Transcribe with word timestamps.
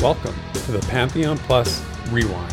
Welcome 0.00 0.36
to 0.54 0.70
the 0.70 0.78
Pantheon 0.86 1.36
Plus 1.38 1.84
Rewind. 2.12 2.52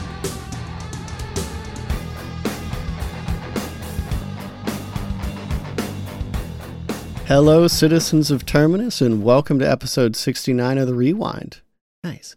Hello, 7.28 7.68
citizens 7.68 8.32
of 8.32 8.48
Terminus, 8.48 9.00
and 9.00 9.24
welcome 9.24 9.60
to 9.60 9.70
episode 9.70 10.16
69 10.16 10.80
of 10.80 10.88
the 10.88 10.96
Rewind. 10.96 11.62
Nice. 12.04 12.36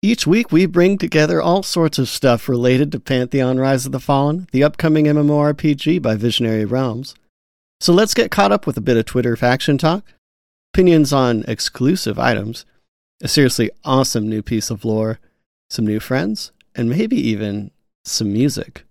Each 0.00 0.28
week, 0.28 0.52
we 0.52 0.66
bring 0.66 0.96
together 0.96 1.42
all 1.42 1.64
sorts 1.64 1.98
of 1.98 2.08
stuff 2.08 2.48
related 2.48 2.92
to 2.92 3.00
Pantheon 3.00 3.58
Rise 3.58 3.84
of 3.84 3.90
the 3.90 3.98
Fallen, 3.98 4.46
the 4.52 4.62
upcoming 4.62 5.06
MMORPG 5.06 6.00
by 6.00 6.14
Visionary 6.14 6.64
Realms. 6.64 7.16
So 7.80 7.92
let's 7.92 8.14
get 8.14 8.30
caught 8.30 8.52
up 8.52 8.64
with 8.64 8.76
a 8.76 8.80
bit 8.80 8.96
of 8.96 9.06
Twitter 9.06 9.34
faction 9.34 9.76
talk, 9.76 10.04
opinions 10.72 11.12
on 11.12 11.44
exclusive 11.48 12.16
items, 12.16 12.64
a 13.22 13.28
seriously 13.28 13.70
awesome 13.84 14.28
new 14.28 14.42
piece 14.42 14.70
of 14.70 14.84
lore, 14.84 15.18
some 15.70 15.86
new 15.86 16.00
friends, 16.00 16.52
and 16.74 16.88
maybe 16.90 17.16
even 17.16 17.70
some 18.04 18.32
music. 18.32 18.84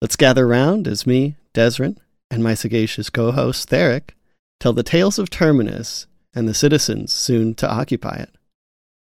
Let's 0.00 0.16
gather 0.16 0.46
round 0.46 0.88
as 0.88 1.06
me, 1.06 1.36
Desrin, 1.54 1.96
and 2.30 2.42
my 2.42 2.54
sagacious 2.54 3.10
co 3.10 3.32
host, 3.32 3.68
Therek, 3.70 4.10
tell 4.58 4.72
the 4.72 4.82
tales 4.82 5.18
of 5.18 5.30
Terminus 5.30 6.06
and 6.34 6.48
the 6.48 6.54
citizens 6.54 7.12
soon 7.12 7.54
to 7.56 7.70
occupy 7.70 8.16
it. 8.16 8.30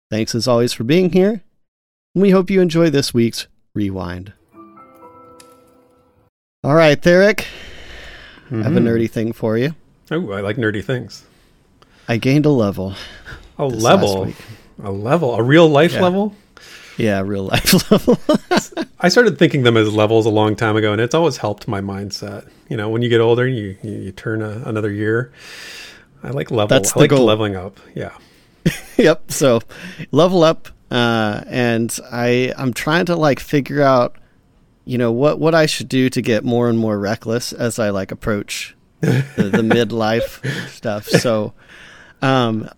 Thanks 0.09 0.35
as 0.35 0.47
always 0.47 0.73
for 0.73 0.83
being 0.83 1.11
here, 1.11 1.41
and 2.13 2.21
we 2.21 2.31
hope 2.31 2.49
you 2.49 2.61
enjoy 2.61 2.89
this 2.89 3.13
week's 3.13 3.47
Rewind. 3.73 4.33
All 6.63 6.75
right, 6.75 7.01
Therek, 7.01 7.45
I 8.51 8.55
have 8.57 8.75
a 8.77 8.79
Mhm. 8.79 8.83
nerdy 8.85 9.09
thing 9.09 9.33
for 9.33 9.57
you. 9.57 9.75
Oh, 10.11 10.31
I 10.31 10.41
like 10.41 10.57
nerdy 10.57 10.83
things. 10.83 11.23
I 12.07 12.17
gained 12.17 12.45
a 12.45 12.49
level. 12.51 12.95
A 13.63 13.67
level, 13.67 14.27
a 14.83 14.91
level, 14.91 15.35
a 15.35 15.43
real 15.43 15.67
life 15.67 15.93
Yeah. 15.93 16.01
level. 16.01 16.35
Yeah, 16.97 17.21
real 17.21 17.45
life 17.45 17.91
level. 17.91 18.19
I 18.99 19.09
started 19.09 19.39
thinking 19.39 19.63
them 19.63 19.77
as 19.77 19.91
levels 19.93 20.25
a 20.27 20.29
long 20.29 20.55
time 20.55 20.75
ago, 20.75 20.91
and 20.91 21.01
it's 21.01 21.15
always 21.15 21.37
helped 21.37 21.67
my 21.67 21.81
mindset. 21.81 22.47
You 22.69 22.77
know, 22.77 22.89
when 22.89 23.01
you 23.01 23.09
get 23.09 23.19
older, 23.21 23.47
you 23.47 23.77
you, 23.81 23.91
you 23.91 24.11
turn 24.11 24.41
a, 24.41 24.61
another 24.65 24.91
year. 24.91 25.31
I 26.21 26.29
like 26.29 26.51
level. 26.51 26.67
That's 26.67 26.91
I 26.91 26.93
the 26.93 26.99
like 26.99 27.09
goal. 27.09 27.25
leveling 27.25 27.55
up. 27.55 27.79
Yeah. 27.95 28.11
yep. 28.97 29.31
So 29.31 29.61
level 30.11 30.43
up, 30.43 30.69
uh, 30.91 31.41
and 31.47 31.97
I 32.11 32.53
I'm 32.57 32.73
trying 32.73 33.05
to 33.07 33.15
like 33.15 33.39
figure 33.39 33.81
out, 33.81 34.15
you 34.85 34.97
know, 34.99 35.11
what 35.11 35.39
what 35.39 35.55
I 35.55 35.65
should 35.65 35.89
do 35.89 36.09
to 36.11 36.21
get 36.21 36.43
more 36.45 36.69
and 36.69 36.77
more 36.77 36.97
reckless 36.99 37.53
as 37.53 37.79
I 37.79 37.89
like 37.89 38.11
approach 38.11 38.75
the, 39.01 39.09
the 39.35 39.63
midlife 39.63 40.45
stuff. 40.69 41.07
So, 41.07 41.53
um, 42.21 42.69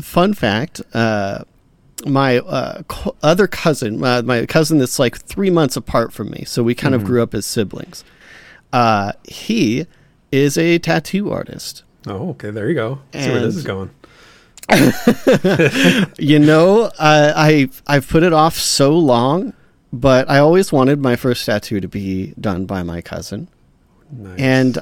fun 0.00 0.34
fact. 0.34 0.80
Uh, 0.92 1.44
my 2.06 2.38
uh, 2.38 2.82
co- 2.88 3.16
other 3.22 3.46
cousin, 3.46 4.02
uh, 4.04 4.22
my 4.24 4.44
cousin 4.46 4.78
that's 4.78 4.98
like 4.98 5.16
three 5.16 5.50
months 5.50 5.76
apart 5.76 6.12
from 6.12 6.30
me, 6.30 6.44
so 6.46 6.62
we 6.62 6.74
kind 6.74 6.94
of 6.94 7.04
grew 7.04 7.22
up 7.22 7.34
as 7.34 7.46
siblings. 7.46 8.04
Uh, 8.72 9.12
he 9.24 9.86
is 10.32 10.58
a 10.58 10.78
tattoo 10.78 11.30
artist. 11.30 11.82
Oh, 12.06 12.30
okay. 12.30 12.50
There 12.50 12.68
you 12.68 12.74
go. 12.74 13.00
See 13.14 13.30
where 13.30 13.40
this 13.40 13.56
is 13.56 13.62
going. 13.64 13.90
you 16.18 16.38
know, 16.38 16.90
I, 16.98 17.68
I 17.86 17.96
I've 17.96 18.08
put 18.08 18.22
it 18.22 18.32
off 18.32 18.56
so 18.56 18.96
long, 18.98 19.52
but 19.92 20.28
I 20.28 20.38
always 20.38 20.72
wanted 20.72 21.00
my 21.00 21.16
first 21.16 21.46
tattoo 21.46 21.80
to 21.80 21.88
be 21.88 22.34
done 22.40 22.66
by 22.66 22.82
my 22.82 23.00
cousin, 23.00 23.48
Nice. 24.10 24.38
and 24.38 24.78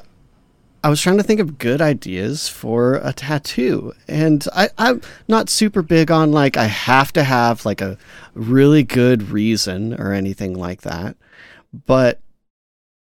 I 0.85 0.89
was 0.89 1.01
trying 1.01 1.17
to 1.19 1.23
think 1.23 1.39
of 1.41 1.59
good 1.59 1.81
ideas 1.81 2.49
for 2.49 2.95
a 3.05 3.13
tattoo, 3.13 3.93
and 4.09 4.45
I, 4.55 4.69
I'm 4.79 5.01
not 5.29 5.49
super 5.49 5.81
big 5.83 6.11
on 6.11 6.33
like 6.33 6.57
I 6.57 6.65
have 6.65 7.13
to 7.13 7.23
have 7.23 7.65
like 7.65 7.81
a 7.81 7.97
really 8.35 8.83
good 8.83 9.31
reason 9.31 9.95
or 10.01 10.13
anything 10.13 10.55
like 10.59 10.83
that, 10.83 11.17
but 11.87 12.21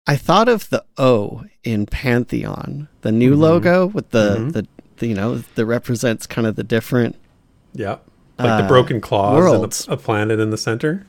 I 0.06 0.16
thought 0.16 0.48
of 0.48 0.70
the 0.70 0.84
O 0.96 1.44
in 1.64 1.84
Pantheon, 1.86 2.88
the 3.02 3.12
new 3.12 3.34
Mhm. 3.34 3.38
logo 3.40 3.86
with 3.86 4.10
the, 4.10 4.36
Mhm. 4.38 4.52
the 4.52 4.66
the 4.98 5.06
you 5.08 5.14
know 5.14 5.42
that 5.56 5.66
represents 5.66 6.26
kind 6.26 6.46
of 6.46 6.56
the 6.56 6.64
different 6.64 7.16
yeah, 7.74 7.98
like 8.38 8.58
the 8.60 8.64
uh, 8.64 8.68
broken 8.68 9.00
claws 9.02 9.36
worlds. 9.36 9.84
and 9.84 9.92
a 9.92 9.96
planet 9.98 10.40
in 10.40 10.48
the 10.48 10.56
center. 10.56 11.06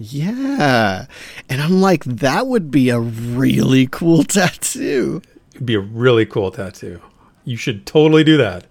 Yeah. 0.00 1.06
And 1.48 1.60
I'm 1.62 1.80
like, 1.80 2.04
that 2.04 2.46
would 2.46 2.70
be 2.70 2.88
a 2.90 2.98
really 2.98 3.86
cool 3.86 4.24
tattoo. 4.24 5.22
It'd 5.54 5.66
be 5.66 5.74
a 5.74 5.80
really 5.80 6.26
cool 6.26 6.50
tattoo. 6.50 7.00
You 7.44 7.56
should 7.56 7.86
totally 7.86 8.24
do 8.24 8.36
that. 8.38 8.66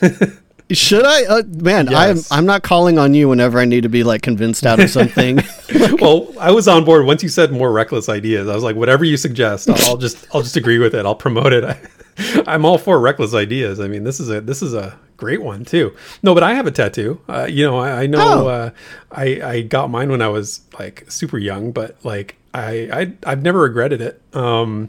Should 0.70 1.04
I? 1.04 1.24
Uh, 1.26 1.42
man, 1.46 1.86
Yes. 1.90 2.30
I'm 2.32 2.38
I'm 2.38 2.46
not 2.46 2.62
calling 2.62 2.98
on 2.98 3.12
you 3.12 3.28
whenever 3.28 3.58
I 3.58 3.66
need 3.66 3.82
to 3.82 3.90
be 3.90 4.04
like 4.04 4.22
convinced 4.22 4.64
out 4.64 4.80
of 4.80 4.88
something. 4.98 5.40
well, 6.00 6.28
I 6.40 6.50
was 6.50 6.66
on 6.66 6.84
board 6.84 7.04
once 7.04 7.22
you 7.22 7.28
said 7.28 7.52
more 7.52 7.70
reckless 7.70 8.08
ideas. 8.08 8.48
I 8.48 8.54
was 8.54 8.64
like, 8.64 8.74
whatever 8.76 9.04
you 9.04 9.18
suggest, 9.18 9.68
I'll, 9.68 9.90
I'll 9.90 9.96
just 9.98 10.26
I'll 10.34 10.40
just 10.42 10.56
agree 10.56 10.78
with 10.78 10.94
it. 10.94 11.04
I'll 11.04 11.14
promote 11.14 11.52
it. 11.52 11.62
I, 11.64 12.54
am 12.54 12.64
all 12.64 12.78
for 12.78 12.98
reckless 13.00 13.34
ideas. 13.34 13.80
I 13.80 13.88
mean, 13.88 14.04
this 14.04 14.18
is 14.18 14.30
a 14.30 14.40
this 14.40 14.62
is 14.62 14.72
a 14.72 14.98
great 15.18 15.42
one 15.42 15.64
too. 15.66 15.94
No, 16.22 16.32
but 16.32 16.42
I 16.42 16.54
have 16.54 16.66
a 16.66 16.70
tattoo. 16.70 17.20
Uh, 17.28 17.46
you 17.50 17.66
know, 17.66 17.78
I, 17.78 18.02
I 18.04 18.06
know 18.06 18.44
Oh. 18.44 18.48
uh, 18.48 18.70
I 19.10 19.42
I 19.42 19.60
got 19.62 19.90
mine 19.90 20.10
when 20.10 20.22
I 20.22 20.28
was 20.28 20.62
like 20.78 21.04
super 21.10 21.36
young, 21.38 21.72
but 21.72 22.02
like 22.02 22.36
I, 22.54 22.88
I 22.92 23.30
I've 23.30 23.42
never 23.42 23.60
regretted 23.60 24.00
it. 24.00 24.22
Um, 24.32 24.88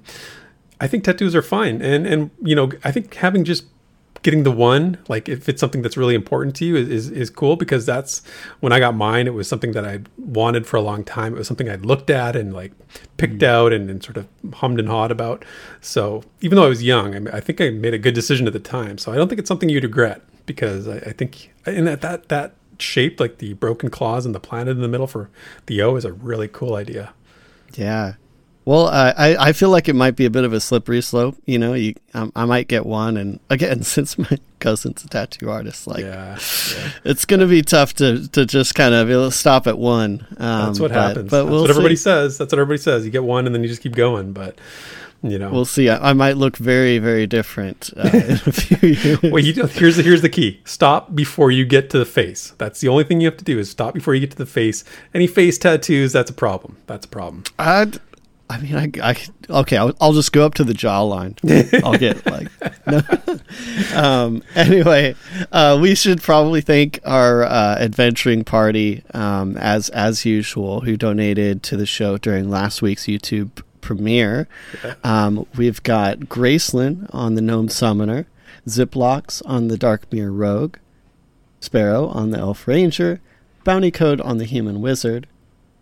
I 0.83 0.88
think 0.88 1.05
tattoos 1.05 1.33
are 1.33 1.41
fine, 1.41 1.81
and 1.81 2.05
and 2.05 2.29
you 2.41 2.55
know, 2.55 2.69
I 2.83 2.91
think 2.91 3.13
having 3.16 3.45
just 3.45 3.63
getting 4.21 4.44
the 4.44 4.51
one 4.51 4.97
like 5.07 5.29
if 5.29 5.47
it's 5.47 5.59
something 5.61 5.81
that's 5.81 5.95
really 5.95 6.16
important 6.16 6.57
to 6.57 6.66
you 6.66 6.75
is, 6.75 6.89
is 6.89 7.09
is 7.09 7.29
cool 7.29 7.55
because 7.55 7.85
that's 7.85 8.21
when 8.59 8.73
I 8.73 8.79
got 8.79 8.93
mine 8.93 9.25
it 9.27 9.33
was 9.33 9.47
something 9.47 9.72
that 9.73 9.85
I 9.85 10.01
wanted 10.17 10.67
for 10.67 10.75
a 10.75 10.81
long 10.81 11.05
time. 11.05 11.35
It 11.35 11.38
was 11.38 11.47
something 11.47 11.69
I'd 11.69 11.85
looked 11.85 12.09
at 12.09 12.35
and 12.35 12.53
like 12.53 12.73
picked 13.16 13.39
mm. 13.39 13.47
out 13.47 13.72
and, 13.72 13.89
and 13.89 14.03
sort 14.03 14.17
of 14.17 14.27
hummed 14.55 14.77
and 14.77 14.89
hawed 14.89 15.09
about. 15.09 15.45
So 15.79 16.23
even 16.41 16.57
though 16.57 16.66
I 16.66 16.69
was 16.69 16.83
young 16.83 17.16
I, 17.16 17.19
mean, 17.19 17.33
I 17.33 17.39
think 17.39 17.61
I 17.61 17.69
made 17.69 17.93
a 17.93 17.97
good 17.97 18.13
decision 18.13 18.45
at 18.45 18.51
the 18.51 18.59
time. 18.59 18.97
So 18.97 19.13
I 19.13 19.16
don't 19.16 19.29
think 19.29 19.39
it's 19.39 19.47
something 19.47 19.69
you'd 19.69 19.85
regret 19.85 20.22
because 20.45 20.85
I, 20.85 20.97
I 20.97 21.13
think 21.13 21.53
and 21.66 21.88
that 21.88 22.01
that 22.01 22.27
that 22.27 22.55
shape 22.77 23.22
like 23.22 23.38
the 23.38 23.53
broken 23.53 23.89
claws 23.89 24.25
and 24.25 24.35
the 24.35 24.39
planet 24.41 24.75
in 24.75 24.81
the 24.81 24.89
middle 24.89 25.07
for 25.07 25.29
the 25.67 25.81
O 25.81 25.95
is 25.95 26.03
a 26.03 26.11
really 26.11 26.49
cool 26.49 26.75
idea. 26.75 27.13
Yeah. 27.75 28.16
Well, 28.66 28.88
uh, 28.88 29.13
I 29.18 29.35
I 29.50 29.53
feel 29.53 29.69
like 29.69 29.90
it 29.90 29.96
might 29.96 30.16
be 30.16 30.25
a 30.25 30.29
bit 30.29 30.44
of 30.46 30.53
a 30.53 30.59
slippery 30.59 31.01
slope. 31.01 31.35
You 31.46 31.59
know, 31.59 31.74
you 31.74 31.96
um, 32.13 32.31
I 32.35 32.46
might 32.46 32.68
get 32.68 32.85
one, 32.85 33.18
and 33.18 33.40
again, 33.50 33.84
since 33.84 34.18
my 34.18 34.38
cousin's 34.59 35.03
a 35.03 35.07
tattoo 35.09 35.50
artist, 35.50 35.85
like 35.88 36.00
yeah, 36.06 36.38
yeah. 36.75 36.90
it's 37.03 37.25
gonna 37.25 37.47
be 37.47 37.62
tough 37.62 37.94
to 37.96 38.28
to 38.29 38.46
just 38.46 38.73
kind 38.75 38.94
of 38.94 39.34
stop 39.34 39.68
at 39.68 39.78
one. 39.78 40.25
Um, 40.38 40.68
that's 40.68 40.79
what 40.79 40.91
but- 40.91 41.07
happens 41.07 41.29
But 41.31 41.44
that's 41.44 41.52
we'll 41.52 41.62
what 41.62 41.69
everybody 41.72 41.96
see. 41.97 42.03
says 42.03 42.38
that's 42.38 42.53
what 42.53 42.59
everybody 42.59 42.78
says 42.81 43.03
you 43.06 43.12
get 43.12 43.23
one 43.23 43.46
and 43.46 43.53
then 43.53 43.63
you 43.63 43.68
just 43.69 43.81
keep 43.81 43.96
going 43.96 44.31
but 44.31 44.57
you 45.22 45.38
know 45.40 45.50
We'll 45.52 45.66
see. 45.66 45.90
I, 45.90 46.12
I 46.12 46.13
might 46.13 46.38
look 46.38 46.56
very 46.57 46.97
very 47.00 47.28
different 47.28 47.91
uh, 47.97 48.09
in 48.13 48.31
a 48.31 48.38
few 48.52 48.90
years. 48.90 49.22
Well, 49.23 49.40
you 49.44 49.53
here's 49.68 49.97
the 49.97 50.03
here's 50.03 50.22
the 50.22 50.29
key. 50.29 50.62
Stop 50.63 51.13
before 51.13 51.52
you 51.52 51.66
get 51.66 51.90
to 51.90 51.97
the 52.00 52.06
face. 52.06 52.53
That's 52.57 52.79
the 52.79 52.88
only 52.88 53.03
thing 53.03 53.19
you 53.19 53.28
have 53.28 53.38
to 53.38 53.44
do 53.46 53.59
is 53.59 53.69
stop 53.69 53.94
before 53.94 54.13
you 54.16 54.22
get 54.22 54.31
to 54.31 54.38
the 54.38 54.46
face. 54.46 54.85
Any 55.13 55.28
face 55.28 55.57
tattoos, 55.57 56.13
that's 56.13 56.31
a 56.31 56.34
problem. 56.34 56.78
That's 56.88 57.06
a 57.06 57.09
problem. 57.09 57.44
I'd, 57.59 58.00
I 58.53 58.59
mean, 58.59 58.75
I, 58.75 58.91
I 59.02 59.18
okay. 59.62 59.78
I'll, 59.78 59.94
I'll 60.00 60.14
just 60.14 60.31
go 60.31 60.46
up 60.46 60.53
to 60.56 60.64
the 60.64 60.74
jawline. 60.74 61.38
I'll 61.84 61.97
get 61.97 62.24
like. 62.28 62.50
No. 62.86 63.02
um. 64.00 64.44
Anyway, 64.53 65.16
uh, 65.52 65.80
we 65.81 65.96
should 65.96 66.22
probably 66.22 66.62
thank 66.62 67.00
our 67.03 67.44
uh, 67.44 67.78
adventuring 67.80 68.44
party, 68.44 69.03
um, 69.12 69.58
as 69.58 69.90
as 69.90 70.24
usual, 70.24 70.81
who 70.81 70.96
donated 70.96 71.64
to 71.64 71.78
the 71.78 71.88
show 71.88 72.19
during 72.19 72.47
last 72.47 72.84
week's 72.84 73.06
YouTube 73.06 73.64
premiere. 73.81 74.47
Um, 75.03 75.47
we've 75.58 75.81
got 75.81 76.20
Gracelyn 76.20 77.09
on 77.12 77.34
the 77.34 77.41
Gnome 77.41 77.70
Summoner, 77.70 78.28
Ziplocks 78.68 79.41
on 79.47 79.67
the 79.67 79.79
Dark 79.79 80.14
Myr 80.14 80.32
Rogue, 80.32 80.78
Sparrow 81.59 82.06
on 82.06 82.29
the 82.29 82.38
Elf 82.38 82.67
Ranger, 82.67 83.20
Bounty 83.64 83.90
Code 83.90 84.22
on 84.22 84.38
the 84.38 84.46
Human 84.46 84.79
Wizard, 84.79 85.26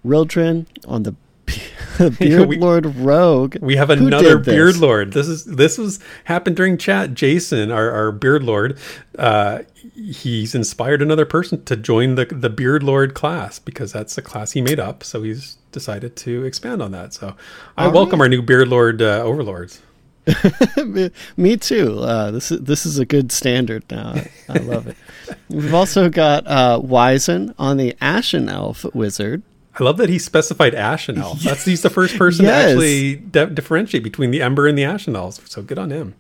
Rildren 0.06 0.68
on 0.88 1.04
the 1.04 1.16
Beard 2.20 2.48
We- 2.48 2.58
Lord 2.58 2.96
Rogue. 2.96 3.58
We 3.62 3.76
have 3.76 3.90
another 3.90 4.38
beard 4.38 4.78
lord. 4.78 5.14
This 5.14 5.28
is 5.28 5.46
this 5.46 5.78
was 5.78 6.00
happened 6.26 6.56
during 6.56 6.78
chat. 6.78 7.14
Jason, 7.14 7.72
our, 7.72 7.92
our 7.92 8.12
beard 8.12 8.44
lord, 8.44 8.78
uh, 9.20 9.60
he's 9.96 10.56
inspired 10.56 11.02
another 11.02 11.26
person 11.26 11.64
to 11.66 11.76
join 11.76 12.16
the 12.16 12.26
the 12.26 12.50
beard 12.50 12.84
lord 12.84 13.14
class 13.14 13.60
because 13.60 13.92
that's 13.92 14.16
the 14.16 14.22
class 14.22 14.52
he 14.54 14.62
made 14.62 14.80
up. 14.80 15.04
So 15.04 15.24
he's 15.24 15.58
decided 15.72 16.16
to 16.18 16.44
expand 16.44 16.82
on 16.82 16.92
that. 16.92 17.14
So 17.14 17.36
I 17.78 17.86
All 17.86 17.92
welcome 17.92 18.20
right. 18.20 18.26
our 18.26 18.30
new 18.30 18.42
beard 18.42 18.68
lord 18.68 19.02
uh, 19.02 19.22
overlords. 19.24 19.82
me, 20.86 21.10
me 21.36 21.58
too. 21.58 22.00
Uh, 22.00 22.32
this 22.32 22.52
is 22.52 22.62
this 22.62 22.86
is 22.86 23.00
a 23.00 23.06
good 23.06 23.32
standard 23.32 23.84
now. 23.90 24.14
I, 24.16 24.30
I 24.50 24.58
love 24.60 24.88
it. 24.88 24.96
We've 25.50 25.74
also 25.74 26.10
got 26.10 26.46
uh, 26.48 26.80
Wizen 26.80 27.54
on 27.58 27.78
the 27.78 27.96
Ashen 28.00 28.48
Elf 28.50 28.86
Wizard. 28.94 29.44
I 29.82 29.84
love 29.84 29.98
that 29.98 30.10
he 30.10 30.20
specified 30.20 30.76
Ashen 30.76 31.18
Elf. 31.18 31.40
That's 31.44 31.66
he's 31.66 31.82
the 31.82 31.90
first 31.90 32.16
person 32.18 32.46
Yes. 32.46 32.66
to 32.66 32.70
actually 32.72 33.16
di- 33.16 33.46
differentiate 33.48 34.04
between 34.04 34.30
the 34.30 34.42
Ember 34.42 34.68
and 34.68 34.78
the 34.78 34.84
Ashen 34.84 35.16
Elves. 35.16 35.42
So 35.50 35.64
good 35.64 35.80
on 35.80 35.90
him. 35.90 36.14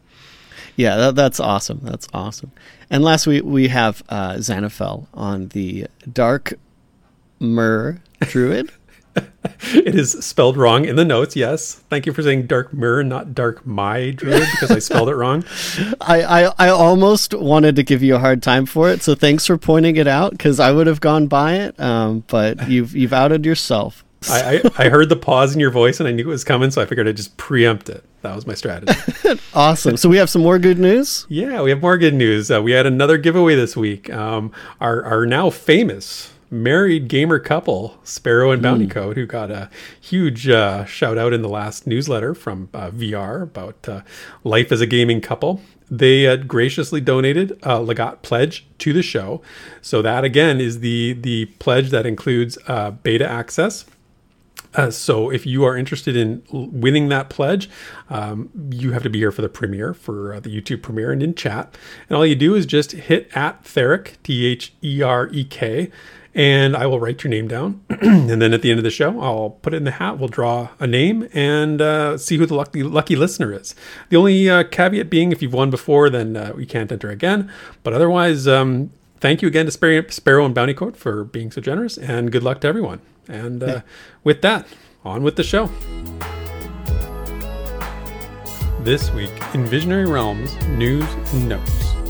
Yeah, 0.76 0.96
that, 0.98 1.16
that's 1.16 1.40
awesome. 1.40 1.80
That's 1.84 2.08
awesome. 2.14 2.52
And 2.90 3.04
last 3.04 3.28
we 3.28 3.42
we 3.42 3.68
have 3.68 4.02
uh, 4.10 4.40
on 5.14 5.48
the 5.50 5.86
Dark 6.12 6.54
Myr 7.40 8.02
Druid. 8.22 8.72
it 9.74 9.96
is 9.96 10.12
spelled 10.24 10.58
wrong 10.58 10.86
in 10.86 10.96
the 10.96 11.06
notes. 11.06 11.36
Yes, 11.36 11.76
thank 11.90 12.06
you 12.06 12.14
for 12.14 12.22
saying 12.22 12.48
dark 12.48 12.74
mirror, 12.74 13.04
not 13.04 13.34
dark 13.34 13.66
my 13.66 14.12
druid, 14.12 14.48
because 14.52 14.72
I 14.72 14.80
spelled 14.80 15.10
it 15.10 15.16
wrong. 15.16 15.44
I, 16.02 16.22
I 16.22 16.54
I 16.60 16.70
almost 16.70 17.34
wanted 17.34 17.76
to 17.78 17.84
give 17.84 18.04
you 18.04 18.16
a 18.16 18.20
hard 18.20 18.44
time 18.44 18.66
for 18.66 18.90
it, 18.90 19.02
so 19.02 19.16
thanks 19.16 19.48
for 19.48 19.58
pointing 19.58 19.96
it 19.96 20.08
out 20.08 20.32
because 20.32 20.60
I 20.60 20.72
would 20.72 20.88
have 20.88 21.02
gone 21.02 21.28
by 21.28 21.56
it. 21.56 21.80
Um, 21.80 22.24
but 22.28 22.68
you've 22.70 22.96
you've 22.96 23.14
outed 23.14 23.46
yourself. 23.46 24.06
I, 24.30 24.62
I, 24.78 24.86
I 24.86 24.90
heard 24.90 25.10
the 25.10 25.16
pause 25.16 25.56
in 25.56 25.60
your 25.60 25.72
voice 25.72 26.00
and 26.00 26.08
I 26.08 26.12
knew 26.12 26.26
it 26.26 26.28
was 26.28 26.44
coming, 26.44 26.70
so 26.70 26.80
I 26.80 26.86
figured 26.86 27.08
I'd 27.08 27.18
just 27.18 27.38
preempt 27.38 27.90
it. 27.90 28.04
That 28.22 28.36
was 28.36 28.46
my 28.46 28.54
strategy. 28.54 28.94
awesome. 29.56 29.98
So 29.98 30.08
we 30.10 30.18
have 30.18 30.30
some 30.30 30.44
more 30.44 30.60
good 30.60 30.78
news. 30.78 31.26
Yeah, 31.28 31.64
we 31.64 31.72
have 31.72 31.82
more 31.82 31.98
good 31.98 32.14
news. 32.14 32.52
Uh, 32.52 32.62
we 32.62 32.72
had 32.72 32.86
another 32.86 33.18
giveaway 33.18 33.56
this 33.56 33.76
week. 33.76 34.12
Um, 34.14 34.52
our 34.80 35.04
our 35.04 35.26
now 35.26 35.50
famous 35.50 36.32
married 36.52 37.08
gamer 37.08 37.40
couple, 37.40 37.98
Sparrow 38.04 38.52
and 38.52 38.62
Bounty 38.62 38.86
mm. 38.86 38.92
Code, 38.92 39.16
who 39.16 39.26
got 39.26 39.50
a 39.50 39.70
huge 40.00 40.48
uh, 40.50 40.86
shout 40.86 41.18
out 41.18 41.34
in 41.34 41.42
the 41.42 41.50
last 41.50 41.88
newsletter 41.88 42.36
from 42.36 42.70
uh, 42.74 42.92
VR 42.92 43.42
about 43.42 43.88
uh, 43.88 44.02
life 44.44 44.72
as 44.72 44.82
a 44.82 44.86
gaming 44.86 45.22
couple. 45.22 45.62
They 45.90 46.38
graciously 46.38 47.02
donated 47.02 47.52
a 47.64 47.80
Legat 47.80 48.22
pledge 48.22 48.66
to 48.80 48.94
the 48.94 49.02
show. 49.02 49.42
So 49.82 50.02
that 50.02 50.24
again 50.24 50.62
is 50.62 50.80
the 50.80 51.14
the 51.14 51.46
pledge 51.60 51.90
that 51.90 52.06
includes 52.06 52.58
uh, 52.68 52.92
beta 52.92 53.28
access 53.28 53.86
uh, 54.74 54.90
so 54.90 55.30
if 55.30 55.46
you 55.46 55.66
are 55.66 55.76
interested 55.76 56.16
in 56.16 56.44
winning 56.52 57.10
that 57.10 57.30
pledge, 57.30 57.70
um, 58.10 58.50
you 58.72 58.94
have 58.94 59.04
to 59.04 59.10
be 59.10 59.20
here 59.20 59.32
for 59.32 59.42
the 59.42 59.50
premiere, 59.50 59.94
for 59.94 60.34
uh, 60.34 60.40
the 60.40 60.50
YouTube 60.50 60.82
premiere, 60.82 61.12
and 61.12 61.22
in 61.22 61.36
chat. 61.36 61.76
And 62.08 62.16
all 62.16 62.26
you 62.26 62.36
do 62.36 62.56
is 62.56 62.66
just 62.66 62.94
hit 62.94 63.30
at 63.36 63.64
Therek, 63.64 64.16
T 64.24 64.46
H 64.46 64.74
E 64.82 65.02
R 65.02 65.28
E 65.32 65.44
K, 65.44 65.92
and 66.34 66.76
I 66.76 66.86
will 66.86 67.00
write 67.00 67.24
your 67.24 67.30
name 67.30 67.48
down. 67.48 67.84
and 67.90 68.42
then 68.42 68.54
at 68.54 68.62
the 68.62 68.72
end 68.72 68.80
of 68.80 68.84
the 68.84 68.92
show, 68.92 69.20
I'll 69.20 69.52
put 69.52 69.74
it 69.74 69.78
in 69.78 69.84
the 69.84 69.92
hat. 69.92 70.18
We'll 70.18 70.30
draw 70.30 70.70
a 70.80 70.88
name 70.88 71.28
and 71.34 71.82
uh, 71.82 72.18
see 72.18 72.38
who 72.38 72.46
the 72.46 72.56
lucky 72.56 72.84
lucky 72.84 73.16
listener 73.16 73.54
is. 73.54 73.76
The 74.10 74.18
only 74.18 74.50
uh, 74.50 74.64
caveat 74.64 75.10
being, 75.10 75.32
if 75.32 75.42
you've 75.42 75.54
won 75.54 75.70
before, 75.70 76.10
then 76.10 76.38
uh, 76.38 76.54
we 76.56 76.66
can't 76.66 76.92
enter 76.92 77.10
again. 77.10 77.52
But 77.84 77.94
otherwise, 77.94 78.48
um, 78.48 78.92
thank 79.20 79.42
you 79.42 79.48
again 79.48 79.66
to 79.66 79.72
Sparrow 80.12 80.46
and 80.46 80.56
Bounty 80.56 80.74
Code 80.74 80.98
for 80.98 81.24
being 81.24 81.52
so 81.52 81.62
generous, 81.62 81.98
and 81.98 82.32
good 82.32 82.44
luck 82.44 82.62
to 82.62 82.68
everyone. 82.68 83.02
And 83.28 83.62
uh, 83.62 83.66
yeah. 83.68 83.82
with 84.24 84.42
that, 84.42 84.68
on 85.04 85.24
with 85.24 85.36
the 85.36 85.44
show. 85.44 85.70
This 88.84 89.12
week 89.12 89.32
in 89.54 89.66
Visionary 89.66 90.08
Realms 90.08 90.56
News 90.70 91.06
and 91.34 91.50
Notes. 91.50 92.01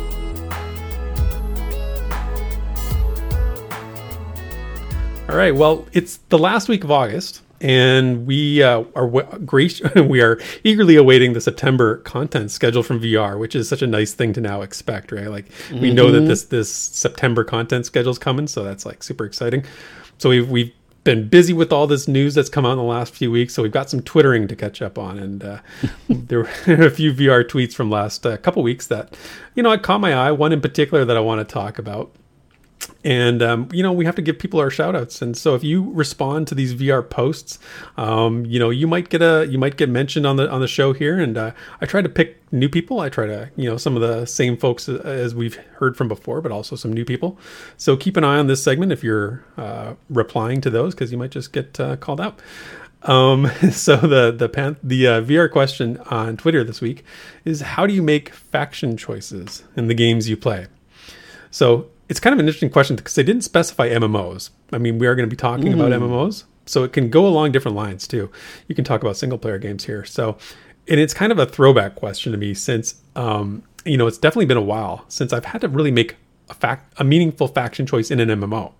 All 5.31 5.37
right, 5.37 5.55
well, 5.55 5.87
it's 5.93 6.17
the 6.27 6.37
last 6.37 6.67
week 6.67 6.83
of 6.83 6.91
August, 6.91 7.41
and 7.61 8.27
we 8.27 8.61
uh, 8.61 8.83
are 8.97 9.07
great. 9.45 9.79
we 9.95 10.19
are 10.19 10.37
eagerly 10.65 10.97
awaiting 10.97 11.31
the 11.31 11.39
September 11.39 11.99
content 11.99 12.51
schedule 12.51 12.83
from 12.83 12.99
VR, 12.99 13.39
which 13.39 13.55
is 13.55 13.69
such 13.69 13.81
a 13.81 13.87
nice 13.87 14.13
thing 14.13 14.33
to 14.33 14.41
now 14.41 14.61
expect, 14.61 15.09
right? 15.13 15.29
Like 15.29 15.45
we 15.71 15.77
mm-hmm. 15.77 15.95
know 15.95 16.11
that 16.11 16.17
mm-hmm. 16.17 16.27
this 16.27 16.43
this 16.43 16.69
September 16.69 17.45
content 17.45 17.85
schedule 17.85 18.11
is 18.11 18.19
coming, 18.19 18.45
so 18.45 18.65
that's 18.65 18.85
like 18.85 19.03
super 19.03 19.23
exciting. 19.23 19.63
So 20.17 20.31
we've 20.31 20.49
we've 20.49 20.73
been 21.05 21.29
busy 21.29 21.53
with 21.53 21.71
all 21.71 21.87
this 21.87 22.09
news 22.09 22.35
that's 22.35 22.49
come 22.49 22.65
out 22.65 22.73
in 22.73 22.79
the 22.79 22.83
last 22.83 23.15
few 23.15 23.31
weeks, 23.31 23.53
so 23.53 23.63
we've 23.63 23.71
got 23.71 23.89
some 23.89 24.01
twittering 24.01 24.49
to 24.49 24.55
catch 24.57 24.81
up 24.81 24.97
on, 24.97 25.17
and 25.17 25.45
uh, 25.45 25.59
there 26.09 26.39
were 26.39 26.49
a 26.67 26.91
few 26.91 27.13
VR 27.13 27.45
tweets 27.45 27.73
from 27.73 27.89
last 27.89 28.25
uh, 28.25 28.35
couple 28.35 28.61
weeks 28.63 28.87
that, 28.87 29.15
you 29.55 29.63
know, 29.63 29.71
I 29.71 29.77
caught 29.77 30.01
my 30.01 30.13
eye. 30.13 30.31
One 30.33 30.51
in 30.51 30.59
particular 30.59 31.05
that 31.05 31.15
I 31.15 31.21
want 31.21 31.39
to 31.39 31.53
talk 31.53 31.79
about 31.79 32.11
and 33.03 33.41
um, 33.41 33.69
you 33.71 33.83
know 33.83 33.91
we 33.91 34.05
have 34.05 34.15
to 34.15 34.21
give 34.21 34.39
people 34.39 34.59
our 34.59 34.69
shout 34.69 34.95
outs 34.95 35.21
and 35.21 35.37
so 35.37 35.55
if 35.55 35.63
you 35.63 35.91
respond 35.91 36.47
to 36.47 36.55
these 36.55 36.73
vr 36.73 37.07
posts 37.07 37.59
um, 37.97 38.45
you 38.45 38.59
know 38.59 38.69
you 38.69 38.87
might 38.87 39.09
get 39.09 39.21
a 39.21 39.47
you 39.49 39.57
might 39.57 39.77
get 39.77 39.89
mentioned 39.89 40.25
on 40.25 40.35
the 40.37 40.49
on 40.49 40.61
the 40.61 40.67
show 40.67 40.93
here. 40.93 41.19
And 41.19 41.37
uh, 41.37 41.51
i 41.81 41.85
try 41.85 42.01
to 42.01 42.09
pick 42.09 42.37
new 42.51 42.69
people. 42.69 42.99
I 42.99 43.09
try 43.09 43.27
to 43.27 43.49
you 43.55 43.69
know 43.69 43.77
some 43.77 43.95
of 43.95 44.01
the 44.01 44.25
same 44.25 44.57
folks 44.57 44.89
as 44.89 45.33
we've 45.35 45.55
heard 45.75 45.95
from 45.95 46.07
before 46.07 46.41
but 46.41 46.51
also 46.51 46.75
some 46.75 46.93
new 46.93 47.05
people. 47.05 47.37
So 47.77 47.97
keep 47.97 48.17
an 48.17 48.23
eye 48.23 48.37
on 48.37 48.47
this 48.47 48.63
segment 48.63 48.91
if 48.91 49.03
you're 49.03 49.43
uh, 49.57 49.95
replying 50.09 50.61
to 50.61 50.69
those 50.69 50.93
because 50.93 51.11
you 51.11 51.17
might 51.17 51.31
just 51.31 51.53
get 51.53 51.79
uh, 51.79 51.95
called 51.97 52.21
out. 52.21 52.39
Um, 53.03 53.47
so 53.71 53.95
the 53.95 54.31
the 54.31 54.49
pan- 54.49 54.77
the 54.83 55.07
uh, 55.07 55.21
VR 55.21 55.51
question 55.51 55.97
on 56.09 56.37
Twitter 56.37 56.63
this 56.63 56.81
week 56.81 57.03
is 57.45 57.61
how 57.61 57.85
do 57.87 57.93
you 57.93 58.01
make 58.01 58.33
faction 58.33 58.97
choices 58.97 59.63
in 59.75 59.87
the 59.87 59.93
games 59.93 60.29
you 60.29 60.37
play? 60.37 60.67
So 61.49 61.89
it's 62.11 62.19
kind 62.19 62.33
of 62.33 62.39
an 62.39 62.45
interesting 62.45 62.69
question 62.69 62.97
because 62.97 63.15
they 63.15 63.23
didn't 63.23 63.43
specify 63.43 63.87
MMOs. 63.87 64.49
I 64.73 64.79
mean, 64.79 64.99
we 64.99 65.07
are 65.07 65.15
going 65.15 65.27
to 65.27 65.33
be 65.33 65.37
talking 65.37 65.67
mm. 65.67 65.75
about 65.75 65.93
MMOs, 65.93 66.43
so 66.65 66.83
it 66.83 66.91
can 66.91 67.09
go 67.09 67.25
along 67.25 67.53
different 67.53 67.77
lines 67.77 68.05
too. 68.05 68.29
You 68.67 68.75
can 68.75 68.83
talk 68.83 69.01
about 69.01 69.15
single 69.15 69.37
player 69.37 69.57
games 69.57 69.85
here. 69.85 70.03
So, 70.03 70.37
and 70.89 70.99
it's 70.99 71.13
kind 71.13 71.31
of 71.31 71.39
a 71.39 71.45
throwback 71.45 71.95
question 71.95 72.33
to 72.33 72.37
me 72.37 72.53
since 72.53 72.95
um, 73.15 73.63
you 73.85 73.95
know 73.95 74.07
it's 74.07 74.17
definitely 74.17 74.47
been 74.47 74.57
a 74.57 74.61
while 74.61 75.05
since 75.07 75.31
I've 75.31 75.45
had 75.45 75.61
to 75.61 75.69
really 75.69 75.89
make 75.89 76.17
a 76.49 76.53
fact 76.53 76.93
a 76.97 77.05
meaningful 77.05 77.47
faction 77.47 77.85
choice 77.85 78.11
in 78.11 78.19
an 78.19 78.27
MMO. 78.27 78.73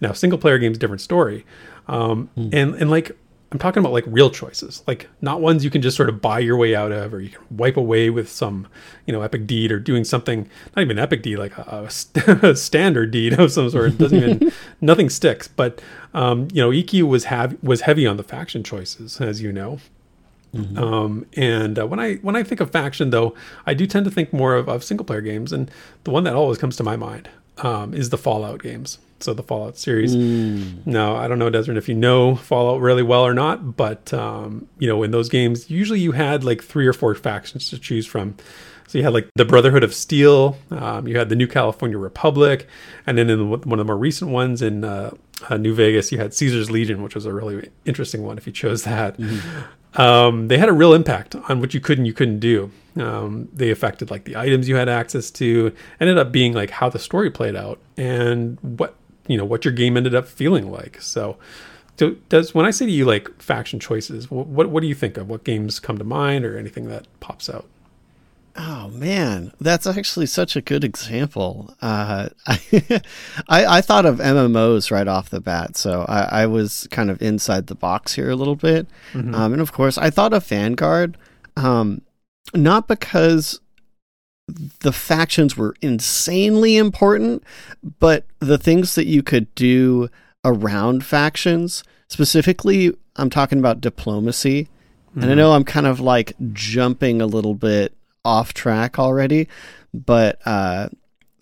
Now, 0.00 0.10
single 0.10 0.40
player 0.40 0.58
games 0.58 0.76
different 0.76 1.02
story, 1.02 1.46
um, 1.86 2.30
mm. 2.36 2.52
and 2.52 2.74
and 2.74 2.90
like 2.90 3.16
I'm 3.52 3.58
talking 3.58 3.80
about 3.80 3.92
like 3.92 4.04
real 4.06 4.30
choices, 4.30 4.82
like 4.86 5.08
not 5.20 5.42
ones 5.42 5.62
you 5.62 5.70
can 5.70 5.82
just 5.82 5.96
sort 5.96 6.08
of 6.08 6.22
buy 6.22 6.38
your 6.38 6.56
way 6.56 6.74
out 6.74 6.90
of, 6.90 7.12
or 7.12 7.20
you 7.20 7.28
can 7.28 7.44
wipe 7.50 7.76
away 7.76 8.08
with 8.08 8.30
some, 8.30 8.66
you 9.06 9.12
know, 9.12 9.20
epic 9.20 9.46
deed 9.46 9.70
or 9.70 9.78
doing 9.78 10.04
something, 10.04 10.48
not 10.74 10.82
even 10.82 10.98
epic 10.98 11.22
deed, 11.22 11.36
like 11.36 11.56
a, 11.58 11.88
a 12.42 12.56
standard 12.56 13.10
deed 13.10 13.38
of 13.38 13.52
some 13.52 13.68
sort. 13.68 13.92
It 13.92 13.98
doesn't 13.98 14.18
even, 14.18 14.52
nothing 14.80 15.10
sticks. 15.10 15.48
But, 15.48 15.82
um, 16.14 16.48
you 16.52 16.62
know, 16.62 16.70
EQ 16.70 17.06
was 17.08 17.24
have 17.24 17.62
was 17.62 17.82
heavy 17.82 18.06
on 18.06 18.16
the 18.16 18.22
faction 18.22 18.64
choices, 18.64 19.20
as 19.20 19.42
you 19.42 19.52
know. 19.52 19.80
Mm-hmm. 20.54 20.78
Um, 20.78 21.26
and 21.34 21.78
uh, 21.78 21.86
when 21.86 22.00
I 22.00 22.14
when 22.16 22.36
I 22.36 22.42
think 22.42 22.60
of 22.60 22.70
faction, 22.70 23.10
though, 23.10 23.34
I 23.66 23.74
do 23.74 23.86
tend 23.86 24.06
to 24.06 24.10
think 24.10 24.32
more 24.32 24.54
of, 24.54 24.68
of 24.68 24.82
single 24.82 25.04
player 25.04 25.20
games, 25.20 25.52
and 25.52 25.70
the 26.04 26.10
one 26.10 26.24
that 26.24 26.34
always 26.34 26.58
comes 26.58 26.76
to 26.76 26.82
my 26.82 26.96
mind 26.96 27.28
um, 27.58 27.94
is 27.94 28.10
the 28.10 28.18
Fallout 28.18 28.62
games 28.62 28.98
so 29.22 29.34
the 29.34 29.42
Fallout 29.42 29.78
series. 29.78 30.14
Mm. 30.14 30.86
Now, 30.86 31.16
I 31.16 31.28
don't 31.28 31.38
know, 31.38 31.50
Desrin, 31.50 31.76
if 31.76 31.88
you 31.88 31.94
know 31.94 32.36
Fallout 32.36 32.80
really 32.80 33.02
well 33.02 33.24
or 33.24 33.34
not, 33.34 33.76
but 33.76 34.12
um, 34.12 34.68
you 34.78 34.88
know, 34.88 35.02
in 35.02 35.10
those 35.10 35.28
games, 35.28 35.70
usually 35.70 36.00
you 36.00 36.12
had 36.12 36.44
like 36.44 36.62
three 36.62 36.86
or 36.86 36.92
four 36.92 37.14
factions 37.14 37.70
to 37.70 37.78
choose 37.78 38.06
from. 38.06 38.36
So 38.88 38.98
you 38.98 39.04
had 39.04 39.14
like 39.14 39.28
the 39.36 39.44
Brotherhood 39.44 39.84
of 39.84 39.94
Steel, 39.94 40.58
um, 40.70 41.08
you 41.08 41.16
had 41.16 41.28
the 41.30 41.36
New 41.36 41.46
California 41.46 41.96
Republic, 41.96 42.66
and 43.06 43.16
then 43.16 43.30
in 43.30 43.48
one 43.48 43.72
of 43.72 43.78
the 43.78 43.84
more 43.84 43.96
recent 43.96 44.30
ones 44.30 44.60
in 44.60 44.84
uh, 44.84 45.14
uh, 45.48 45.56
New 45.56 45.74
Vegas, 45.74 46.12
you 46.12 46.18
had 46.18 46.34
Caesar's 46.34 46.70
Legion, 46.70 47.02
which 47.02 47.14
was 47.14 47.24
a 47.24 47.32
really 47.32 47.70
interesting 47.86 48.22
one 48.22 48.36
if 48.36 48.46
you 48.46 48.52
chose 48.52 48.84
that. 48.84 49.16
Mm-hmm. 49.16 49.60
Um, 49.94 50.48
they 50.48 50.58
had 50.58 50.68
a 50.68 50.72
real 50.72 50.94
impact 50.94 51.34
on 51.34 51.60
what 51.60 51.74
you 51.74 51.80
could 51.80 51.98
and 51.98 52.06
you 52.06 52.12
couldn't 52.12 52.40
do. 52.40 52.70
Um, 52.96 53.48
they 53.52 53.70
affected 53.70 54.10
like 54.10 54.24
the 54.24 54.36
items 54.36 54.68
you 54.68 54.76
had 54.76 54.88
access 54.88 55.30
to, 55.32 55.74
ended 56.00 56.18
up 56.18 56.32
being 56.32 56.52
like 56.52 56.70
how 56.70 56.88
the 56.88 56.98
story 56.98 57.30
played 57.30 57.56
out 57.56 57.78
and 57.96 58.58
what 58.60 58.94
you 59.26 59.36
know 59.36 59.44
what 59.44 59.64
your 59.64 59.72
game 59.72 59.96
ended 59.96 60.14
up 60.14 60.26
feeling 60.26 60.70
like. 60.70 61.00
So, 61.00 61.36
does 62.28 62.54
when 62.54 62.66
I 62.66 62.70
say 62.70 62.86
to 62.86 62.92
you 62.92 63.04
like 63.04 63.40
faction 63.40 63.80
choices, 63.80 64.30
what 64.30 64.68
what 64.68 64.80
do 64.80 64.86
you 64.86 64.94
think 64.94 65.16
of? 65.16 65.28
What 65.28 65.44
games 65.44 65.80
come 65.80 65.98
to 65.98 66.04
mind, 66.04 66.44
or 66.44 66.58
anything 66.58 66.88
that 66.88 67.06
pops 67.20 67.48
out? 67.48 67.66
Oh 68.54 68.88
man, 68.88 69.52
that's 69.60 69.86
actually 69.86 70.26
such 70.26 70.56
a 70.56 70.60
good 70.60 70.84
example. 70.84 71.74
Uh, 71.80 72.28
I, 72.46 72.60
I, 73.48 73.66
I 73.78 73.80
thought 73.80 74.04
of 74.04 74.18
MMOs 74.18 74.90
right 74.90 75.08
off 75.08 75.30
the 75.30 75.40
bat, 75.40 75.76
so 75.76 76.04
I, 76.08 76.42
I 76.42 76.46
was 76.46 76.86
kind 76.90 77.10
of 77.10 77.22
inside 77.22 77.68
the 77.68 77.74
box 77.74 78.14
here 78.14 78.30
a 78.30 78.36
little 78.36 78.56
bit. 78.56 78.86
Mm-hmm. 79.12 79.34
Um, 79.34 79.52
and 79.54 79.62
of 79.62 79.72
course, 79.72 79.96
I 79.96 80.10
thought 80.10 80.34
of 80.34 80.46
Vanguard, 80.46 81.16
um, 81.56 82.02
not 82.54 82.88
because 82.88 83.60
the 84.80 84.92
factions 84.92 85.56
were 85.56 85.74
insanely 85.80 86.76
important, 86.76 87.42
but 88.00 88.26
the 88.40 88.58
things 88.58 88.94
that 88.96 89.06
you 89.06 89.22
could 89.22 89.54
do 89.54 90.10
around 90.44 91.06
factions, 91.06 91.84
specifically, 92.08 92.92
I'm 93.16 93.30
talking 93.30 93.58
about 93.58 93.80
diplomacy. 93.80 94.64
Mm-hmm. 94.64 95.20
And 95.20 95.24
I 95.24 95.28
mm-hmm. 95.28 95.38
know 95.38 95.52
I'm 95.52 95.64
kind 95.64 95.86
of 95.86 96.00
like 96.00 96.34
jumping 96.52 97.22
a 97.22 97.26
little 97.26 97.54
bit 97.54 97.94
off 98.24 98.54
track 98.54 98.98
already, 98.98 99.48
but 99.92 100.40
uh, 100.46 100.88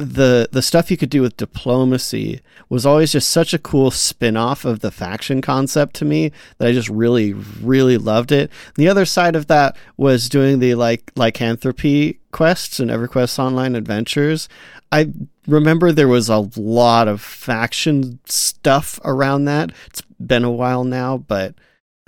the 0.01 0.49
the 0.51 0.63
stuff 0.63 0.91
you 0.91 0.97
could 0.97 1.11
do 1.11 1.21
with 1.23 1.37
diplomacy 1.37 2.41
was 2.69 2.87
always 2.87 3.13
just 3.13 3.31
such 3.31 3.53
a 3.53 3.59
cool 3.59 3.91
spin-off 3.91 4.65
of 4.65 4.81
the 4.81 4.91
faction 4.91 5.43
concept 5.43 5.95
to 5.97 6.05
me 6.05 6.33
that 6.59 6.69
I 6.69 6.73
just 6.73 6.89
really 6.89 7.35
really 7.35 7.99
loved 7.99 8.33
it. 8.33 8.51
The 8.77 8.89
other 8.89 9.05
side 9.05 9.37
of 9.37 9.47
that 9.49 9.77
was 9.97 10.29
doing 10.29 10.59
the 10.59 10.75
like 10.75 11.13
lycanthropy 11.17 12.19
quests 12.33 12.81
and 12.81 12.91
EverQuest 12.91 13.39
online 13.39 13.75
adventures. 13.75 14.49
I 14.91 15.13
remember 15.47 15.93
there 15.93 16.09
was 16.09 16.29
a 16.29 16.49
lot 16.57 17.07
of 17.07 17.21
faction 17.21 18.21
stuff 18.25 18.99
around 19.05 19.45
that. 19.45 19.73
It's 19.87 20.03
been 20.19 20.45
a 20.45 20.51
while 20.51 20.85
now, 20.85 21.19
but 21.19 21.55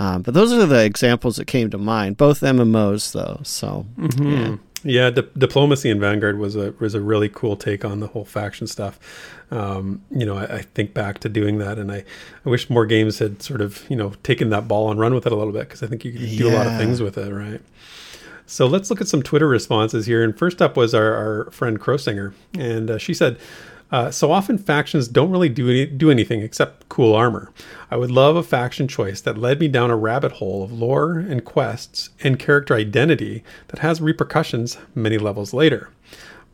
um, 0.03 0.23
but 0.23 0.35
those 0.35 0.53
are 0.53 0.67
the 0.67 0.85
examples 0.85 1.37
that 1.37 1.45
came 1.45 1.71
to 1.71 1.79
mind. 1.79 2.17
Both 2.17 2.41
MMOs 2.41 3.13
though, 3.13 3.41
so 3.45 3.87
mm-hmm. 3.97 4.31
yeah. 4.31 4.57
Yeah, 4.85 5.11
di- 5.11 5.29
diplomacy 5.39 5.91
in 5.91 6.01
Vanguard 6.01 6.41
was 6.41 6.57
a 6.57 6.75
was 6.81 6.97
a 6.97 7.01
really 7.01 7.29
cool 7.29 7.57
take 7.57 7.85
on 7.85 8.01
the 8.01 8.09
whole 8.09 8.25
faction 8.25 8.67
stuff. 8.67 8.99
Um, 9.53 10.03
you 10.11 10.27
know, 10.27 10.37
I, 10.37 10.57
I, 10.57 10.63
think 10.63 10.93
back 10.93 11.21
to 11.21 11.29
doing 11.29 11.59
that, 11.59 11.79
and 11.79 11.93
I, 11.93 12.03
I 12.45 12.49
wish 12.49 12.69
more 12.69 12.85
games 12.85 13.21
had 13.21 13.43
sort 13.43 13.61
of 13.61 13.89
you 13.89 13.95
know 13.95 14.15
taken 14.25 14.51
that 14.51 14.67
ball 14.67 14.91
and 14.91 14.99
run 14.99 15.15
with 15.15 15.25
it 15.25 15.31
a 15.31 15.37
little 15.37 15.53
bit 15.53 15.69
because 15.69 15.85
I 15.85 15.87
think 15.87 16.05
you 16.05 16.11
could 16.11 16.21
do 16.23 16.47
yeah. 16.49 16.53
a 16.53 16.57
lot 16.57 16.67
of 16.67 16.77
things 16.79 17.01
with 17.01 17.17
it, 17.17 17.33
right? 17.33 17.61
So 18.47 18.67
let's 18.67 18.91
look 18.91 19.01
at 19.01 19.07
some 19.07 19.23
Twitter 19.23 19.47
responses 19.47 20.07
here. 20.07 20.25
And 20.25 20.37
first 20.37 20.61
up 20.61 20.77
was 20.77 20.95
our, 20.97 21.15
our 21.15 21.51
friend 21.53 21.79
Crowsinger, 21.79 22.35
and 22.59 22.91
uh, 22.91 22.99
she 22.99 23.15
said, 23.15 23.39
uh, 23.93 24.11
so 24.11 24.33
often 24.33 24.57
factions 24.57 25.07
don't 25.07 25.31
really 25.31 25.51
do 25.51 25.69
any, 25.69 25.85
do 25.85 26.11
anything 26.11 26.41
except 26.41 26.89
cool 26.89 27.15
armor. 27.15 27.53
I 27.91 27.97
would 27.97 28.11
love 28.11 28.37
a 28.37 28.43
faction 28.43 28.89
choice 28.89 29.21
that 29.21 29.37
led 29.37 29.61
me 29.61 29.69
down 29.69 29.91
a 29.91 29.97
rabbit 29.97 30.33
hole 30.33 30.65
of 30.65 30.73
lore 30.73 31.19
and 31.19 31.45
quests 31.45 32.09
and 32.23 32.39
character 32.39 32.75
identity 32.75 33.45
that 33.69 33.81
has 33.81 34.01
repercussions 34.01 34.79
many 34.95 35.19
levels 35.19 35.53
later. 35.53 35.91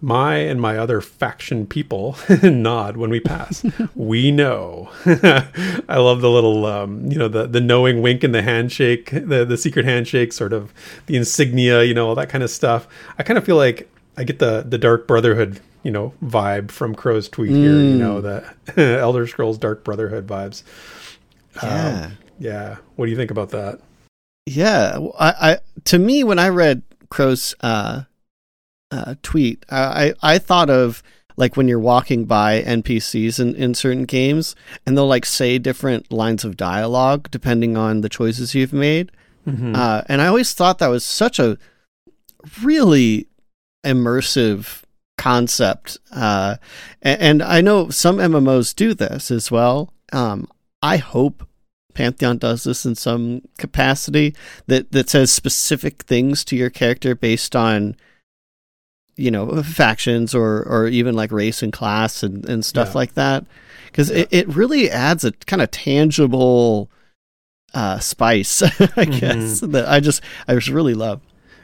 My 0.00 0.36
and 0.36 0.60
my 0.60 0.76
other 0.78 1.00
faction 1.00 1.66
people 1.66 2.16
nod 2.42 2.96
when 2.96 3.10
we 3.10 3.20
pass. 3.20 3.64
we 3.94 4.30
know. 4.32 4.90
I 5.06 5.98
love 5.98 6.20
the 6.20 6.30
little, 6.30 6.66
um, 6.66 7.10
you 7.10 7.18
know, 7.18 7.26
the 7.26 7.48
the 7.48 7.60
knowing 7.60 8.00
wink 8.00 8.22
and 8.22 8.32
the 8.32 8.42
handshake, 8.42 9.10
the 9.10 9.44
the 9.44 9.56
secret 9.56 9.84
handshake, 9.84 10.32
sort 10.32 10.52
of 10.52 10.72
the 11.06 11.16
insignia, 11.16 11.82
you 11.82 11.94
know, 11.94 12.08
all 12.08 12.14
that 12.14 12.28
kind 12.28 12.44
of 12.44 12.50
stuff. 12.50 12.86
I 13.18 13.24
kind 13.24 13.38
of 13.38 13.44
feel 13.44 13.56
like 13.56 13.90
I 14.16 14.22
get 14.22 14.38
the 14.38 14.64
the 14.64 14.78
Dark 14.78 15.08
Brotherhood 15.08 15.60
you 15.82 15.90
know 15.90 16.12
vibe 16.24 16.70
from 16.70 16.94
Crow's 16.94 17.28
tweet 17.28 17.50
mm. 17.50 17.56
here. 17.56 17.74
You 17.74 17.94
know 17.94 18.20
mm. 18.20 18.44
the 18.74 18.98
Elder 19.00 19.26
Scrolls 19.26 19.58
Dark 19.58 19.84
Brotherhood 19.84 20.26
vibes. 20.26 20.62
Yeah, 21.62 22.06
um, 22.06 22.18
yeah. 22.38 22.76
What 22.96 23.06
do 23.06 23.10
you 23.10 23.16
think 23.16 23.30
about 23.30 23.50
that? 23.50 23.80
Yeah, 24.46 24.98
I, 25.18 25.28
I 25.28 25.58
to 25.84 25.98
me 25.98 26.24
when 26.24 26.38
I 26.38 26.48
read 26.48 26.82
Crow's 27.10 27.54
uh, 27.60 28.02
uh, 28.90 29.14
tweet, 29.22 29.64
I 29.70 30.14
I 30.22 30.38
thought 30.38 30.70
of 30.70 31.02
like 31.38 31.56
when 31.56 31.68
you're 31.68 31.78
walking 31.78 32.24
by 32.24 32.62
NPCs 32.62 33.38
in, 33.38 33.54
in 33.54 33.72
certain 33.72 34.04
games 34.04 34.56
and 34.84 34.96
they'll 34.96 35.06
like 35.06 35.24
say 35.24 35.56
different 35.56 36.12
lines 36.12 36.44
of 36.44 36.56
dialogue 36.56 37.30
depending 37.30 37.76
on 37.76 38.00
the 38.00 38.08
choices 38.08 38.56
you've 38.56 38.72
made. 38.72 39.12
Mm-hmm. 39.46 39.74
Uh, 39.74 40.02
and 40.06 40.20
I 40.20 40.26
always 40.26 40.52
thought 40.52 40.78
that 40.78 40.88
was 40.88 41.04
such 41.04 41.38
a 41.38 41.56
really 42.60 43.28
immersive 43.86 44.82
concept. 45.18 45.98
Uh, 46.10 46.56
and, 47.02 47.20
and, 47.20 47.42
I 47.42 47.60
know 47.60 47.90
some 47.90 48.16
MMOs 48.16 48.74
do 48.74 48.94
this 48.94 49.30
as 49.30 49.50
well. 49.50 49.92
Um, 50.12 50.48
I 50.80 50.96
hope 50.96 51.46
Pantheon 51.92 52.38
does 52.38 52.64
this 52.64 52.86
in 52.86 52.94
some 52.94 53.42
capacity 53.58 54.34
that, 54.68 54.92
that 54.92 55.10
says 55.10 55.30
specific 55.30 56.04
things 56.04 56.44
to 56.46 56.56
your 56.56 56.70
character 56.70 57.14
based 57.14 57.54
on 57.54 57.96
you 59.16 59.32
know 59.32 59.62
factions 59.64 60.32
or 60.32 60.62
or 60.62 60.86
even 60.86 61.14
like 61.14 61.32
race 61.32 61.60
and 61.60 61.72
class 61.72 62.22
and, 62.22 62.48
and 62.48 62.64
stuff 62.64 62.90
yeah. 62.90 62.94
like 62.94 63.14
that 63.14 63.44
because 63.86 64.10
yeah. 64.10 64.18
it, 64.18 64.28
it 64.30 64.48
really 64.48 64.88
adds 64.88 65.24
a 65.24 65.32
kind 65.32 65.60
of 65.60 65.70
tangible 65.72 66.88
uh, 67.74 67.98
spice 67.98 68.62
i 68.62 68.68
mm-hmm. 68.68 69.18
guess 69.18 69.60
that 69.60 69.88
i 69.88 69.98
just 69.98 70.22
i 70.46 70.54
just 70.54 70.68
really 70.68 70.94
love 70.94 71.20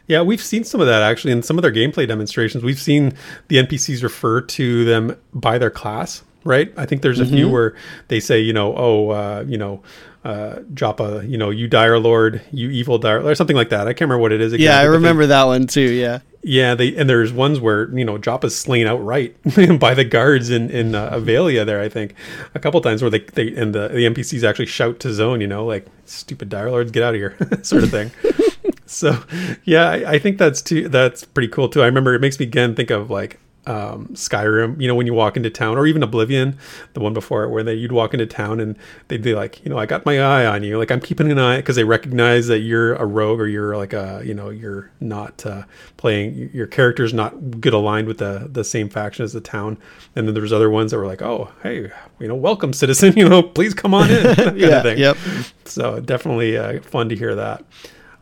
yeah, 0.06 0.22
we've 0.22 0.42
seen 0.42 0.64
some 0.64 0.80
of 0.80 0.86
that 0.86 1.02
actually 1.02 1.32
in 1.32 1.42
some 1.42 1.58
of 1.58 1.62
their 1.62 1.72
gameplay 1.72 2.06
demonstrations. 2.06 2.62
We've 2.62 2.80
seen 2.80 3.14
the 3.48 3.56
NPCs 3.56 4.02
refer 4.02 4.40
to 4.42 4.84
them 4.84 5.16
by 5.32 5.58
their 5.58 5.70
class, 5.70 6.22
right? 6.44 6.72
I 6.76 6.86
think 6.86 7.02
there's 7.02 7.20
a 7.20 7.24
mm-hmm. 7.24 7.34
few 7.34 7.50
where 7.50 7.74
they 8.08 8.20
say, 8.20 8.40
you 8.40 8.52
know, 8.52 8.76
oh, 8.76 9.10
uh, 9.10 9.44
you 9.46 9.56
know, 9.56 9.82
uh, 10.24 10.60
Joppa, 10.72 11.22
you 11.26 11.36
know, 11.36 11.50
you 11.50 11.68
dire 11.68 11.98
lord, 11.98 12.42
you 12.50 12.70
evil 12.70 12.98
dire, 12.98 13.22
or 13.22 13.34
something 13.34 13.56
like 13.56 13.70
that. 13.70 13.86
I 13.86 13.92
can't 13.92 14.02
remember 14.02 14.22
what 14.22 14.32
it 14.32 14.40
is. 14.40 14.52
Again, 14.52 14.66
yeah, 14.66 14.78
I 14.78 14.84
remember 14.84 15.26
that 15.26 15.44
one 15.44 15.66
too. 15.66 15.80
Yeah. 15.80 16.20
Yeah, 16.46 16.74
they 16.74 16.94
and 16.94 17.08
there's 17.08 17.32
ones 17.32 17.58
where 17.58 17.88
you 17.96 18.04
know 18.04 18.18
Joppa's 18.18 18.54
slain 18.54 18.86
outright 18.86 19.34
by 19.80 19.94
the 19.94 20.04
guards 20.04 20.50
in 20.50 20.70
in 20.70 20.94
uh, 20.94 21.10
Avalia. 21.10 21.64
There, 21.64 21.80
I 21.80 21.88
think 21.88 22.14
a 22.54 22.58
couple 22.58 22.82
times 22.82 23.00
where 23.00 23.10
they 23.10 23.20
they 23.20 23.54
and 23.56 23.74
the 23.74 23.88
the 23.88 24.04
NPCs 24.04 24.44
actually 24.44 24.66
shout 24.66 25.00
to 25.00 25.12
Zone, 25.14 25.40
you 25.40 25.46
know, 25.46 25.64
like 25.64 25.86
"stupid 26.04 26.50
dire 26.50 26.70
lords, 26.70 26.90
get 26.90 27.02
out 27.02 27.14
of 27.14 27.18
here," 27.18 27.34
sort 27.62 27.82
of 27.82 27.90
thing. 27.90 28.10
so 28.94 29.22
yeah, 29.64 29.90
I, 29.90 30.12
I, 30.12 30.18
think 30.18 30.38
that's 30.38 30.62
too 30.62 30.88
that's 30.88 31.24
pretty 31.24 31.48
cool 31.48 31.68
too. 31.68 31.82
I 31.82 31.86
remember 31.86 32.14
it 32.14 32.20
makes 32.20 32.38
me 32.38 32.46
again 32.46 32.74
think 32.74 32.90
of 32.90 33.10
like 33.10 33.40
um, 33.66 34.08
Skyrim, 34.08 34.80
you 34.80 34.86
know, 34.86 34.94
when 34.94 35.06
you 35.06 35.14
walk 35.14 35.36
into 35.36 35.48
town, 35.50 35.78
or 35.78 35.86
even 35.86 36.02
Oblivion, 36.02 36.58
the 36.92 37.00
one 37.00 37.14
before 37.14 37.44
it, 37.44 37.48
where 37.48 37.62
they 37.62 37.74
you'd 37.74 37.92
walk 37.92 38.12
into 38.12 38.26
town 38.26 38.60
and 38.60 38.76
they'd 39.08 39.22
be 39.22 39.34
like, 39.34 39.64
you 39.64 39.70
know, 39.70 39.78
I 39.78 39.86
got 39.86 40.04
my 40.04 40.20
eye 40.20 40.46
on 40.46 40.62
you, 40.62 40.78
like 40.78 40.90
I'm 40.90 41.00
keeping 41.00 41.30
an 41.30 41.38
eye 41.38 41.56
because 41.56 41.76
they 41.76 41.84
recognize 41.84 42.46
that 42.48 42.60
you're 42.60 42.94
a 42.94 43.06
rogue 43.06 43.40
or 43.40 43.46
you're 43.46 43.76
like 43.76 43.92
a, 43.92 44.22
you 44.24 44.34
know, 44.34 44.50
you're 44.50 44.90
not 45.00 45.44
uh, 45.46 45.64
playing 45.96 46.50
your 46.52 46.66
character's 46.66 47.14
not 47.14 47.60
good 47.60 47.72
aligned 47.72 48.06
with 48.06 48.18
the 48.18 48.48
the 48.50 48.64
same 48.64 48.88
faction 48.88 49.24
as 49.24 49.32
the 49.32 49.40
town. 49.40 49.78
And 50.14 50.26
then 50.26 50.34
there's 50.34 50.52
other 50.52 50.70
ones 50.70 50.90
that 50.90 50.98
were 50.98 51.06
like, 51.06 51.22
oh, 51.22 51.50
hey, 51.62 51.90
you 52.18 52.28
know, 52.28 52.34
welcome 52.34 52.72
citizen, 52.72 53.14
you 53.16 53.28
know, 53.28 53.42
please 53.42 53.74
come 53.74 53.94
on 53.94 54.10
in, 54.10 54.24
yeah, 54.56 54.84
Yep. 54.84 55.16
So 55.64 56.00
definitely 56.00 56.56
uh, 56.58 56.80
fun 56.80 57.08
to 57.08 57.16
hear 57.16 57.34
that. 57.34 57.64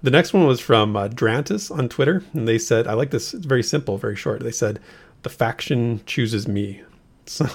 The 0.03 0.11
next 0.11 0.33
one 0.33 0.47
was 0.47 0.61
from 0.61 0.97
uh, 0.97 1.09
Drantis 1.09 1.71
on 1.71 1.89
Twitter, 1.89 2.25
and 2.33 2.49
they 2.49 2.59
said, 2.59 2.87
"I 2.87 2.95
like 2.95 3.11
this. 3.11 3.35
It's 3.35 3.47
very 3.47 3.63
simple, 3.63 3.99
very 3.99 4.17
short." 4.17 4.43
They 4.43 4.53
said, 4.53 4.81
"The 5.23 5.31
faction 5.31 6.03
chooses 6.07 6.47
me." 6.49 6.83
So 7.25 7.47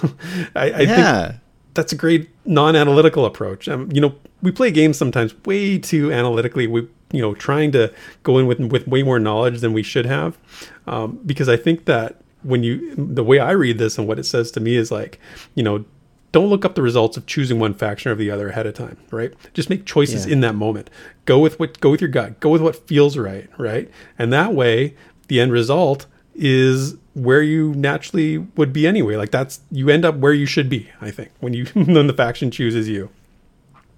I, 0.56 0.70
I 0.70 0.80
yeah. 0.80 1.26
think 1.26 1.40
that's 1.74 1.92
a 1.92 1.96
great 1.96 2.30
non-analytical 2.46 3.26
approach. 3.26 3.68
Um, 3.68 3.92
you 3.92 4.00
know, 4.00 4.14
we 4.40 4.50
play 4.50 4.70
games 4.70 4.96
sometimes 4.96 5.34
way 5.44 5.78
too 5.78 6.10
analytically. 6.10 6.66
We, 6.66 6.88
you 7.12 7.20
know, 7.20 7.34
trying 7.34 7.72
to 7.72 7.92
go 8.22 8.38
in 8.38 8.46
with 8.46 8.60
with 8.60 8.88
way 8.88 9.02
more 9.02 9.20
knowledge 9.20 9.60
than 9.60 9.74
we 9.74 9.82
should 9.82 10.06
have, 10.06 10.38
um, 10.86 11.20
because 11.26 11.50
I 11.50 11.58
think 11.58 11.84
that 11.84 12.22
when 12.42 12.62
you 12.62 12.94
the 12.96 13.22
way 13.22 13.38
I 13.38 13.50
read 13.52 13.76
this 13.78 13.98
and 13.98 14.08
what 14.08 14.18
it 14.18 14.24
says 14.24 14.50
to 14.52 14.60
me 14.60 14.76
is 14.76 14.90
like, 14.90 15.20
you 15.54 15.62
know, 15.62 15.84
don't 16.32 16.48
look 16.48 16.64
up 16.64 16.74
the 16.74 16.82
results 16.82 17.16
of 17.16 17.26
choosing 17.26 17.58
one 17.58 17.74
faction 17.74 18.12
or 18.12 18.14
the 18.14 18.30
other 18.30 18.50
ahead 18.50 18.66
of 18.66 18.74
time, 18.74 18.98
right? 19.10 19.32
Just 19.54 19.70
make 19.70 19.86
choices 19.86 20.26
yeah. 20.26 20.32
in 20.32 20.40
that 20.40 20.54
moment. 20.54 20.90
Go 21.24 21.38
with 21.38 21.58
what 21.58 21.80
go 21.80 21.90
with 21.90 22.00
your 22.00 22.10
gut. 22.10 22.40
Go 22.40 22.50
with 22.50 22.62
what 22.62 22.76
feels 22.86 23.16
right, 23.16 23.48
right? 23.56 23.90
And 24.18 24.32
that 24.32 24.54
way, 24.54 24.94
the 25.28 25.40
end 25.40 25.52
result 25.52 26.06
is 26.34 26.96
where 27.14 27.42
you 27.42 27.74
naturally 27.74 28.38
would 28.38 28.72
be 28.72 28.86
anyway. 28.86 29.16
Like 29.16 29.30
that's 29.30 29.60
you 29.70 29.88
end 29.88 30.04
up 30.04 30.16
where 30.16 30.32
you 30.32 30.46
should 30.46 30.68
be, 30.68 30.88
I 31.00 31.10
think, 31.10 31.30
when 31.40 31.54
you 31.54 31.64
when 31.74 32.06
the 32.06 32.14
faction 32.14 32.50
chooses 32.50 32.88
you. 32.88 33.10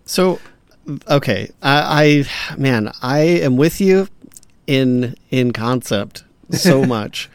So 0.04 0.40
okay, 1.08 1.50
I, 1.62 2.25
I 2.49 2.56
man, 2.56 2.92
I 3.02 3.20
am 3.20 3.56
with 3.56 3.80
you 3.80 4.08
in 4.66 5.16
in 5.30 5.52
concept 5.52 6.25
so 6.50 6.84
much. 6.87 7.28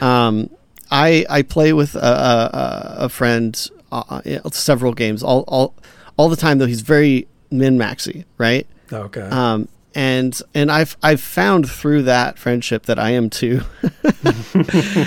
um 0.00 0.50
I 0.90 1.24
I 1.28 1.42
play 1.42 1.72
with 1.72 1.96
a, 1.96 1.98
a, 1.98 3.04
a 3.04 3.08
friend 3.08 3.70
uh, 3.94 4.38
uh 4.44 4.50
several 4.50 4.92
games 4.92 5.22
all 5.22 5.44
all 5.48 5.74
all 6.16 6.28
the 6.28 6.36
time 6.36 6.58
though 6.58 6.66
he's 6.66 6.82
very 6.82 7.26
min 7.50 7.78
maxy 7.78 8.24
right? 8.38 8.66
Okay. 8.92 9.22
Um 9.22 9.68
and 9.94 10.40
and 10.54 10.70
I've 10.72 10.96
I've 11.02 11.20
found 11.20 11.70
through 11.70 12.02
that 12.02 12.38
friendship 12.38 12.86
that 12.86 12.98
I 12.98 13.10
am 13.10 13.30
too. 13.30 13.62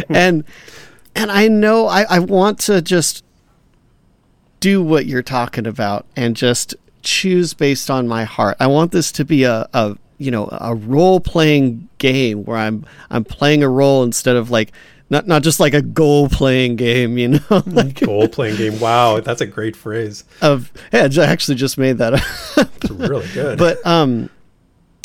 And 0.10 0.44
and 1.16 1.32
I 1.32 1.48
know 1.48 1.88
I, 1.88 2.04
I 2.04 2.20
want 2.20 2.60
to 2.62 2.82
just 2.82 3.26
do 4.60 4.82
what 4.82 5.06
you're 5.06 5.24
talking 5.24 5.66
about 5.66 6.06
and 6.16 6.36
just 6.36 6.76
choose 7.02 7.54
based 7.54 7.90
on 7.90 8.08
my 8.08 8.24
heart. 8.24 8.58
I 8.60 8.68
want 8.68 8.92
this 8.92 9.12
to 9.14 9.26
be 9.26 9.44
a, 9.44 9.68
a 9.74 9.98
you 10.20 10.32
know 10.32 10.48
a 10.52 10.76
role 10.76 11.20
playing 11.20 11.90
game 11.98 12.46
where 12.46 12.58
I'm 12.58 12.86
I'm 13.10 13.24
playing 13.24 13.64
a 13.64 13.70
role 13.70 14.04
instead 14.04 14.36
of 14.36 14.50
like 14.50 14.72
not 15.10 15.28
not 15.28 15.44
just 15.44 15.60
like 15.60 15.74
a 15.74 15.82
goal 15.82 16.30
playing 16.30 16.76
game, 16.76 17.18
you 17.18 17.28
know. 17.30 17.40
like 17.66 18.00
goal 18.00 18.28
playing 18.28 18.58
game. 18.58 18.80
Wow, 18.80 19.20
that's 19.20 19.42
a 19.42 19.46
great 19.46 19.76
phrase. 19.76 20.24
Of 20.42 20.72
yeah, 20.92 21.08
I 21.18 21.26
actually 21.26 21.56
just 21.56 21.78
made 21.78 21.98
that. 22.00 22.14
it's 22.58 22.92
really 22.92 23.28
good. 23.34 23.58
But 23.58 23.86
um, 23.86 24.30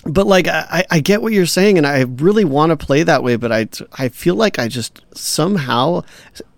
but 0.05 0.27
like 0.27 0.49
I, 0.49 0.85
I 0.91 1.01
get 1.01 1.23
what 1.23 1.33
you're 1.33 1.47
saying, 1.47 1.79
and 1.79 1.87
I 1.87 2.01
really 2.03 2.45
want 2.45 2.71
to 2.71 2.77
play 2.77 3.03
that 3.05 3.23
way, 3.23 3.37
but 3.37 3.53
I 3.53 3.69
I 3.93 4.09
feel 4.09 4.35
like 4.35 4.59
I 4.59 4.69
just 4.69 5.03
somehow 5.15 6.03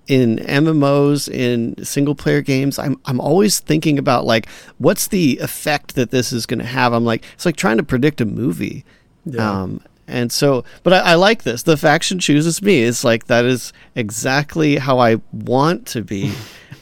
in 0.06 0.36
MMOs 0.36 1.28
in 1.32 1.82
single 1.82 2.14
player 2.14 2.42
games 2.42 2.78
I'm 2.78 3.00
I'm 3.06 3.20
always 3.20 3.60
thinking 3.60 3.98
about 3.98 4.26
like 4.26 4.48
what's 4.76 5.06
the 5.06 5.38
effect 5.38 5.94
that 5.94 6.10
this 6.10 6.30
is 6.30 6.44
going 6.44 6.58
to 6.58 6.66
have 6.66 6.92
I'm 6.92 7.06
like 7.06 7.24
it's 7.32 7.46
like 7.46 7.56
trying 7.56 7.78
to 7.78 7.82
predict 7.82 8.20
a 8.20 8.26
movie 8.26 8.84
yeah. 9.24 9.62
um 9.62 9.80
and 10.06 10.30
so, 10.30 10.64
but 10.82 10.92
I, 10.92 10.98
I, 10.98 11.14
like 11.14 11.44
this. 11.44 11.62
The 11.62 11.76
faction 11.76 12.18
chooses 12.18 12.60
me. 12.60 12.82
It's 12.82 13.04
like 13.04 13.26
that 13.26 13.44
is 13.44 13.72
exactly 13.94 14.76
how 14.76 14.98
I 14.98 15.20
want 15.32 15.86
to 15.88 16.02
be. 16.02 16.32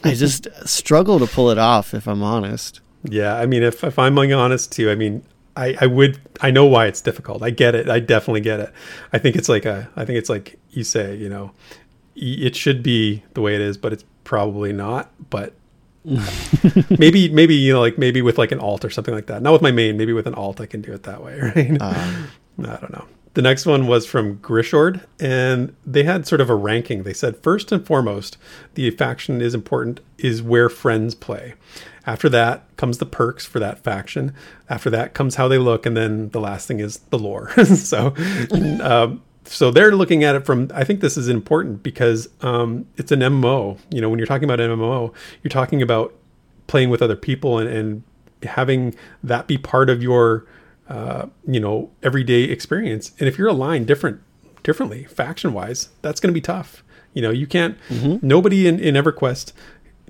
I 0.03 0.13
just 0.15 0.47
struggle 0.67 1.19
to 1.19 1.27
pull 1.27 1.49
it 1.49 1.57
off, 1.57 1.93
if 1.93 2.07
I'm 2.07 2.23
honest. 2.23 2.81
Yeah, 3.03 3.35
I 3.35 3.45
mean, 3.45 3.63
if 3.63 3.83
if 3.83 3.97
I'm 3.99 4.15
being 4.15 4.33
honest 4.33 4.71
too, 4.71 4.89
I 4.89 4.95
mean, 4.95 5.23
I 5.55 5.77
I 5.81 5.85
would 5.85 6.19
I 6.41 6.51
know 6.51 6.65
why 6.65 6.87
it's 6.87 7.01
difficult. 7.01 7.43
I 7.43 7.49
get 7.49 7.75
it. 7.75 7.89
I 7.89 7.99
definitely 7.99 8.41
get 8.41 8.59
it. 8.59 8.73
I 9.11 9.17
think 9.17 9.35
it's 9.35 9.49
like 9.49 9.65
a. 9.65 9.89
I 9.95 10.05
think 10.05 10.17
it's 10.17 10.29
like 10.29 10.59
you 10.71 10.83
say. 10.83 11.15
You 11.15 11.29
know, 11.29 11.51
it 12.15 12.55
should 12.55 12.83
be 12.83 13.23
the 13.33 13.41
way 13.41 13.55
it 13.55 13.61
is, 13.61 13.77
but 13.77 13.93
it's 13.93 14.05
probably 14.23 14.73
not. 14.73 15.11
But 15.29 15.53
maybe 16.99 17.29
maybe 17.29 17.55
you 17.55 17.71
know 17.71 17.79
like 17.79 17.97
maybe 17.97 18.21
with 18.21 18.37
like 18.37 18.51
an 18.51 18.59
alt 18.59 18.83
or 18.83 18.89
something 18.89 19.13
like 19.13 19.27
that 19.27 19.41
not 19.41 19.53
with 19.53 19.61
my 19.61 19.71
main 19.71 19.95
maybe 19.95 20.11
with 20.11 20.27
an 20.27 20.33
alt 20.33 20.59
i 20.59 20.65
can 20.65 20.81
do 20.81 20.91
it 20.91 21.03
that 21.03 21.23
way 21.23 21.39
right 21.55 21.81
um, 21.81 22.27
I 22.59 22.77
don't 22.77 22.91
know. 22.91 23.05
the 23.33 23.41
next 23.41 23.65
one 23.65 23.87
was 23.87 24.05
from 24.05 24.37
Grishord, 24.37 25.03
and 25.19 25.75
they 25.85 26.03
had 26.03 26.27
sort 26.27 26.41
of 26.41 26.49
a 26.49 26.55
ranking. 26.55 27.03
They 27.03 27.13
said 27.13 27.37
first 27.37 27.71
and 27.71 27.85
foremost, 27.85 28.37
the 28.75 28.89
faction 28.91 29.41
is 29.41 29.55
important 29.55 30.01
is 30.17 30.41
where 30.41 30.69
friends 30.69 31.15
play. 31.15 31.55
After 32.05 32.29
that 32.29 32.63
comes 32.77 32.97
the 32.97 33.05
perks 33.05 33.45
for 33.45 33.59
that 33.59 33.83
faction. 33.83 34.33
After 34.69 34.89
that 34.89 35.13
comes 35.13 35.35
how 35.35 35.47
they 35.47 35.57
look, 35.57 35.85
and 35.85 35.95
then 35.95 36.29
the 36.29 36.41
last 36.41 36.67
thing 36.67 36.79
is 36.79 36.97
the 37.09 37.17
lore. 37.17 37.49
so, 37.65 38.13
um, 38.81 39.21
so 39.45 39.71
they're 39.71 39.95
looking 39.95 40.23
at 40.23 40.35
it 40.35 40.45
from. 40.45 40.69
I 40.73 40.83
think 40.83 40.99
this 40.99 41.17
is 41.17 41.29
important 41.29 41.81
because 41.81 42.29
um, 42.41 42.85
it's 42.97 43.11
an 43.11 43.21
MMO. 43.21 43.79
You 43.89 44.01
know, 44.01 44.09
when 44.09 44.19
you're 44.19 44.27
talking 44.27 44.43
about 44.43 44.59
MMO, 44.59 45.13
you're 45.41 45.49
talking 45.49 45.81
about 45.81 46.13
playing 46.67 46.89
with 46.89 47.01
other 47.01 47.15
people 47.15 47.57
and, 47.57 47.69
and 47.69 48.03
having 48.43 48.95
that 49.23 49.47
be 49.47 49.57
part 49.57 49.89
of 49.89 50.03
your, 50.03 50.45
uh, 50.89 51.27
you 51.47 51.59
know, 51.59 51.91
everyday 52.01 52.43
experience. 52.43 53.11
And 53.19 53.27
if 53.27 53.37
you're 53.37 53.47
aligned 53.47 53.87
different, 53.87 54.21
differently, 54.63 55.05
faction 55.05 55.53
wise, 55.53 55.89
that's 56.01 56.19
going 56.19 56.29
to 56.29 56.33
be 56.33 56.41
tough. 56.41 56.83
You 57.13 57.21
know, 57.21 57.31
you 57.31 57.47
can't. 57.47 57.77
Mm-hmm. 57.89 58.25
Nobody 58.25 58.67
in 58.67 58.79
in 58.79 58.95
EverQuest 58.95 59.53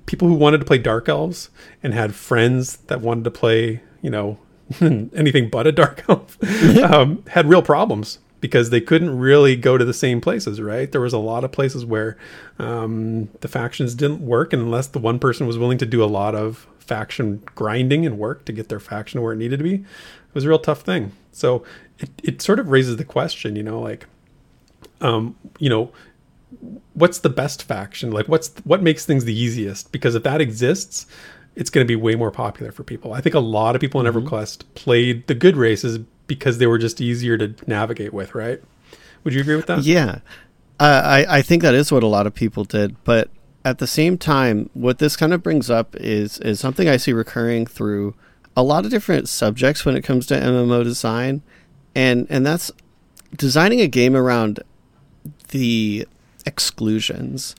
people 0.06 0.28
who 0.28 0.34
wanted 0.34 0.58
to 0.58 0.64
play 0.64 0.78
Dark 0.78 1.08
Elves 1.08 1.50
and 1.82 1.94
had 1.94 2.14
friends 2.14 2.76
that 2.88 3.00
wanted 3.00 3.24
to 3.24 3.30
play, 3.30 3.82
you 4.02 4.10
know, 4.10 4.38
anything 4.80 5.48
but 5.48 5.66
a 5.66 5.72
Dark 5.72 6.04
Elf, 6.08 6.38
um, 6.82 7.24
had 7.28 7.48
real 7.48 7.62
problems 7.62 8.18
because 8.40 8.68
they 8.68 8.80
couldn't 8.80 9.18
really 9.18 9.56
go 9.56 9.78
to 9.78 9.84
the 9.84 9.94
same 9.94 10.20
places, 10.20 10.60
right? 10.60 10.92
There 10.92 11.00
was 11.00 11.14
a 11.14 11.18
lot 11.18 11.44
of 11.44 11.52
places 11.52 11.84
where 11.84 12.18
um, 12.58 13.30
the 13.40 13.48
factions 13.48 13.94
didn't 13.94 14.20
work 14.20 14.52
unless 14.52 14.86
the 14.86 14.98
one 14.98 15.18
person 15.18 15.46
was 15.46 15.56
willing 15.56 15.78
to 15.78 15.86
do 15.86 16.04
a 16.04 16.06
lot 16.06 16.34
of 16.34 16.66
faction 16.78 17.42
grinding 17.54 18.04
and 18.04 18.18
work 18.18 18.44
to 18.44 18.52
get 18.52 18.68
their 18.68 18.80
faction 18.80 19.22
where 19.22 19.32
it 19.32 19.36
needed 19.36 19.56
to 19.56 19.64
be. 19.64 19.84
It 20.34 20.38
was 20.38 20.44
a 20.44 20.48
real 20.48 20.58
tough 20.58 20.80
thing. 20.80 21.12
So 21.30 21.64
it, 22.00 22.10
it 22.24 22.42
sort 22.42 22.58
of 22.58 22.68
raises 22.68 22.96
the 22.96 23.04
question, 23.04 23.54
you 23.54 23.62
know, 23.62 23.80
like, 23.80 24.06
um, 25.00 25.36
you 25.60 25.68
know, 25.68 25.92
what's 26.94 27.20
the 27.20 27.28
best 27.28 27.62
faction? 27.62 28.10
Like 28.10 28.26
what's 28.26 28.48
what 28.64 28.82
makes 28.82 29.06
things 29.06 29.24
the 29.24 29.38
easiest? 29.38 29.92
Because 29.92 30.16
if 30.16 30.24
that 30.24 30.40
exists, 30.40 31.06
it's 31.54 31.70
going 31.70 31.86
to 31.86 31.88
be 31.88 31.94
way 31.94 32.16
more 32.16 32.32
popular 32.32 32.72
for 32.72 32.82
people. 32.82 33.12
I 33.12 33.20
think 33.20 33.36
a 33.36 33.40
lot 33.40 33.76
of 33.76 33.80
people 33.80 34.04
in 34.04 34.12
mm-hmm. 34.12 34.26
EverQuest 34.26 34.64
played 34.74 35.26
the 35.28 35.34
good 35.36 35.56
races 35.56 35.98
because 36.26 36.58
they 36.58 36.66
were 36.66 36.78
just 36.78 37.00
easier 37.00 37.38
to 37.38 37.54
navigate 37.66 38.12
with, 38.12 38.34
right? 38.34 38.60
Would 39.22 39.34
you 39.34 39.40
agree 39.40 39.56
with 39.56 39.66
that? 39.66 39.84
Yeah. 39.84 40.18
Uh, 40.80 41.02
I, 41.04 41.38
I 41.38 41.42
think 41.42 41.62
that 41.62 41.74
is 41.74 41.92
what 41.92 42.02
a 42.02 42.08
lot 42.08 42.26
of 42.26 42.34
people 42.34 42.64
did. 42.64 42.96
But 43.04 43.30
at 43.64 43.78
the 43.78 43.86
same 43.86 44.18
time, 44.18 44.68
what 44.74 44.98
this 44.98 45.16
kind 45.16 45.32
of 45.32 45.42
brings 45.42 45.70
up 45.70 45.94
is, 45.96 46.38
is 46.40 46.58
something 46.58 46.88
I 46.88 46.96
see 46.96 47.12
recurring 47.12 47.66
through 47.66 48.14
a 48.56 48.62
lot 48.62 48.84
of 48.84 48.90
different 48.90 49.28
subjects 49.28 49.84
when 49.84 49.96
it 49.96 50.02
comes 50.02 50.26
to 50.26 50.34
MMO 50.34 50.84
design. 50.84 51.42
And, 51.94 52.26
and 52.28 52.44
that's 52.44 52.70
designing 53.36 53.80
a 53.80 53.86
game 53.86 54.16
around 54.16 54.60
the 55.48 56.06
exclusions. 56.46 57.54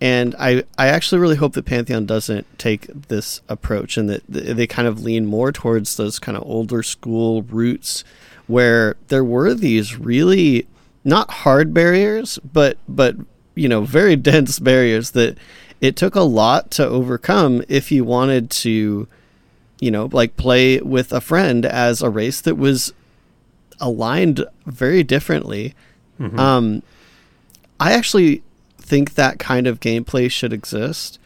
And 0.00 0.34
I, 0.38 0.64
I 0.76 0.88
actually 0.88 1.20
really 1.20 1.36
hope 1.36 1.54
that 1.54 1.64
Pantheon 1.64 2.04
doesn't 2.06 2.58
take 2.58 2.86
this 2.86 3.40
approach 3.48 3.96
and 3.96 4.08
that 4.10 4.22
they 4.28 4.66
kind 4.66 4.86
of 4.86 5.02
lean 5.02 5.26
more 5.26 5.52
towards 5.52 5.96
those 5.96 6.18
kind 6.18 6.36
of 6.36 6.44
older 6.44 6.82
school 6.82 7.42
roots 7.42 8.04
where 8.46 8.96
there 9.08 9.24
were 9.24 9.54
these 9.54 9.98
really 9.98 10.66
not 11.04 11.30
hard 11.30 11.72
barriers, 11.72 12.38
but 12.52 12.76
but 12.88 13.16
you 13.54 13.68
know, 13.68 13.82
very 13.82 14.16
dense 14.16 14.58
barriers 14.58 15.12
that 15.12 15.38
it 15.80 15.96
took 15.96 16.14
a 16.14 16.20
lot 16.20 16.70
to 16.72 16.86
overcome 16.86 17.62
if 17.68 17.90
you 17.90 18.04
wanted 18.04 18.50
to, 18.50 19.08
you 19.78 19.90
know, 19.90 20.08
like 20.12 20.36
play 20.36 20.78
with 20.80 21.12
a 21.12 21.20
friend 21.20 21.66
as 21.66 22.02
a 22.02 22.10
race 22.10 22.40
that 22.40 22.56
was 22.56 22.92
aligned 23.80 24.44
very 24.64 25.02
differently. 25.02 25.74
Mm-hmm. 26.18 26.38
Um, 26.38 26.82
I 27.78 27.92
actually 27.92 28.42
think 28.78 29.14
that 29.14 29.38
kind 29.38 29.66
of 29.66 29.80
gameplay 29.80 30.30
should 30.30 30.52
exist. 30.52 31.18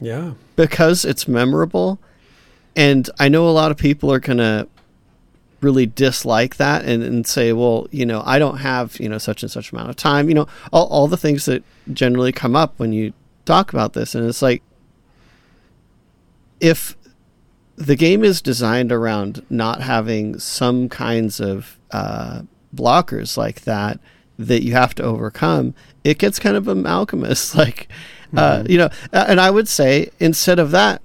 Yeah. 0.00 0.34
Because 0.56 1.04
it's 1.04 1.28
memorable. 1.28 1.98
And 2.74 3.10
I 3.18 3.28
know 3.28 3.48
a 3.48 3.50
lot 3.50 3.70
of 3.70 3.76
people 3.76 4.12
are 4.12 4.20
going 4.20 4.38
to 4.38 4.68
really 5.60 5.86
dislike 5.86 6.56
that 6.56 6.84
and, 6.84 7.02
and 7.02 7.26
say, 7.26 7.52
well, 7.52 7.88
you 7.90 8.06
know, 8.06 8.22
I 8.24 8.38
don't 8.38 8.58
have, 8.58 8.98
you 9.00 9.08
know, 9.08 9.18
such 9.18 9.42
and 9.42 9.50
such 9.50 9.72
amount 9.72 9.90
of 9.90 9.96
time, 9.96 10.28
you 10.28 10.34
know, 10.34 10.46
all, 10.72 10.86
all 10.86 11.08
the 11.08 11.16
things 11.16 11.46
that 11.46 11.64
generally 11.92 12.30
come 12.30 12.54
up 12.54 12.78
when 12.78 12.92
you 12.92 13.12
talk 13.44 13.72
about 13.72 13.92
this. 13.92 14.14
And 14.14 14.26
it's 14.28 14.40
like, 14.40 14.62
if 16.60 16.96
the 17.78 17.96
game 17.96 18.24
is 18.24 18.42
designed 18.42 18.90
around 18.90 19.44
not 19.48 19.80
having 19.82 20.38
some 20.40 20.88
kinds 20.88 21.38
of 21.38 21.78
uh, 21.92 22.42
blockers 22.74 23.36
like 23.36 23.62
that, 23.62 24.00
that 24.36 24.64
you 24.64 24.72
have 24.72 24.96
to 24.96 25.02
overcome, 25.04 25.74
it 26.02 26.18
gets 26.18 26.38
kind 26.38 26.56
of 26.56 26.66
amalgamous. 26.66 27.54
Like, 27.58 27.88
uh, 28.36 28.58
mm-hmm. 28.58 28.70
you 28.70 28.78
know, 28.78 28.90
and 29.12 29.40
I 29.40 29.50
would 29.50 29.68
say 29.68 30.10
instead 30.18 30.58
of 30.58 30.72
that, 30.72 31.00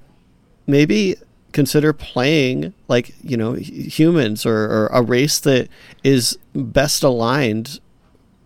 maybe 0.67 1.15
consider 1.51 1.93
playing 1.93 2.73
like 2.87 3.13
you 3.21 3.37
know 3.37 3.53
humans 3.53 4.45
or, 4.45 4.57
or 4.57 4.87
a 4.87 5.01
race 5.01 5.39
that 5.41 5.69
is 6.03 6.37
best 6.53 7.03
aligned 7.03 7.79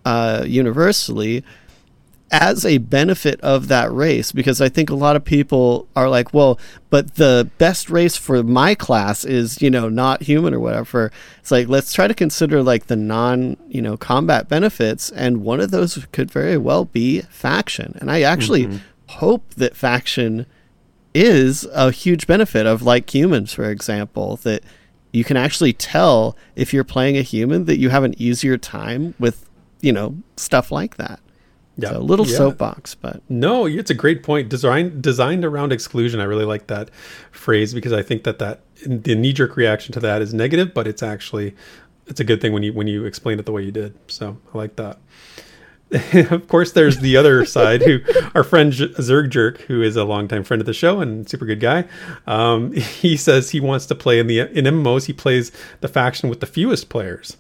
uh, 0.06 0.44
universally 0.46 1.44
as 2.32 2.66
a 2.66 2.78
benefit 2.78 3.40
of 3.42 3.70
that 3.70 3.92
race 3.92 4.32
because 4.32 4.60
I 4.60 4.68
think 4.68 4.90
a 4.90 4.96
lot 4.96 5.16
of 5.16 5.24
people 5.24 5.88
are 5.96 6.10
like, 6.10 6.34
well, 6.34 6.60
but 6.90 7.16
the 7.16 7.50
best 7.58 7.90
race 7.90 8.18
for 8.18 8.44
my 8.44 8.76
class 8.76 9.24
is, 9.24 9.62
you 9.62 9.70
know, 9.70 9.88
not 9.88 10.24
human 10.24 10.54
or 10.54 10.60
whatever. 10.60 11.12
It's 11.40 11.52
like, 11.52 11.70
let's 11.70 11.94
try 11.94 12.08
to 12.08 12.14
consider 12.14 12.62
like 12.62 12.88
the 12.88 12.98
non, 12.98 13.56
you 13.70 13.82
know, 13.82 13.96
combat 13.96 14.50
benefits. 14.50 15.10
And 15.12 15.44
one 15.44 15.62
of 15.62 15.72
those 15.72 16.06
could 16.12 16.30
very 16.30 16.58
well 16.58 16.86
be 16.86 17.22
faction. 17.22 17.98
And 18.02 18.12
I 18.12 18.22
actually 18.22 18.66
mm-hmm. 18.66 18.78
hope 19.08 19.54
that 19.56 19.76
faction 19.76 20.46
is 21.14 21.66
a 21.74 21.92
huge 21.92 22.28
benefit 22.28 22.66
of 22.66 22.82
like 22.82 23.14
humans, 23.14 23.54
for 23.54 23.72
example, 23.72 24.36
that 24.44 24.64
you 25.14 25.24
can 25.24 25.38
actually 25.38 25.74
tell 25.74 26.36
if 26.56 26.74
you're 26.74 26.84
playing 26.84 27.18
a 27.18 27.22
human 27.22 27.66
that 27.66 27.80
you 27.80 27.90
have 27.90 28.04
an 28.04 28.14
easier 28.22 28.58
time 28.58 29.14
with, 29.18 29.50
you 29.80 29.94
know, 29.94 30.18
stuff 30.36 30.72
like 30.72 30.98
that. 30.98 31.22
Yeah, 31.78 31.92
so 31.92 31.98
a 31.98 32.00
little 32.00 32.26
yeah. 32.26 32.38
soapbox, 32.38 32.96
but 32.96 33.22
no, 33.30 33.68
it's 33.68 33.92
a 33.92 33.94
great 33.94 34.24
point. 34.24 34.50
Design 34.50 35.00
designed 35.00 35.46
around 35.46 35.72
exclusion. 35.72 36.20
I 36.20 36.24
really 36.24 36.46
like 36.46 36.68
that 36.68 36.90
phrase 37.32 37.74
because 37.74 37.94
I 37.94 38.02
think 38.02 38.24
that 38.24 38.40
that 38.40 38.62
the 38.86 39.16
knee 39.16 39.34
jerk 39.34 39.56
reaction 39.56 39.94
to 39.94 40.00
that 40.00 40.22
is 40.22 40.34
negative, 40.34 40.74
but 40.74 40.88
it's 40.88 41.04
actually 41.04 41.56
it's 42.08 42.20
a 42.20 42.24
good 42.24 42.42
thing 42.42 42.54
when 42.54 42.64
you 42.64 42.74
when 42.74 42.88
you 42.88 43.06
explain 43.06 43.38
it 43.40 43.46
the 43.46 43.52
way 43.52 43.62
you 43.62 43.72
did. 43.72 43.94
So 44.10 44.38
I 44.54 44.58
like 44.58 44.76
that. 44.78 44.98
of 46.32 46.48
course, 46.48 46.74
there's 46.74 46.98
the 46.98 47.16
other 47.16 47.46
side 47.58 47.82
who 47.82 48.00
our 48.36 48.44
friend 48.44 48.74
Zerg 48.74 49.30
Jerk, 49.30 49.62
who 49.62 49.82
is 49.82 49.96
a 49.96 50.04
longtime 50.04 50.44
friend 50.44 50.62
of 50.62 50.66
the 50.66 50.74
show 50.74 51.00
and 51.00 51.30
super 51.30 51.46
good 51.46 51.60
guy. 51.60 51.86
Um, 52.26 52.72
he 52.74 53.16
says 53.16 53.52
he 53.52 53.60
wants 53.60 53.86
to 53.88 53.96
play 53.96 54.20
in 54.20 54.28
the 54.28 54.40
in 54.40 54.66
MMOs. 54.66 55.06
He 55.06 55.14
plays 55.14 55.52
the 55.82 55.88
faction 55.88 56.30
with 56.30 56.40
the 56.40 56.46
fewest 56.46 56.90
players. 56.90 57.38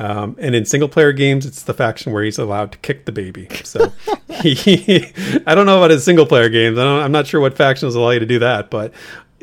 Um, 0.00 0.34
and 0.38 0.54
in 0.54 0.64
single 0.64 0.88
player 0.88 1.12
games, 1.12 1.44
it's 1.44 1.64
the 1.64 1.74
faction 1.74 2.10
where 2.10 2.24
he's 2.24 2.38
allowed 2.38 2.72
to 2.72 2.78
kick 2.78 3.04
the 3.04 3.12
baby. 3.12 3.48
So 3.64 3.92
he, 4.42 5.12
I 5.46 5.54
don't 5.54 5.66
know 5.66 5.76
about 5.76 5.90
his 5.90 6.04
single 6.04 6.24
player 6.24 6.48
games. 6.48 6.78
I 6.78 7.04
am 7.04 7.12
not 7.12 7.26
sure 7.26 7.38
what 7.38 7.54
factions 7.54 7.94
allow 7.94 8.08
you 8.10 8.18
to 8.18 8.26
do 8.26 8.38
that, 8.38 8.70
but 8.70 8.94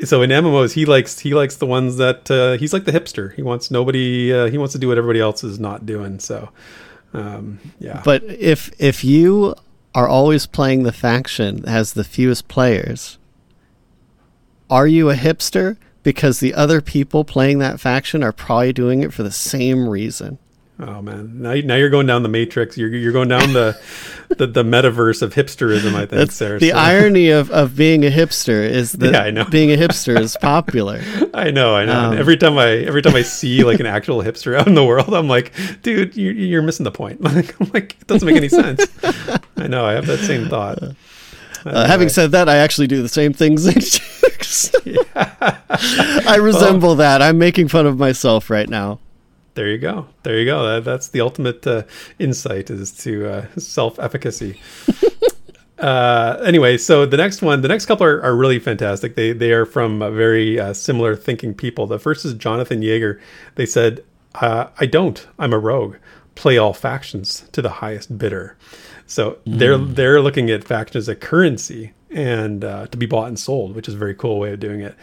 so 0.04 0.20
in 0.20 0.30
MMOs, 0.30 0.72
he 0.72 0.84
likes 0.84 1.20
he 1.20 1.32
likes 1.32 1.56
the 1.56 1.66
ones 1.66 1.96
that 1.98 2.28
uh, 2.28 2.58
he's 2.58 2.72
like 2.72 2.84
the 2.86 2.92
hipster. 2.92 3.32
He 3.34 3.42
wants 3.42 3.70
nobody. 3.70 4.32
Uh, 4.32 4.46
he 4.46 4.58
wants 4.58 4.72
to 4.72 4.80
do 4.80 4.88
what 4.88 4.98
everybody 4.98 5.20
else 5.20 5.44
is 5.44 5.60
not 5.60 5.86
doing. 5.86 6.18
So 6.18 6.48
um, 7.14 7.60
yeah. 7.78 8.02
But 8.04 8.24
if 8.24 8.70
if 8.80 9.04
you 9.04 9.54
are 9.94 10.08
always 10.08 10.46
playing 10.46 10.82
the 10.82 10.92
faction 10.92 11.62
that 11.62 11.70
has 11.70 11.92
the 11.92 12.04
fewest 12.04 12.48
players, 12.48 13.18
are 14.68 14.88
you 14.88 15.08
a 15.08 15.14
hipster? 15.14 15.76
because 16.04 16.40
the 16.40 16.54
other 16.54 16.80
people 16.80 17.22
playing 17.22 17.58
that 17.58 17.78
faction 17.78 18.22
are 18.22 18.32
probably 18.32 18.72
doing 18.72 19.02
it 19.02 19.12
for 19.12 19.22
the 19.22 19.30
same 19.30 19.86
reason. 19.86 20.38
Oh 20.80 21.02
man, 21.02 21.42
now, 21.42 21.54
now 21.54 21.74
you're 21.74 21.90
going 21.90 22.06
down 22.06 22.22
the 22.22 22.28
matrix. 22.28 22.78
You're 22.78 22.94
you're 22.94 23.12
going 23.12 23.28
down 23.28 23.52
the 23.52 23.80
the, 24.28 24.46
the 24.46 24.62
metaverse 24.62 25.22
of 25.22 25.34
hipsterism. 25.34 25.94
I 25.94 26.00
think 26.00 26.10
That's 26.10 26.38
there. 26.38 26.58
The 26.60 26.70
so. 26.70 26.76
irony 26.76 27.30
of, 27.30 27.50
of 27.50 27.74
being 27.74 28.04
a 28.04 28.10
hipster 28.10 28.62
is 28.62 28.92
that 28.92 29.12
yeah, 29.12 29.22
I 29.22 29.30
know. 29.32 29.44
being 29.44 29.72
a 29.72 29.76
hipster 29.76 30.18
is 30.20 30.36
popular. 30.40 31.00
I 31.34 31.50
know, 31.50 31.74
I 31.74 31.84
know. 31.84 32.10
Um, 32.10 32.18
every 32.18 32.36
time 32.36 32.58
I 32.58 32.68
every 32.68 33.02
time 33.02 33.16
I 33.16 33.22
see 33.22 33.64
like 33.64 33.80
an 33.80 33.86
actual 33.86 34.22
hipster 34.22 34.56
out 34.56 34.68
in 34.68 34.74
the 34.74 34.84
world, 34.84 35.12
I'm 35.14 35.26
like, 35.26 35.52
dude, 35.82 36.16
you, 36.16 36.30
you're 36.30 36.62
missing 36.62 36.84
the 36.84 36.92
point. 36.92 37.20
Like, 37.28 37.60
I'm 37.60 37.70
like, 37.74 37.96
it 38.00 38.06
doesn't 38.06 38.26
make 38.26 38.36
any 38.36 38.48
sense. 38.48 38.86
I 39.56 39.66
know. 39.66 39.84
I 39.84 39.92
have 39.92 40.06
that 40.06 40.20
same 40.20 40.48
thought. 40.48 40.78
Uh, 41.64 41.86
having 41.86 42.08
said 42.08 42.32
that, 42.32 42.48
I 42.48 42.56
actually 42.56 42.86
do 42.86 43.02
the 43.02 43.08
same 43.08 43.34
things. 43.34 43.66
I 46.26 46.36
resemble 46.36 46.90
well, 46.90 46.96
that. 46.96 47.20
I'm 47.20 47.36
making 47.36 47.68
fun 47.68 47.86
of 47.86 47.98
myself 47.98 48.48
right 48.48 48.68
now. 48.68 48.98
There 49.58 49.66
you 49.66 49.78
go. 49.78 50.06
There 50.22 50.38
you 50.38 50.44
go. 50.44 50.64
That, 50.64 50.84
that's 50.84 51.08
the 51.08 51.20
ultimate 51.20 51.66
uh, 51.66 51.82
insight 52.20 52.70
is 52.70 52.92
to 52.98 53.28
uh, 53.28 53.46
self-efficacy. 53.58 54.60
uh, 55.80 56.40
anyway, 56.44 56.78
so 56.78 57.04
the 57.04 57.16
next 57.16 57.42
one, 57.42 57.62
the 57.62 57.66
next 57.66 57.86
couple 57.86 58.06
are, 58.06 58.22
are 58.22 58.36
really 58.36 58.60
fantastic. 58.60 59.16
They 59.16 59.32
they 59.32 59.50
are 59.50 59.66
from 59.66 59.98
very 59.98 60.60
uh, 60.60 60.74
similar 60.74 61.16
thinking 61.16 61.54
people. 61.54 61.88
The 61.88 61.98
first 61.98 62.24
is 62.24 62.34
Jonathan 62.34 62.82
Yeager. 62.82 63.20
They 63.56 63.66
said, 63.66 64.04
uh, 64.36 64.68
"I 64.78 64.86
don't. 64.86 65.26
I'm 65.40 65.52
a 65.52 65.58
rogue." 65.58 65.96
play 66.36 66.56
all 66.56 66.72
factions 66.72 67.48
to 67.50 67.60
the 67.60 67.68
highest 67.68 68.16
bidder. 68.16 68.56
So 69.08 69.38
they're 69.44 69.76
they're 69.76 70.20
looking 70.20 70.50
at 70.50 70.62
factions 70.62 71.06
as 71.06 71.08
a 71.08 71.16
currency 71.16 71.94
and 72.10 72.64
uh, 72.64 72.86
to 72.86 72.96
be 72.96 73.06
bought 73.06 73.26
and 73.26 73.36
sold, 73.36 73.74
which 73.74 73.88
is 73.88 73.94
a 73.94 73.98
very 73.98 74.14
cool 74.14 74.38
way 74.38 74.52
of 74.52 74.60
doing 74.60 74.80
it. 74.80 74.94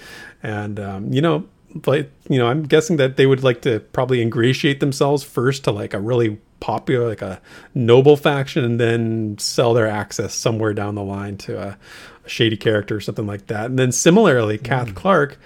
And 0.41 0.80
um, 0.80 1.12
you 1.12 1.22
know, 1.22 1.46
like 1.85 2.11
you 2.29 2.38
know, 2.38 2.47
I'm 2.47 2.63
guessing 2.63 2.97
that 2.97 3.17
they 3.17 3.25
would 3.25 3.43
like 3.43 3.61
to 3.63 3.79
probably 3.79 4.21
ingratiate 4.21 4.79
themselves 4.79 5.23
first 5.23 5.63
to 5.65 5.71
like 5.71 5.93
a 5.93 5.99
really 5.99 6.39
popular, 6.59 7.07
like 7.07 7.21
a 7.21 7.41
noble 7.73 8.17
faction, 8.17 8.63
and 8.63 8.79
then 8.79 9.38
sell 9.38 9.73
their 9.73 9.88
access 9.88 10.33
somewhere 10.33 10.73
down 10.73 10.95
the 10.95 11.03
line 11.03 11.38
to 11.38 11.61
a, 11.61 11.77
a 12.25 12.29
shady 12.29 12.57
character 12.57 12.95
or 12.95 13.01
something 13.01 13.27
like 13.27 13.47
that. 13.47 13.65
And 13.65 13.77
then 13.77 13.91
similarly, 13.91 14.57
Kath 14.57 14.89
hmm. 14.89 14.95
Clark 14.95 15.38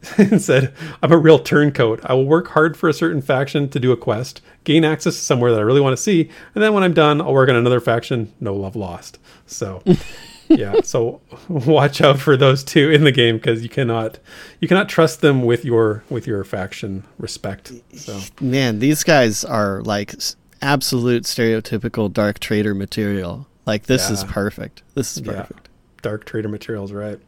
said, 0.38 0.72
I'm 1.02 1.12
a 1.12 1.18
real 1.18 1.38
turncoat. 1.38 2.00
I 2.04 2.14
will 2.14 2.26
work 2.26 2.48
hard 2.48 2.76
for 2.76 2.88
a 2.88 2.92
certain 2.92 3.22
faction 3.22 3.68
to 3.70 3.80
do 3.80 3.90
a 3.90 3.96
quest, 3.96 4.40
gain 4.64 4.84
access 4.84 5.16
to 5.16 5.20
somewhere 5.20 5.50
that 5.50 5.58
I 5.58 5.64
really 5.64 5.80
want 5.80 5.96
to 5.96 6.02
see, 6.02 6.30
and 6.54 6.62
then 6.62 6.72
when 6.74 6.84
I'm 6.84 6.94
done, 6.94 7.20
I'll 7.20 7.34
work 7.34 7.48
on 7.48 7.56
another 7.56 7.80
faction. 7.80 8.32
No 8.38 8.54
love 8.54 8.76
lost. 8.76 9.18
So, 9.46 9.82
yeah. 10.48 10.80
So 10.82 11.20
watch 11.48 12.00
out 12.00 12.18
for 12.18 12.36
those 12.36 12.64
two 12.64 12.90
in 12.90 13.04
the 13.04 13.12
game 13.12 13.36
because 13.36 13.62
you 13.62 13.68
cannot 13.68 14.18
you 14.60 14.68
cannot 14.68 14.88
trust 14.88 15.20
them 15.20 15.42
with 15.42 15.64
your 15.64 16.02
with 16.10 16.26
your 16.26 16.44
faction 16.44 17.04
respect. 17.18 17.72
So 17.94 18.20
Man, 18.40 18.78
these 18.78 19.04
guys 19.04 19.44
are 19.44 19.82
like 19.82 20.14
absolute 20.62 21.24
stereotypical 21.24 22.12
dark 22.12 22.38
trader 22.40 22.74
material. 22.74 23.46
Like 23.66 23.84
this 23.84 24.10
is 24.10 24.24
perfect. 24.24 24.82
This 24.94 25.16
is 25.16 25.22
Yeah. 25.26 25.32
perfect. 25.42 25.68
dark 26.02 26.24
trader 26.24 26.48
materials, 26.48 26.92
right? 26.92 27.18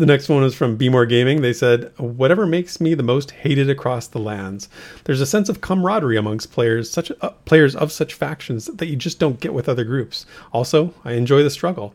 The 0.00 0.06
next 0.06 0.30
one 0.30 0.42
is 0.44 0.54
from 0.54 0.76
Be 0.76 0.88
More 0.88 1.04
Gaming. 1.04 1.42
They 1.42 1.52
said, 1.52 1.92
"Whatever 1.98 2.46
makes 2.46 2.80
me 2.80 2.94
the 2.94 3.02
most 3.02 3.32
hated 3.32 3.68
across 3.68 4.06
the 4.06 4.18
lands. 4.18 4.70
There's 5.04 5.20
a 5.20 5.26
sense 5.26 5.50
of 5.50 5.60
camaraderie 5.60 6.16
amongst 6.16 6.52
players, 6.52 6.90
such 6.90 7.12
uh, 7.20 7.28
players 7.44 7.76
of 7.76 7.92
such 7.92 8.14
factions 8.14 8.64
that 8.64 8.86
you 8.86 8.96
just 8.96 9.18
don't 9.18 9.38
get 9.40 9.52
with 9.52 9.68
other 9.68 9.84
groups. 9.84 10.24
Also, 10.54 10.94
I 11.04 11.12
enjoy 11.12 11.42
the 11.42 11.50
struggle, 11.50 11.92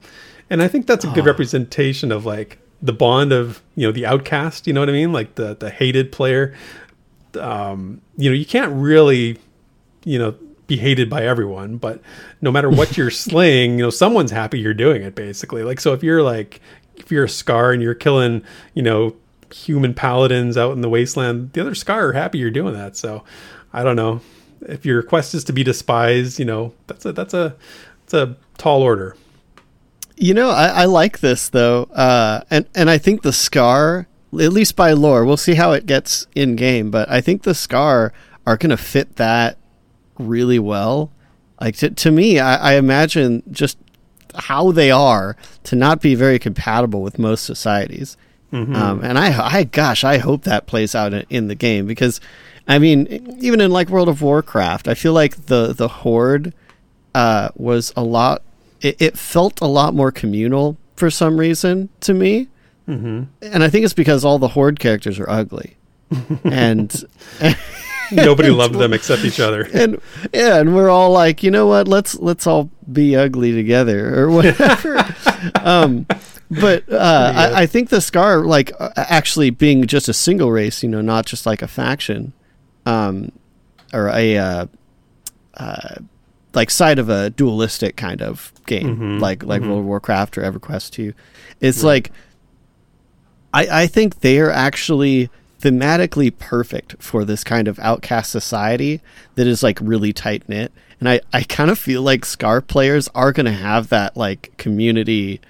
and 0.51 0.61
I 0.61 0.67
think 0.67 0.85
that's 0.85 1.03
a 1.03 1.07
good 1.13 1.25
representation 1.25 2.11
of 2.11 2.27
like 2.27 2.59
the 2.79 2.93
bond 2.93 3.31
of 3.31 3.63
you 3.75 3.87
know 3.87 3.91
the 3.91 4.05
outcast. 4.05 4.67
You 4.67 4.73
know 4.73 4.81
what 4.81 4.89
I 4.89 4.91
mean? 4.91 5.11
Like 5.11 5.33
the 5.33 5.55
the 5.55 5.71
hated 5.71 6.11
player. 6.11 6.53
Um, 7.41 8.01
you 8.17 8.29
know, 8.29 8.35
you 8.35 8.45
can't 8.45 8.71
really 8.71 9.39
you 10.03 10.19
know 10.19 10.35
be 10.67 10.77
hated 10.77 11.07
by 11.11 11.23
everyone 11.23 11.77
but 11.77 12.01
no 12.41 12.51
matter 12.51 12.71
what 12.71 12.97
you're 12.97 13.11
slaying 13.11 13.77
you 13.77 13.83
know 13.83 13.91
someone's 13.91 14.31
happy 14.31 14.59
you're 14.59 14.73
doing 14.73 15.03
it 15.03 15.13
basically 15.13 15.61
like 15.61 15.79
so 15.79 15.93
if 15.93 16.01
you're 16.01 16.23
like 16.23 16.59
if 17.05 17.11
you're 17.11 17.25
a 17.25 17.27
Skar 17.27 17.73
and 17.73 17.81
you're 17.81 17.93
killing 17.95 18.43
you 18.73 18.81
know 18.81 19.15
human 19.53 19.93
paladins 19.93 20.57
out 20.57 20.73
in 20.73 20.81
the 20.81 20.89
wasteland 20.89 21.53
the 21.53 21.61
other 21.61 21.71
Skar 21.71 22.09
are 22.09 22.13
happy 22.13 22.39
you're 22.39 22.51
doing 22.51 22.73
that 22.73 22.97
so 22.97 23.23
i 23.71 23.83
don't 23.83 23.95
know 23.95 24.19
if 24.61 24.85
your 24.85 25.01
quest 25.03 25.33
is 25.33 25.43
to 25.43 25.53
be 25.53 25.63
despised 25.63 26.39
you 26.39 26.45
know 26.45 26.73
that's 26.87 27.05
a 27.05 27.13
that's 27.13 27.33
a 27.33 27.55
it's 28.03 28.13
a 28.13 28.35
tall 28.57 28.81
order 28.81 29.15
You 30.17 30.33
know, 30.33 30.49
I, 30.49 30.67
I 30.67 30.85
like 30.85 31.19
this 31.19 31.49
though, 31.49 31.83
uh, 31.93 32.41
and 32.49 32.65
and 32.73 32.89
I 32.89 32.97
think 32.97 33.21
the 33.21 33.31
Skar, 33.31 34.05
at 34.31 34.53
least 34.53 34.77
by 34.77 34.93
lore, 34.93 35.25
we'll 35.25 35.35
see 35.35 35.55
how 35.55 35.73
it 35.73 35.85
gets 35.85 36.25
in 36.33 36.55
game. 36.55 36.89
But 36.89 37.09
I 37.11 37.19
think 37.19 37.43
the 37.43 37.51
Skar 37.51 38.11
are 38.47 38.57
to 38.57 38.77
fit 38.77 39.17
that 39.17 39.57
really 40.17 40.57
well. 40.57 41.11
Like 41.59 41.75
to, 41.77 41.89
to 41.89 42.11
me, 42.11 42.39
I, 42.39 42.71
I 42.71 42.73
imagine 42.75 43.43
just 43.51 43.77
how 44.37 44.71
they 44.71 44.91
are 44.91 45.35
to 45.63 45.75
not 45.75 46.01
be 46.01 46.15
very 46.15 46.39
compatible 46.39 47.01
with 47.01 47.19
most 47.19 47.43
societies. 47.45 48.17
Um, 48.55 49.03
and 49.03 49.17
I, 49.17 49.57
I, 49.57 49.63
gosh, 49.65 50.03
I 50.03 50.17
hope 50.17 50.43
that 50.43 50.65
plays 50.65 50.95
out 50.95 51.13
in, 51.13 51.25
in 51.29 51.47
the 51.47 51.55
game 51.55 51.85
because, 51.87 52.21
I 52.67 52.79
mean, 52.79 53.37
even 53.41 53.59
in 53.59 53.69
like 53.71 53.89
World 53.89 54.07
of 54.07 54.21
Warcraft, 54.21 54.87
I 54.87 54.93
feel 54.93 55.11
like 55.11 55.47
the 55.47 55.73
the 55.73 55.89
horde 55.89 56.53
uh, 57.13 57.49
was 57.55 57.91
a 57.97 58.03
lot. 58.03 58.43
It, 58.81 59.01
it 59.01 59.17
felt 59.17 59.59
a 59.59 59.67
lot 59.67 59.93
more 59.93 60.11
communal 60.11 60.77
for 60.95 61.09
some 61.09 61.37
reason 61.37 61.89
to 62.01 62.13
me, 62.13 62.47
mm-hmm. 62.87 63.23
and 63.41 63.63
I 63.63 63.69
think 63.69 63.83
it's 63.83 63.93
because 63.93 64.23
all 64.23 64.39
the 64.39 64.49
horde 64.49 64.79
characters 64.79 65.19
are 65.19 65.29
ugly, 65.29 65.75
and 66.45 67.03
nobody 68.11 68.49
loved 68.49 68.75
them 68.75 68.93
except 68.93 69.23
each 69.23 69.39
other 69.39 69.67
and 69.73 69.99
yeah, 70.33 70.59
and 70.59 70.75
we're 70.75 70.89
all 70.89 71.11
like, 71.11 71.43
you 71.43 71.51
know 71.51 71.67
what? 71.67 71.87
Let's 71.87 72.15
let's 72.15 72.47
all 72.47 72.69
be 72.91 73.15
ugly 73.15 73.51
together 73.53 74.19
or 74.19 74.29
whatever. 74.29 75.15
um, 75.55 76.05
but 76.49 76.91
uh, 76.91 77.33
I, 77.35 77.61
I 77.63 77.65
think 77.65 77.89
the 77.89 77.97
Skar, 77.97 78.45
like 78.45 78.71
uh, 78.79 78.91
actually 78.95 79.49
being 79.49 79.87
just 79.87 80.07
a 80.07 80.13
single 80.13 80.51
race, 80.51 80.83
you 80.83 80.89
know, 80.89 81.01
not 81.01 81.25
just 81.25 81.45
like 81.45 81.61
a 81.61 81.67
faction, 81.67 82.33
um, 82.85 83.31
or 83.93 84.09
a 84.09 84.37
uh, 84.37 84.65
uh, 85.55 85.95
like 86.53 86.69
side 86.69 86.99
of 86.99 87.09
a 87.09 87.31
dualistic 87.31 87.95
kind 87.95 88.21
of 88.21 88.53
game, 88.65 89.19
like 89.19 89.43
like 89.43 89.61
World 89.61 89.79
of 89.79 89.85
Warcraft 89.85 90.37
or 90.37 90.43
EverQuest 90.43 90.91
two. 90.91 91.13
It's 91.59 91.83
like 91.83 92.11
I, 93.55 93.83
I 93.83 93.87
think 93.87 94.19
they 94.19 94.39
are 94.39 94.51
actually 94.51 95.29
thematically 95.65 96.31
perfect 96.37 96.95
for 97.01 97.25
this 97.25 97.43
kind 97.43 97.67
of 97.67 97.79
outcast 97.79 98.31
society 98.31 99.01
that 99.33 99.47
is 99.47 99.63
like 99.63 99.79
really 99.81 100.13
tight 100.13 100.47
knit. 100.47 100.71
And 100.99 101.09
I, 101.09 101.21
I 101.33 101.41
kind 101.41 101.71
of 101.71 101.79
feel 101.79 102.03
like 102.03 102.21
Skar 102.21 102.65
players 102.65 103.09
are 103.15 103.31
going 103.31 103.47
to 103.47 103.51
have 103.51 103.89
that 103.89 104.15
like 104.15 104.55
community 104.57 105.41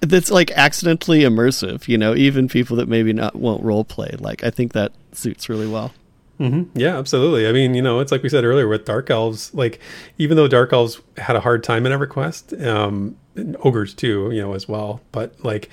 that's 0.00 0.30
like 0.30 0.52
accidentally 0.52 1.20
immersive, 1.22 1.88
you 1.88 1.98
know, 1.98 2.14
even 2.14 2.46
people 2.46 2.76
that 2.76 2.88
maybe 2.88 3.12
not 3.12 3.34
won't 3.34 3.64
role 3.64 3.82
play. 3.84 4.14
Like 4.18 4.44
I 4.44 4.50
think 4.50 4.74
that 4.74 4.92
suits 5.10 5.48
really 5.48 5.66
well. 5.66 5.92
hmm 6.38 6.64
Yeah, 6.74 6.96
absolutely. 6.96 7.48
I 7.48 7.52
mean, 7.52 7.74
you 7.74 7.82
know, 7.82 7.98
it's 7.98 8.12
like 8.12 8.22
we 8.22 8.28
said 8.28 8.44
earlier 8.44 8.68
with 8.68 8.84
Dark 8.84 9.10
Elves. 9.10 9.52
Like, 9.54 9.80
even 10.18 10.36
though 10.36 10.46
Dark 10.46 10.72
Elves 10.72 11.00
had 11.16 11.34
a 11.34 11.40
hard 11.40 11.64
time 11.64 11.84
in 11.84 11.92
EverQuest, 11.92 12.64
um, 12.64 13.16
and 13.34 13.56
ogres 13.64 13.92
too, 13.92 14.30
you 14.32 14.40
know, 14.40 14.54
as 14.54 14.68
well. 14.68 15.00
But 15.10 15.44
like, 15.44 15.68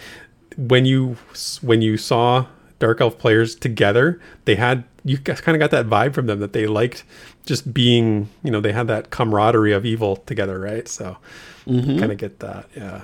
when 0.58 0.86
you 0.86 1.18
when 1.62 1.82
you 1.82 1.98
saw 1.98 2.46
Dark 2.80 3.02
Elf 3.02 3.18
players 3.18 3.56
together, 3.56 4.20
they 4.46 4.56
had 4.56 4.84
you 5.04 5.18
kind 5.18 5.56
of 5.56 5.60
got 5.60 5.72
that 5.72 5.88
vibe 5.88 6.14
from 6.14 6.28
them 6.28 6.40
that 6.40 6.54
they 6.54 6.68
liked 6.68 7.04
just 7.46 7.74
being, 7.74 8.30
you 8.44 8.52
know, 8.52 8.62
they 8.62 8.72
had 8.72 8.88
that 8.88 9.10
camaraderie 9.10 9.72
of 9.74 9.84
evil 9.86 10.18
together, 10.18 10.60
right? 10.60 10.88
So, 10.88 11.18
kind 11.66 12.12
of 12.12 12.18
get 12.18 12.40
that, 12.40 12.68
yeah. 12.78 13.02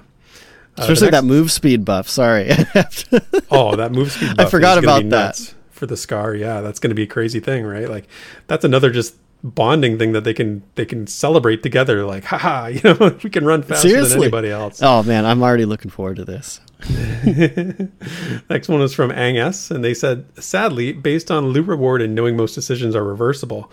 Uh, 0.77 0.81
Especially 0.83 1.07
next- 1.07 1.21
that 1.21 1.23
move 1.25 1.51
speed 1.51 1.83
buff. 1.85 2.07
Sorry. 2.07 2.51
Oh, 3.49 3.75
that 3.77 3.91
move 3.91 4.11
speed. 4.11 4.37
Buff 4.37 4.47
I 4.47 4.49
forgot 4.49 4.77
about 4.77 5.09
that. 5.09 5.53
for 5.71 5.85
the 5.87 5.95
Skar. 5.95 6.37
Yeah, 6.37 6.61
that's 6.61 6.79
going 6.79 6.89
to 6.89 6.95
be 6.95 7.03
a 7.03 7.07
crazy 7.07 7.39
thing, 7.39 7.65
right? 7.65 7.89
Like 7.89 8.07
that's 8.47 8.63
another 8.65 8.91
just 8.91 9.15
bonding 9.43 9.97
thing 9.97 10.11
that 10.13 10.23
they 10.23 10.33
can 10.33 10.63
they 10.75 10.85
can 10.85 11.07
celebrate 11.07 11.63
together. 11.63 12.05
Like, 12.05 12.25
haha, 12.25 12.67
you 12.67 12.81
know, 12.83 13.17
we 13.23 13.29
can 13.29 13.45
run 13.45 13.63
faster 13.63 13.87
Seriously. 13.89 14.13
than 14.15 14.23
anybody 14.23 14.49
else. 14.49 14.81
oh 14.81 15.03
man, 15.03 15.25
I'm 15.25 15.43
already 15.43 15.65
looking 15.65 15.91
forward 15.91 16.17
to 16.17 16.25
this. 16.25 16.59
Next 18.49 18.69
one 18.69 18.79
was 18.79 18.93
from 18.93 19.11
Ang 19.11 19.37
S, 19.37 19.71
and 19.71 19.83
they 19.83 19.93
said, 19.93 20.25
sadly, 20.41 20.93
based 20.93 21.31
on 21.31 21.47
loot 21.47 21.67
reward 21.67 22.01
and 22.01 22.13
knowing 22.13 22.37
most 22.37 22.53
decisions 22.53 22.95
are 22.95 23.03
reversible. 23.03 23.71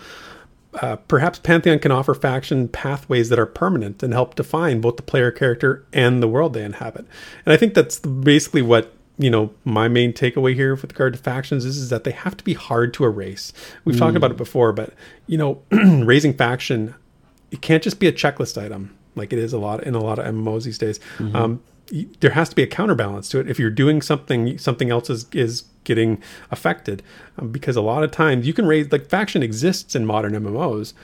Uh, 0.80 0.96
perhaps 0.96 1.38
Pantheon 1.38 1.78
can 1.78 1.92
offer 1.92 2.14
faction 2.14 2.66
pathways 2.66 3.28
that 3.28 3.38
are 3.38 3.46
permanent 3.46 4.02
and 4.02 4.12
help 4.12 4.34
define 4.34 4.80
both 4.80 4.96
the 4.96 5.04
player 5.04 5.30
character 5.30 5.86
and 5.92 6.20
the 6.20 6.26
world 6.26 6.52
they 6.52 6.64
inhabit. 6.64 7.06
And 7.46 7.52
I 7.52 7.56
think 7.56 7.74
that's 7.74 8.00
basically 8.00 8.62
what 8.62 8.92
you 9.18 9.30
know 9.30 9.52
my 9.64 9.86
main 9.88 10.12
takeaway 10.12 10.54
here 10.54 10.74
with 10.74 10.92
regard 10.92 11.12
to 11.12 11.18
factions 11.18 11.64
is, 11.64 11.76
is 11.76 11.88
that 11.90 12.04
they 12.04 12.10
have 12.10 12.36
to 12.36 12.44
be 12.44 12.54
hard 12.54 12.92
to 12.94 13.04
erase. 13.04 13.52
We've 13.84 13.98
talked 13.98 14.16
about 14.16 14.30
it 14.32 14.36
before, 14.36 14.72
but 14.72 14.92
you 15.26 15.38
know, 15.38 15.62
raising 15.70 16.34
faction 16.34 16.94
it 17.50 17.60
can't 17.60 17.84
just 17.84 18.00
be 18.00 18.08
a 18.08 18.12
checklist 18.12 18.60
item 18.60 18.96
like 19.14 19.32
it 19.32 19.38
is 19.38 19.52
a 19.52 19.58
lot 19.58 19.84
in 19.84 19.94
a 19.94 20.00
lot 20.00 20.18
of 20.18 20.26
MMOs 20.26 20.64
these 20.64 20.78
days. 20.78 20.98
Um, 21.36 21.62
y- 21.92 22.06
there 22.18 22.32
has 22.32 22.48
to 22.48 22.56
be 22.56 22.64
a 22.64 22.66
counterbalance 22.66 23.28
to 23.28 23.38
it. 23.38 23.48
If 23.48 23.60
you're 23.60 23.70
doing 23.70 24.02
something, 24.02 24.58
something 24.58 24.90
else 24.90 25.08
is 25.08 25.26
is 25.32 25.62
getting 25.84 26.20
affected 26.50 27.02
um, 27.38 27.50
because 27.52 27.76
a 27.76 27.80
lot 27.82 28.02
of 28.02 28.10
times 28.10 28.46
you 28.46 28.52
can 28.52 28.66
raise 28.66 28.90
like 28.90 29.06
faction 29.08 29.42
exists 29.44 29.94
in 29.94 30.04
modern 30.04 30.32
MMOs, 30.32 30.94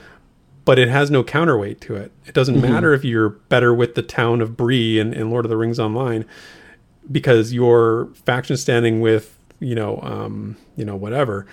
but 0.65 0.77
it 0.77 0.89
has 0.89 1.09
no 1.09 1.23
counterweight 1.23 1.79
to 1.81 1.95
it. 1.95 2.11
It 2.25 2.33
doesn't 2.33 2.59
matter 2.59 2.93
if 2.93 3.05
you're 3.05 3.29
better 3.29 3.73
with 3.73 3.95
the 3.95 4.01
town 4.03 4.41
of 4.41 4.57
Bree 4.57 4.99
in, 4.99 5.13
in 5.13 5.29
Lord 5.29 5.45
of 5.45 5.49
the 5.49 5.55
Rings 5.57 5.79
Online 5.79 6.25
because 7.09 7.53
your 7.53 8.09
faction 8.25 8.57
standing 8.57 8.99
with 9.01 9.37
you 9.59 9.75
know 9.75 9.99
um, 10.01 10.57
you 10.75 10.83
know 10.85 10.95
whatever 10.95 11.45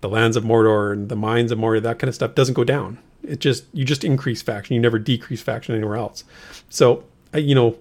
the 0.00 0.08
lands 0.08 0.36
of 0.36 0.44
Mordor 0.44 0.92
and 0.92 1.08
the 1.08 1.16
mines 1.16 1.50
of 1.50 1.58
Moria 1.58 1.80
that 1.80 1.98
kind 1.98 2.08
of 2.08 2.14
stuff 2.14 2.34
doesn't 2.34 2.54
go 2.54 2.64
down. 2.64 2.98
It 3.22 3.40
just 3.40 3.64
you 3.72 3.84
just 3.84 4.04
increase 4.04 4.42
faction. 4.42 4.74
You 4.74 4.80
never 4.82 4.98
decrease 4.98 5.40
faction 5.40 5.74
anywhere 5.74 5.96
else. 5.96 6.24
So 6.68 7.04
I- 7.32 7.38
you 7.38 7.54
know 7.54 7.76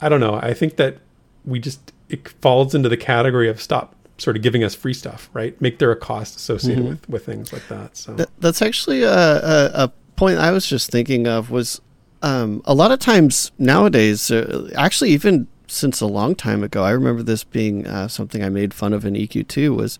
I 0.00 0.08
don't 0.08 0.20
know. 0.20 0.34
I 0.34 0.52
think 0.52 0.76
that 0.76 0.98
we 1.44 1.58
just 1.60 1.92
it 2.08 2.28
falls 2.40 2.74
into 2.74 2.88
the 2.88 2.96
category 2.96 3.48
of 3.48 3.62
stop 3.62 3.94
sort 4.18 4.36
of 4.36 4.42
giving 4.42 4.62
us 4.62 4.74
free 4.74 4.94
stuff, 4.94 5.28
right? 5.32 5.60
Make 5.60 5.78
there 5.78 5.90
a 5.90 5.96
cost 5.96 6.36
associated 6.36 6.84
with 6.88 7.08
with 7.08 7.24
things 7.26 7.52
like 7.52 7.66
that. 7.68 7.96
So 7.96 8.14
That, 8.14 8.30
that's 8.40 8.60
actually 8.62 9.02
a, 9.02 9.12
a, 9.12 9.70
a 9.84 9.92
point 10.16 10.38
I 10.38 10.50
was 10.50 10.66
just 10.66 10.90
thinking 10.90 11.26
of 11.26 11.50
was 11.50 11.80
um, 12.22 12.62
a 12.64 12.74
lot 12.74 12.90
of 12.90 12.98
times 13.00 13.52
nowadays, 13.58 14.30
uh, 14.30 14.70
actually 14.76 15.10
even 15.10 15.46
since 15.74 16.00
a 16.00 16.06
long 16.06 16.34
time 16.34 16.62
ago, 16.62 16.82
I 16.82 16.90
remember 16.90 17.22
this 17.22 17.44
being 17.44 17.86
uh, 17.86 18.08
something 18.08 18.42
I 18.42 18.48
made 18.48 18.72
fun 18.72 18.92
of 18.92 19.04
in 19.04 19.14
EQ2 19.14 19.76
was 19.76 19.98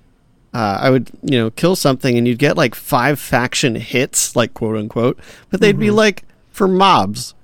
uh, 0.53 0.79
I 0.81 0.91
would 0.91 1.11
you 1.23 1.39
know 1.39 1.51
kill 1.51 1.75
something 1.77 2.17
and 2.17 2.27
you'd 2.29 2.39
get 2.39 2.57
like 2.57 2.75
five 2.75 3.19
faction 3.19 3.75
hits, 3.75 4.37
like 4.37 4.55
quote 4.55 4.77
unquote, 4.77 5.19
but 5.51 5.61
they'd 5.61 5.79
be 5.79 5.91
like 5.91 6.25
for 6.51 6.69
mobs 6.69 7.35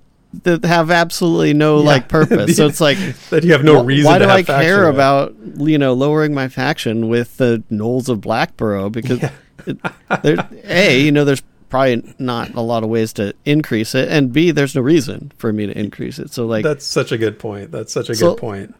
that 0.44 0.64
have 0.64 0.92
absolutely 0.92 1.52
no 1.52 1.78
Yeah. 1.80 1.86
like 1.86 2.08
purpose. 2.08 2.56
so 2.56 2.66
it's 2.68 2.80
like 2.80 2.98
that 3.30 3.42
you 3.42 3.50
have 3.52 3.64
no 3.64 3.82
reason. 3.82 4.04
Why 4.10 4.18
do 4.20 4.28
I 4.28 4.42
care 4.44 4.86
about 4.88 5.34
you 5.58 5.76
know 5.76 5.92
lowering 5.92 6.32
my 6.34 6.48
faction 6.48 7.08
with 7.08 7.36
the 7.36 7.64
Gnolls 7.70 8.08
of 8.08 8.20
Blackburrow? 8.20 8.92
Because 8.92 9.22
it, 9.66 9.78
there, 10.22 10.48
a 10.64 11.00
you 11.00 11.10
know 11.10 11.24
there's 11.24 11.42
probably 11.70 12.14
not 12.18 12.54
a 12.54 12.60
lot 12.60 12.82
of 12.82 12.90
ways 12.90 13.12
to 13.14 13.32
increase 13.46 13.94
it, 13.94 14.08
and 14.08 14.32
b 14.32 14.50
there's 14.50 14.74
no 14.74 14.82
reason 14.82 15.32
for 15.38 15.52
me 15.52 15.66
to 15.66 15.78
increase 15.78 16.18
it. 16.18 16.32
So 16.32 16.44
like 16.46 16.64
That's 16.64 16.84
such 16.84 17.12
a 17.12 17.18
good 17.18 17.38
point. 17.38 17.70
That's 17.70 17.92
such 17.92 18.10
a 18.10 18.14
So- 18.14 18.30
good 18.32 18.38
point. 18.40 18.74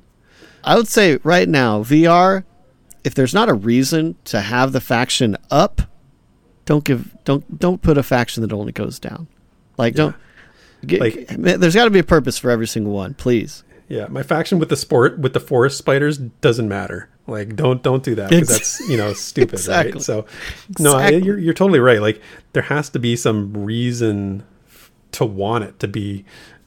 I 0.62 0.76
would 0.76 0.88
say 0.88 1.18
right 1.24 1.48
now 1.48 1.82
VR, 1.82 2.44
if 3.04 3.14
there's 3.14 3.32
not 3.32 3.48
a 3.48 3.54
reason 3.54 4.16
to 4.26 4.40
have 4.42 4.72
the 4.72 4.80
faction 4.80 5.36
up, 5.50 5.80
don't 6.66 6.84
give 6.84 7.16
don't 7.24 7.58
don't 7.58 7.80
put 7.80 7.96
a 7.96 8.02
faction 8.02 8.42
that 8.42 8.52
only 8.52 8.72
goes 8.72 8.98
down. 8.98 9.26
Like 9.78 9.94
don't. 9.94 10.14
Get, 10.86 11.00
Like- 11.00 11.26
there's 11.28 11.74
got 11.74 11.84
to 11.84 11.90
be 11.90 11.98
a 11.98 12.04
purpose 12.04 12.38
for 12.38 12.50
every 12.50 12.66
single 12.66 12.92
one, 12.92 13.14
please. 13.14 13.64
Yeah, 13.90 14.06
my 14.08 14.22
faction 14.22 14.58
with 14.60 14.68
the 14.70 14.76
sport 14.76 15.18
with 15.18 15.32
the 15.34 15.40
forest 15.40 15.76
spiders 15.76 16.16
doesn't 16.16 16.68
matter. 16.68 17.08
Like, 17.26 17.56
don't 17.56 17.82
don't 17.82 18.02
do 18.04 18.14
that 18.14 18.30
because 18.30 18.48
that's 18.48 18.80
you 18.88 18.96
know 18.96 19.12
stupid, 19.14 19.54
Exactly. 19.54 19.92
right? 19.94 20.02
So, 20.02 20.26
no, 20.78 20.96
I, 20.96 21.10
you're 21.10 21.38
you're 21.38 21.54
totally 21.54 21.80
right. 21.80 22.00
Like, 22.00 22.22
there 22.52 22.62
has 22.62 22.88
to 22.90 22.98
be 23.00 23.16
some 23.16 23.52
reason 23.52 24.44
to 25.12 25.24
want 25.24 25.64
it 25.64 25.78
to 25.80 25.88
be 25.88 26.24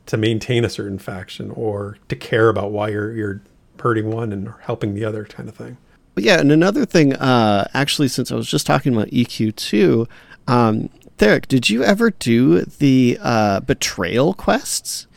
to 0.07 0.17
maintain 0.17 0.65
a 0.65 0.69
certain 0.69 0.99
faction 0.99 1.49
or 1.51 1.97
to 2.09 2.15
care 2.15 2.49
about 2.49 2.71
why 2.71 2.89
you're 2.89 3.13
you're 3.13 3.41
hurting 3.79 4.11
one 4.11 4.31
and 4.33 4.53
helping 4.61 4.93
the 4.93 5.05
other, 5.05 5.23
kind 5.23 5.47
of 5.47 5.55
thing. 5.55 5.77
But 6.15 6.25
yeah, 6.25 6.39
and 6.41 6.51
another 6.51 6.85
thing, 6.85 7.13
uh, 7.15 7.67
actually, 7.73 8.09
since 8.09 8.31
I 8.31 8.35
was 8.35 8.47
just 8.49 8.65
talking 8.67 8.93
about 8.93 9.07
EQ 9.07 9.55
two, 9.55 10.07
um, 10.47 10.89
Therek, 11.17 11.47
did 11.47 11.69
you 11.69 11.83
ever 11.85 12.11
do 12.11 12.61
the 12.63 13.17
uh, 13.21 13.61
betrayal 13.61 14.33
quests? 14.33 15.07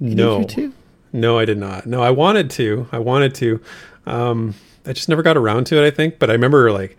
in 0.00 0.14
No, 0.14 0.40
EQ2? 0.44 0.72
No, 1.20 1.38
I 1.38 1.44
did 1.44 1.58
not. 1.58 1.86
No, 1.86 2.02
I 2.02 2.10
wanted 2.10 2.50
to. 2.50 2.88
I 2.92 2.98
wanted 2.98 3.34
to. 3.36 3.60
Um, 4.06 4.54
I 4.86 4.92
just 4.92 5.08
never 5.08 5.22
got 5.22 5.36
around 5.36 5.64
to 5.66 5.82
it. 5.82 5.86
I 5.86 5.90
think, 5.90 6.18
but 6.18 6.30
I 6.30 6.32
remember 6.32 6.70
like 6.72 6.96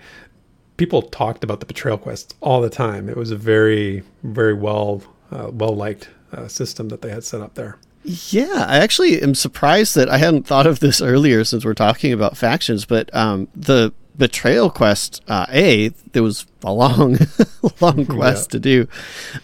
people 0.78 1.02
talked 1.02 1.44
about 1.44 1.60
the 1.60 1.66
betrayal 1.66 1.98
quests 1.98 2.34
all 2.42 2.62
the 2.62 2.70
time. 2.70 3.10
It 3.10 3.18
was 3.18 3.32
a 3.32 3.36
very, 3.36 4.04
very 4.24 4.54
well, 4.54 5.02
uh, 5.32 5.50
well 5.52 5.76
liked 5.76 6.10
uh, 6.32 6.48
system 6.48 6.90
that 6.90 7.02
they 7.02 7.10
had 7.10 7.24
set 7.24 7.42
up 7.42 7.56
there. 7.56 7.78
Yeah, 8.04 8.66
I 8.68 8.78
actually 8.78 9.22
am 9.22 9.36
surprised 9.36 9.96
that 9.96 10.10
I 10.10 10.18
hadn't 10.18 10.48
thought 10.48 10.66
of 10.66 10.80
this 10.80 11.02
earlier 11.02 11.44
since 11.44 11.66
we're 11.66 11.74
talking 11.74 12.14
about 12.14 12.38
factions. 12.38 12.86
But 12.86 13.14
um, 13.14 13.50
the 13.56 13.92
betrayal 14.20 14.70
quest, 14.70 15.24
uh, 15.28 15.48
a 15.50 15.88
there 16.12 16.22
was 16.22 16.46
a 16.64 16.72
long, 16.72 17.18
long 17.82 18.06
quest 18.06 18.52
to 18.52 18.60
do, 18.60 18.88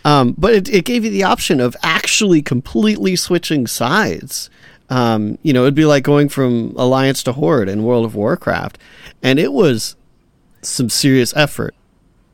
um, 0.03 0.35
but 0.37 0.53
it, 0.53 0.69
it 0.69 0.85
gave 0.85 1.03
you 1.03 1.09
the 1.09 1.23
option 1.23 1.59
of 1.59 1.75
actually 1.81 2.43
completely 2.43 3.15
switching 3.15 3.65
sides. 3.65 4.51
Um, 4.89 5.39
you 5.41 5.51
know, 5.51 5.63
it'd 5.63 5.73
be 5.73 5.85
like 5.85 6.03
going 6.03 6.29
from 6.29 6.75
Alliance 6.75 7.23
to 7.23 7.33
Horde 7.33 7.69
in 7.69 7.83
World 7.83 8.05
of 8.05 8.13
Warcraft, 8.13 8.77
and 9.23 9.39
it 9.39 9.51
was 9.51 9.95
some 10.61 10.89
serious 10.89 11.35
effort. 11.35 11.73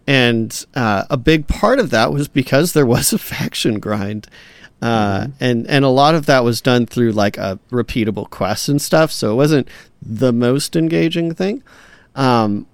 And 0.08 0.66
uh, 0.76 1.06
a 1.10 1.16
big 1.16 1.48
part 1.48 1.80
of 1.80 1.92
that 1.92 2.12
was 2.12 2.28
because 2.28 2.74
there 2.74 2.86
was 2.86 3.14
a 3.14 3.18
faction 3.32 3.80
grind. 3.80 4.28
Uh, 4.82 5.28
and 5.40 5.68
and 5.68 5.86
a 5.86 5.90
lot 5.90 6.16
of 6.16 6.26
that 6.26 6.44
was 6.44 6.60
done 6.60 6.88
through 6.88 7.12
like 7.12 7.38
a 7.38 7.60
repeatable 7.70 8.28
quest 8.28 8.68
and 8.68 8.82
stuff, 8.82 9.12
so 9.12 9.32
it 9.32 9.36
wasn't 9.36 9.68
the 10.02 10.34
most 10.34 10.76
engaging 10.76 11.36
thing, 11.36 11.62
um, 12.16 12.66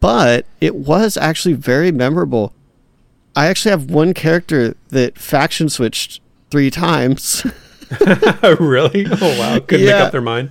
but 0.00 0.46
it 0.60 0.74
was 0.76 1.16
actually 1.16 1.54
very 1.54 1.92
memorable. 1.92 2.52
I 3.36 3.46
actually 3.46 3.70
have 3.70 3.90
one 3.90 4.12
character 4.14 4.74
that 4.88 5.18
faction 5.18 5.68
switched 5.68 6.20
three 6.50 6.70
times. 6.70 7.44
really? 8.60 9.06
Oh 9.10 9.38
wow! 9.38 9.58
Couldn't 9.60 9.86
make 9.86 9.94
up 9.94 10.12
their 10.12 10.20
mind. 10.20 10.50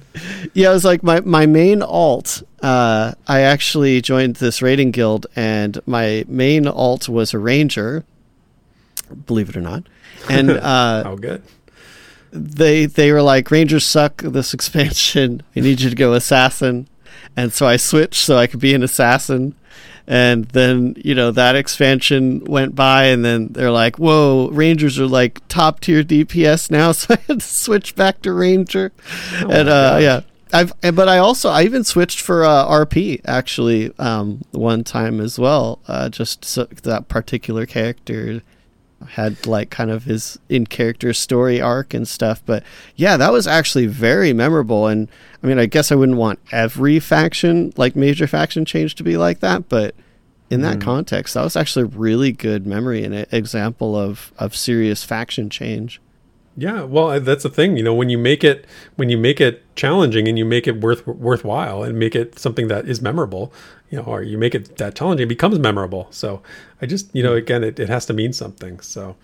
yeah, 0.53 0.69
it 0.69 0.73
was 0.73 0.85
like 0.85 1.03
my, 1.03 1.19
my 1.21 1.45
main 1.45 1.81
alt. 1.81 2.43
Uh, 2.61 3.13
I 3.27 3.41
actually 3.41 4.01
joined 4.01 4.35
this 4.37 4.61
raiding 4.61 4.91
guild, 4.91 5.25
and 5.35 5.79
my 5.85 6.25
main 6.27 6.67
alt 6.67 7.07
was 7.09 7.33
a 7.33 7.39
ranger. 7.39 8.03
Believe 9.25 9.49
it 9.49 9.57
or 9.57 9.61
not, 9.61 9.83
and 10.29 10.51
uh, 10.51 11.03
Oh, 11.05 11.15
good. 11.15 11.41
they 12.31 12.85
they 12.85 13.11
were 13.11 13.21
like 13.21 13.49
rangers 13.51 13.85
suck 13.85 14.21
this 14.21 14.53
expansion. 14.53 15.41
We 15.55 15.61
need 15.61 15.81
you 15.81 15.89
to 15.89 15.95
go 15.95 16.13
assassin, 16.13 16.87
and 17.39 17.53
so 17.53 17.65
I 17.67 17.77
switched 17.77 18.23
so 18.25 18.37
I 18.37 18.47
could 18.47 18.59
be 18.59 18.73
an 18.73 18.83
assassin. 18.83 19.55
And 20.11 20.45
then 20.45 20.95
you 20.97 21.13
know 21.13 21.29
that 21.31 21.55
expansion 21.55 22.43
went 22.45 22.73
by, 22.73 23.05
and 23.05 23.23
then 23.23 23.49
they're 23.49 23.69
like, 23.69 23.97
"Whoa, 23.99 24.49
Rangers 24.51 24.99
are 24.99 25.05
like 25.05 25.39
top 25.49 25.81
tier 25.81 26.03
DPS 26.03 26.71
now." 26.71 26.91
So 26.99 27.13
I 27.13 27.17
had 27.27 27.39
to 27.41 27.45
switch 27.45 27.95
back 27.95 28.21
to 28.23 28.33
Ranger, 28.33 28.91
and 29.39 29.69
uh, 29.69 29.99
yeah, 30.01 30.21
I've 30.51 30.73
and- 30.81 30.95
but 30.95 31.07
I 31.07 31.19
also 31.19 31.49
I 31.49 31.61
even 31.61 31.83
switched 31.83 32.21
for 32.21 32.43
uh, 32.43 32.65
RP 32.65 33.21
actually 33.25 33.93
um, 33.99 34.41
one 34.51 34.83
time 34.83 35.21
as 35.21 35.37
well. 35.37 35.77
Uh, 35.87 36.09
just 36.09 36.43
so 36.43 36.63
that 36.65 37.07
particular 37.07 37.67
character 37.67 38.41
had 39.11 39.47
like 39.47 39.69
kind 39.69 39.91
of 39.91 40.03
his 40.03 40.39
in 40.49 40.65
character 40.65 41.13
story 41.13 41.61
arc 41.61 41.93
and 41.93 42.07
stuff. 42.07 42.41
But 42.45 42.63
yeah, 42.95 43.17
that 43.17 43.31
was 43.31 43.47
actually 43.47 43.87
very 43.87 44.33
memorable. 44.33 44.87
And 44.87 45.09
I 45.43 45.47
mean, 45.47 45.59
I 45.59 45.65
guess 45.65 45.91
I 45.91 45.95
wouldn't 45.95 46.17
want 46.17 46.39
every 46.51 46.99
faction, 46.99 47.73
like 47.77 47.95
major 47.95 48.27
faction 48.27 48.65
change 48.65 48.95
to 48.95 49.03
be 49.03 49.17
like 49.17 49.39
that, 49.39 49.69
but 49.69 49.95
in 50.49 50.61
that 50.61 50.77
mm. 50.77 50.81
context, 50.81 51.35
that 51.35 51.43
was 51.43 51.55
actually 51.55 51.83
a 51.83 51.97
really 51.97 52.31
good 52.31 52.65
memory 52.65 53.03
and 53.03 53.27
example 53.31 53.95
of 53.95 54.33
of 54.37 54.55
serious 54.55 55.03
faction 55.03 55.49
change. 55.49 56.01
Yeah, 56.59 56.83
well, 56.83 57.21
that's 57.21 57.43
the 57.43 57.49
thing. 57.49 57.77
You 57.77 57.83
know, 57.83 57.93
when 57.93 58.09
you 58.09 58.17
make 58.17 58.43
it 58.43 58.65
when 58.97 59.07
you 59.09 59.17
make 59.17 59.39
it 59.39 59.63
challenging 59.77 60.27
and 60.27 60.37
you 60.37 60.43
make 60.43 60.67
it 60.67 60.81
worth 60.81 61.07
worthwhile 61.07 61.83
and 61.83 61.97
make 61.97 62.15
it 62.15 62.37
something 62.37 62.67
that 62.67 62.85
is 62.85 63.01
memorable, 63.01 63.53
you 63.89 63.97
know, 63.97 64.03
or 64.03 64.21
you 64.23 64.37
make 64.37 64.53
it 64.53 64.75
that 64.77 64.93
challenging, 64.93 65.23
it 65.23 65.29
becomes 65.29 65.57
memorable. 65.57 66.07
So 66.11 66.41
I 66.81 66.85
just, 66.85 67.15
you 67.15 67.23
know, 67.23 67.33
again, 67.33 67.63
it, 67.63 67.79
it 67.79 67.87
has 67.87 68.05
to 68.07 68.13
mean 68.13 68.33
something. 68.33 68.81
So, 68.81 69.15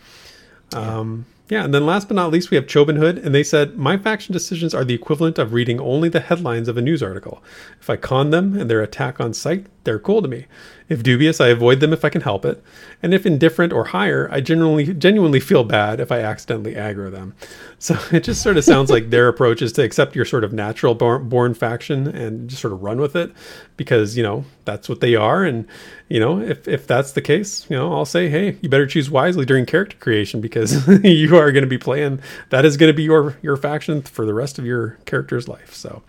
um, 0.72 1.26
yeah. 1.50 1.66
And 1.66 1.74
then 1.74 1.86
last 1.86 2.08
but 2.08 2.16
not 2.16 2.32
least, 2.32 2.52
we 2.52 2.56
have 2.56 2.68
Chobin 2.68 2.96
Hood, 2.96 3.18
and 3.18 3.36
they 3.36 3.44
said 3.44 3.78
my 3.78 3.98
faction 3.98 4.32
decisions 4.32 4.74
are 4.74 4.86
the 4.86 4.94
equivalent 4.94 5.38
of 5.38 5.52
reading 5.52 5.80
only 5.82 6.08
the 6.08 6.22
headlines 6.22 6.70
of 6.70 6.78
a 6.78 6.82
news 6.82 7.04
article. 7.04 7.44
If 7.82 7.90
I 7.90 7.98
con 7.98 8.30
them 8.30 8.58
and 8.58 8.70
their 8.70 8.82
attack 8.82 9.20
on 9.20 9.34
sight, 9.34 9.68
they're 9.86 10.00
cool 10.00 10.22
to 10.22 10.28
me. 10.28 10.46
If 10.88 11.02
dubious, 11.02 11.42
I 11.42 11.48
avoid 11.48 11.80
them 11.80 11.94
if 11.94 12.06
I 12.06 12.10
can 12.10 12.22
help 12.22 12.46
it, 12.46 12.64
and 13.02 13.12
if 13.12 13.26
indifferent 13.26 13.74
or 13.74 13.86
higher, 13.86 14.30
I 14.32 14.40
genuinely 14.40 14.94
genuinely 14.94 15.40
feel 15.40 15.64
bad 15.64 16.00
if 16.00 16.12
I 16.12 16.20
accidentally 16.20 16.76
aggro 16.76 17.12
them. 17.12 17.34
So 17.80 17.98
it 18.12 18.24
just 18.24 18.44
sort 18.44 18.58
of 18.58 18.64
sounds 18.64 18.92
like 18.92 19.10
their 19.10 19.28
approach 19.28 19.62
is 19.64 19.72
to 19.74 19.84
accept 19.84 20.16
your 20.16 20.26
sort 20.26 20.44
of 20.44 20.54
natural 20.54 20.94
born, 20.94 21.28
born 21.28 21.54
faction 21.56 22.08
and 22.08 22.50
just 22.50 22.62
sort 22.62 22.74
of 22.74 22.84
run 22.84 23.00
with 23.00 23.16
it, 23.16 23.32
because 23.78 24.16
you 24.16 24.22
know 24.22 24.46
that's 24.66 24.88
what 24.88 25.00
they 25.00 25.16
are, 25.16 25.44
and 25.44 25.66
you 26.08 26.20
know 26.20 26.40
if 26.40 26.68
if 26.68 26.86
that's 26.86 27.14
the 27.14 27.22
case, 27.22 27.66
you 27.70 27.76
know 27.76 27.94
I'll 27.94 28.06
say, 28.06 28.30
hey, 28.30 28.58
you 28.62 28.70
better 28.70 28.88
choose 28.88 29.10
wisely 29.10 29.46
during 29.46 29.66
character 29.66 29.98
creation 29.98 30.40
because 30.40 30.88
you 31.04 31.36
are 31.36 31.52
going 31.52 31.64
to 31.64 31.70
be 31.70 31.80
playing 31.80 32.22
that 32.50 32.66
is 32.66 32.78
going 32.78 32.92
to 32.92 32.96
be 32.96 33.04
your 33.04 33.38
your 33.42 33.58
faction 33.58 34.04
for 34.04 34.26
the 34.26 34.34
rest 34.34 34.60
of 34.60 34.66
your 34.66 34.98
character's 35.06 35.48
life. 35.48 35.74
So. 35.74 36.04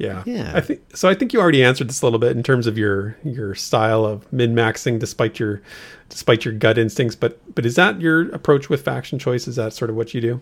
Yeah. 0.00 0.22
Yeah. 0.24 0.52
I 0.54 0.60
think 0.62 0.80
so 0.96 1.08
I 1.10 1.14
think 1.14 1.32
you 1.34 1.40
already 1.40 1.62
answered 1.62 1.88
this 1.88 2.00
a 2.00 2.06
little 2.06 2.18
bit 2.18 2.34
in 2.36 2.42
terms 2.42 2.66
of 2.66 2.78
your 2.78 3.16
your 3.22 3.54
style 3.54 4.04
of 4.06 4.30
min-maxing 4.32 4.98
despite 4.98 5.38
your 5.38 5.60
despite 6.08 6.44
your 6.44 6.54
gut 6.54 6.78
instincts, 6.78 7.14
but 7.14 7.38
but 7.54 7.66
is 7.66 7.74
that 7.76 8.00
your 8.00 8.30
approach 8.30 8.70
with 8.70 8.82
faction 8.82 9.18
choice? 9.18 9.46
Is 9.46 9.56
that 9.56 9.74
sort 9.74 9.90
of 9.90 9.96
what 9.96 10.14
you 10.14 10.20
do? 10.22 10.40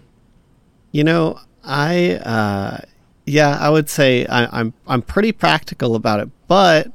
You 0.93 1.03
know, 1.05 1.41
I 1.65 2.13
uh, 2.25 2.79
yeah, 3.27 3.59
I 3.61 3.69
would 3.69 3.91
say 3.91 4.27
I, 4.27 4.61
I'm 4.61 4.73
I'm 4.87 5.03
pretty 5.03 5.33
practical 5.33 5.97
about 5.97 6.21
it, 6.21 6.31
but 6.47 6.93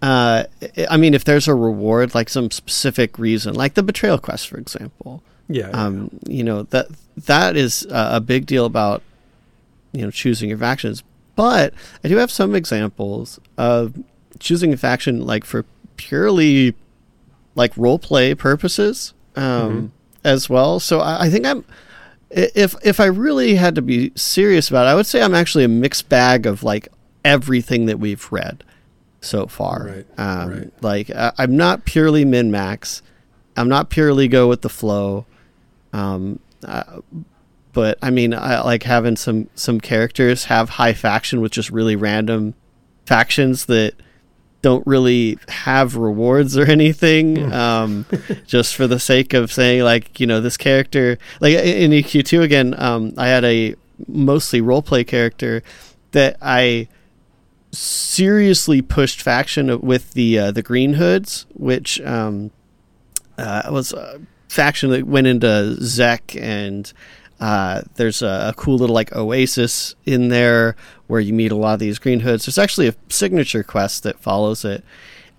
uh, 0.00 0.44
I- 0.88 0.96
mean, 0.96 1.12
if 1.12 1.24
there's 1.24 1.48
a 1.48 1.54
reward, 1.54 2.14
like 2.14 2.28
some 2.30 2.50
specific 2.52 3.18
reason, 3.18 3.54
like 3.54 3.74
the 3.74 3.82
betrayal 3.82 4.16
quest, 4.18 4.48
for 4.48 4.56
example, 4.58 5.22
Yeah. 5.48 5.68
um, 5.70 6.10
you 6.26 6.44
know 6.44 6.62
that 6.70 6.86
that 7.26 7.56
is 7.56 7.84
a, 7.90 8.10
a 8.14 8.20
big 8.20 8.46
deal 8.46 8.64
about 8.64 9.02
you 9.92 10.02
know 10.02 10.10
choosing 10.12 10.48
your 10.48 10.58
factions. 10.58 11.02
But 11.36 11.74
I 12.04 12.08
do 12.08 12.16
have 12.16 12.30
some 12.30 12.54
examples 12.54 13.38
of 13.56 13.94
choosing 14.38 14.72
a 14.72 14.76
faction 14.76 15.26
like 15.26 15.44
for 15.44 15.64
purely 15.96 16.74
like 17.54 17.76
role 17.76 17.98
play 17.98 18.34
purposes 18.34 19.12
um, 19.36 19.92
as 20.24 20.48
well. 20.48 20.80
So 20.80 21.00
I, 21.00 21.22
I 21.26 21.30
think 21.30 21.46
I'm 21.46 21.64
if 22.30 22.74
if 22.84 23.00
I 23.00 23.06
really 23.06 23.56
had 23.56 23.74
to 23.74 23.82
be 23.82 24.12
serious 24.14 24.68
about 24.68 24.86
it, 24.86 24.90
I 24.90 24.94
would 24.94 25.06
say 25.06 25.22
I'm 25.22 25.34
actually 25.34 25.64
a 25.64 25.68
mixed 25.68 26.08
bag 26.08 26.46
of 26.46 26.62
like 26.62 26.88
everything 27.24 27.86
that 27.86 27.98
we've 27.98 28.30
read 28.30 28.64
so 29.20 29.46
far. 29.46 29.86
Right, 29.86 30.06
Um, 30.18 30.50
right. 30.50 30.72
Like 30.82 31.10
I, 31.10 31.32
I'm 31.38 31.56
not 31.56 31.84
purely 31.84 32.24
min 32.24 32.50
max. 32.50 33.02
I'm 33.56 33.68
not 33.68 33.90
purely 33.90 34.28
go 34.28 34.48
with 34.48 34.62
the 34.62 34.68
flow. 34.68 35.26
Um, 35.92 36.38
uh, 36.64 37.00
but 37.72 37.98
I 38.02 38.10
mean, 38.10 38.34
I 38.34 38.60
like 38.62 38.82
having 38.82 39.16
some 39.16 39.48
some 39.54 39.80
characters 39.80 40.44
have 40.44 40.70
high 40.70 40.94
faction 40.94 41.40
with 41.40 41.52
just 41.52 41.70
really 41.70 41.96
random 41.96 42.54
factions 43.06 43.66
that 43.66 43.94
don't 44.62 44.86
really 44.86 45.38
have 45.48 45.96
rewards 45.96 46.56
or 46.56 46.64
anything, 46.64 47.52
um, 47.52 48.06
just 48.46 48.74
for 48.74 48.86
the 48.86 49.00
sake 49.00 49.32
of 49.32 49.52
saying 49.52 49.82
like 49.82 50.20
you 50.20 50.26
know 50.26 50.40
this 50.40 50.56
character 50.56 51.18
like 51.40 51.54
in 51.54 51.90
EQ2 51.90 52.42
again. 52.42 52.74
Um, 52.80 53.14
I 53.16 53.28
had 53.28 53.44
a 53.44 53.74
mostly 54.06 54.60
role 54.60 54.82
play 54.82 55.04
character 55.04 55.62
that 56.12 56.36
I 56.42 56.88
seriously 57.72 58.82
pushed 58.82 59.22
faction 59.22 59.80
with 59.80 60.12
the 60.12 60.38
uh, 60.38 60.50
the 60.50 60.62
Green 60.62 60.94
Hoods, 60.94 61.46
which 61.54 62.00
um, 62.02 62.50
uh, 63.38 63.62
was 63.70 63.92
a 63.92 64.20
faction 64.48 64.90
that 64.90 65.06
went 65.06 65.26
into 65.26 65.76
Zek 65.82 66.36
and. 66.36 66.92
Uh, 67.40 67.82
there's 67.94 68.20
a, 68.20 68.50
a, 68.50 68.54
cool 68.54 68.76
little 68.76 68.94
like 68.94 69.16
oasis 69.16 69.94
in 70.04 70.28
there 70.28 70.76
where 71.06 71.20
you 71.20 71.32
meet 71.32 71.50
a 71.50 71.56
lot 71.56 71.72
of 71.72 71.80
these 71.80 71.98
green 71.98 72.20
hoods. 72.20 72.44
There's 72.44 72.58
actually 72.58 72.86
a 72.88 72.94
signature 73.08 73.62
quest 73.62 74.02
that 74.02 74.20
follows 74.20 74.62
it. 74.62 74.84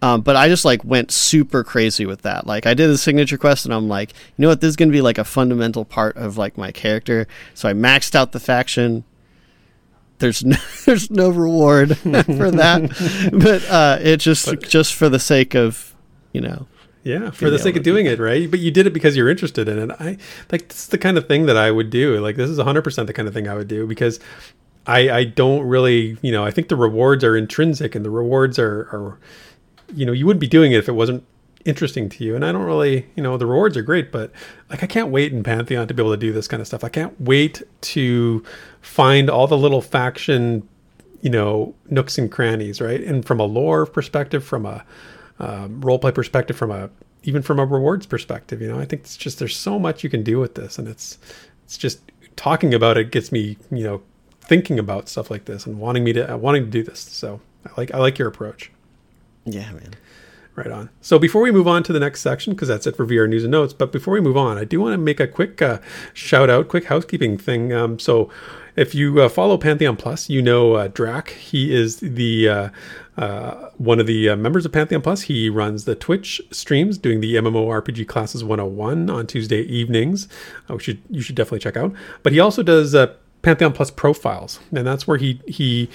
Um, 0.02 0.22
but 0.22 0.36
I 0.36 0.48
just 0.48 0.66
like 0.66 0.84
went 0.84 1.12
super 1.12 1.64
crazy 1.64 2.08
with 2.08 2.24
that. 2.24 2.48
Like 2.48 2.66
I 2.66 2.74
did 2.74 2.88
the 2.88 2.98
signature 2.98 3.38
quest 3.38 3.66
and 3.66 3.74
I'm 3.74 3.88
like, 3.88 4.14
you 4.14 4.42
know 4.42 4.48
what, 4.48 4.62
this 4.62 4.70
is 4.70 4.76
gonna 4.76 4.92
be 4.92 5.02
like 5.02 5.20
a 5.20 5.24
fundamental 5.24 5.86
part 5.86 6.18
of 6.18 6.40
like 6.40 6.58
my 6.58 6.72
character. 6.72 7.28
So 7.54 7.70
I 7.70 7.74
maxed 7.74 8.16
out 8.16 8.32
the 8.32 8.40
faction, 8.40 9.04
there's 10.22 10.44
no, 10.46 10.58
there's 10.86 11.12
no 11.12 11.30
reward 11.30 11.98
for 11.98 12.52
that, 12.52 13.30
but 13.34 13.70
uh, 13.70 13.98
it 14.02 14.18
just 14.18 14.62
just 14.62 14.96
for 14.96 15.10
the 15.10 15.20
sake 15.20 15.56
of 15.56 15.94
you 16.32 16.42
know. 16.42 16.68
Yeah, 17.04 17.32
for 17.32 17.50
the 17.50 17.58
sake 17.58 17.76
of 17.76 17.84
doing 17.84 18.06
it, 18.06 18.20
right? 18.20 18.50
But 18.50 18.60
you 18.60 18.70
did 18.70 18.86
it 18.86 18.94
because 18.94 19.18
you're 19.18 19.30
interested 19.30 19.68
in 19.68 19.80
it. 19.80 19.96
I 20.00 20.18
like 20.52 20.68
this 20.68 20.84
is 20.84 20.88
the 20.88 21.00
kind 21.00 21.18
of 21.18 21.28
thing 21.28 21.48
that 21.48 21.58
I 21.58 21.72
would 21.72 21.90
do. 21.90 22.20
Like 22.20 22.36
this 22.36 22.50
is 22.50 22.60
100% 22.60 23.08
the 23.08 23.14
kind 23.14 23.28
of 23.28 23.34
thing 23.34 23.48
I 23.48 23.56
would 23.56 23.68
do 23.68 23.88
because 23.88 24.20
I 24.86 25.10
I 25.10 25.24
don't 25.24 25.64
really, 25.64 26.18
you 26.22 26.32
know, 26.32 26.46
I 26.46 26.52
think 26.52 26.68
the 26.68 26.76
rewards 26.76 27.24
are 27.24 27.36
intrinsic 27.36 27.96
and 27.96 28.06
the 28.06 28.12
rewards 28.12 28.60
are 28.60 28.82
are 28.94 29.20
you 29.94 30.06
know, 30.06 30.12
you 30.12 30.26
wouldn't 30.26 30.42
be 30.42 30.48
doing 30.48 30.72
it 30.72 30.78
if 30.78 30.88
it 30.88 30.94
wasn't 30.94 31.26
interesting 31.66 32.10
to 32.10 32.24
you. 32.24 32.36
And 32.36 32.46
I 32.46 32.52
don't 32.52 32.64
really, 32.64 33.08
you 33.16 33.24
know, 33.24 33.38
the 33.38 33.46
rewards 33.46 33.78
are 33.78 33.82
great, 33.82 34.12
but 34.12 34.32
like 34.70 34.84
I 34.84 34.88
can't 34.88 35.10
wait 35.10 35.34
in 35.34 35.44
Pantheon 35.44 35.88
to 35.88 35.94
be 35.94 36.02
able 36.02 36.14
to 36.14 36.18
do 36.18 36.32
this 36.32 36.48
kind 36.48 36.62
of 36.62 36.68
stuff. 36.68 36.84
I 36.84 36.90
can't 36.90 37.20
wait 37.20 37.62
to 37.82 38.44
find 38.82 39.30
all 39.30 39.48
the 39.48 39.58
little 39.58 39.82
faction, 39.82 40.68
you 41.22 41.30
know, 41.30 41.76
nooks 41.90 42.18
and 42.18 42.32
crannies, 42.32 42.82
right? 42.82 43.02
And 43.02 43.26
from 43.26 43.40
a 43.40 43.46
lore 43.46 43.86
perspective, 43.86 44.44
from 44.44 44.66
a 44.66 44.84
um, 45.42 45.82
role 45.82 46.00
play 46.00 46.12
perspective, 46.12 46.56
from 46.56 46.72
a 46.72 46.90
even 47.24 47.42
from 47.42 47.60
a 47.60 47.66
rewards 47.66 48.06
perspective, 48.06 48.62
you 48.62 48.68
know, 48.68 48.80
I 48.80 48.86
think 48.86 49.02
it's 49.04 49.18
just 49.18 49.40
there's 49.40 49.56
so 49.56 49.78
much 49.78 50.04
you 50.04 50.10
can 50.10 50.24
do 50.24 50.40
with 50.40 50.56
this, 50.56 50.78
and 50.80 50.88
it's 50.88 51.18
it's 51.66 51.78
just 51.78 52.00
talking 52.36 52.74
about 52.74 52.98
it 52.98 53.12
gets 53.12 53.32
me, 53.32 53.58
you 53.72 53.84
know, 53.84 54.02
thinking 54.42 54.80
about 54.80 55.10
stuff 55.10 55.30
like 55.30 55.46
this 55.46 55.66
and 55.66 55.80
wanting 55.80 56.04
me 56.04 56.14
to 56.14 56.34
uh, 56.34 56.38
wanting 56.38 56.66
to 56.66 56.70
do 56.70 56.84
this. 56.84 57.00
So 57.00 57.42
I 57.66 57.72
like 57.76 57.94
I 57.94 57.98
like 57.98 58.18
your 58.20 58.28
approach. 58.28 58.72
Yeah, 59.46 59.72
man. 59.72 59.96
Right 60.56 60.72
on. 60.72 60.90
So 61.00 61.18
before 61.18 61.42
we 61.42 61.52
move 61.52 61.68
on 61.68 61.82
to 61.84 61.94
the 61.94 62.00
next 62.00 62.22
section, 62.22 62.54
because 62.54 62.68
that's 62.68 62.86
it 62.86 62.96
for 62.96 63.06
VR 63.06 63.28
news 63.28 63.44
and 63.44 63.52
notes, 63.52 63.74
but 63.74 63.92
before 63.92 64.14
we 64.14 64.20
move 64.20 64.36
on, 64.36 64.58
I 64.58 64.66
do 64.66 64.82
want 64.82 64.94
to 64.94 64.98
make 64.98 65.20
a 65.20 65.28
quick 65.28 65.62
uh, 65.62 65.80
shout 66.14 66.50
out, 66.50 66.68
quick 66.68 66.86
housekeeping 66.86 67.38
thing. 67.38 67.72
Um, 67.72 67.98
so 67.98 68.30
if 68.76 68.96
you 68.96 69.22
uh, 69.22 69.30
follow 69.30 69.58
Pantheon 69.58 69.96
Plus, 69.96 70.30
you 70.30 70.42
know 70.42 70.74
uh, 70.74 70.88
Drac. 70.88 71.32
He 71.32 71.74
is 71.74 71.98
the 71.98 72.48
uh, 72.48 72.70
uh, 73.18 73.70
one 73.78 74.00
of 74.00 74.08
the 74.08 74.30
uh, 74.30 74.36
members 74.36 74.66
of 74.66 74.72
Pantheon 74.72 75.02
Plus. 75.02 75.24
He 75.24 75.50
runs 75.50 75.86
the 75.86 75.96
Twitch 75.96 76.42
streams 76.52 76.98
doing 76.98 77.22
the 77.22 77.36
MMORPG 77.36 78.08
classes 78.08 78.44
101 78.44 79.10
on 79.10 79.28
Tuesday 79.28 79.62
evenings, 79.62 80.28
which 80.68 80.88
you, 80.88 80.98
you 81.10 81.22
should 81.22 81.36
definitely 81.36 81.60
check 81.60 81.78
out. 81.78 81.94
But 82.24 82.34
he 82.34 82.40
also 82.40 82.64
does 82.64 82.96
Pantheon 83.42 83.74
Plus 83.74 83.92
profiles, 83.92 84.60
and 84.74 84.86
that's 84.86 85.08
where 85.08 85.18
he 85.18 85.42
he 85.48 85.90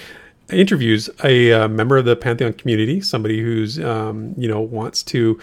interviews 0.51 1.11
a 1.25 1.53
uh, 1.53 1.69
member 1.69 1.97
of 1.97 2.05
the 2.05 2.17
Pantheon 2.17 2.53
community, 2.53 3.01
somebody 3.01 3.41
who's 3.41 3.79
um, 3.81 4.35
you 4.37 4.49
know 4.49 4.61
wants 4.61 5.03
to 5.05 5.39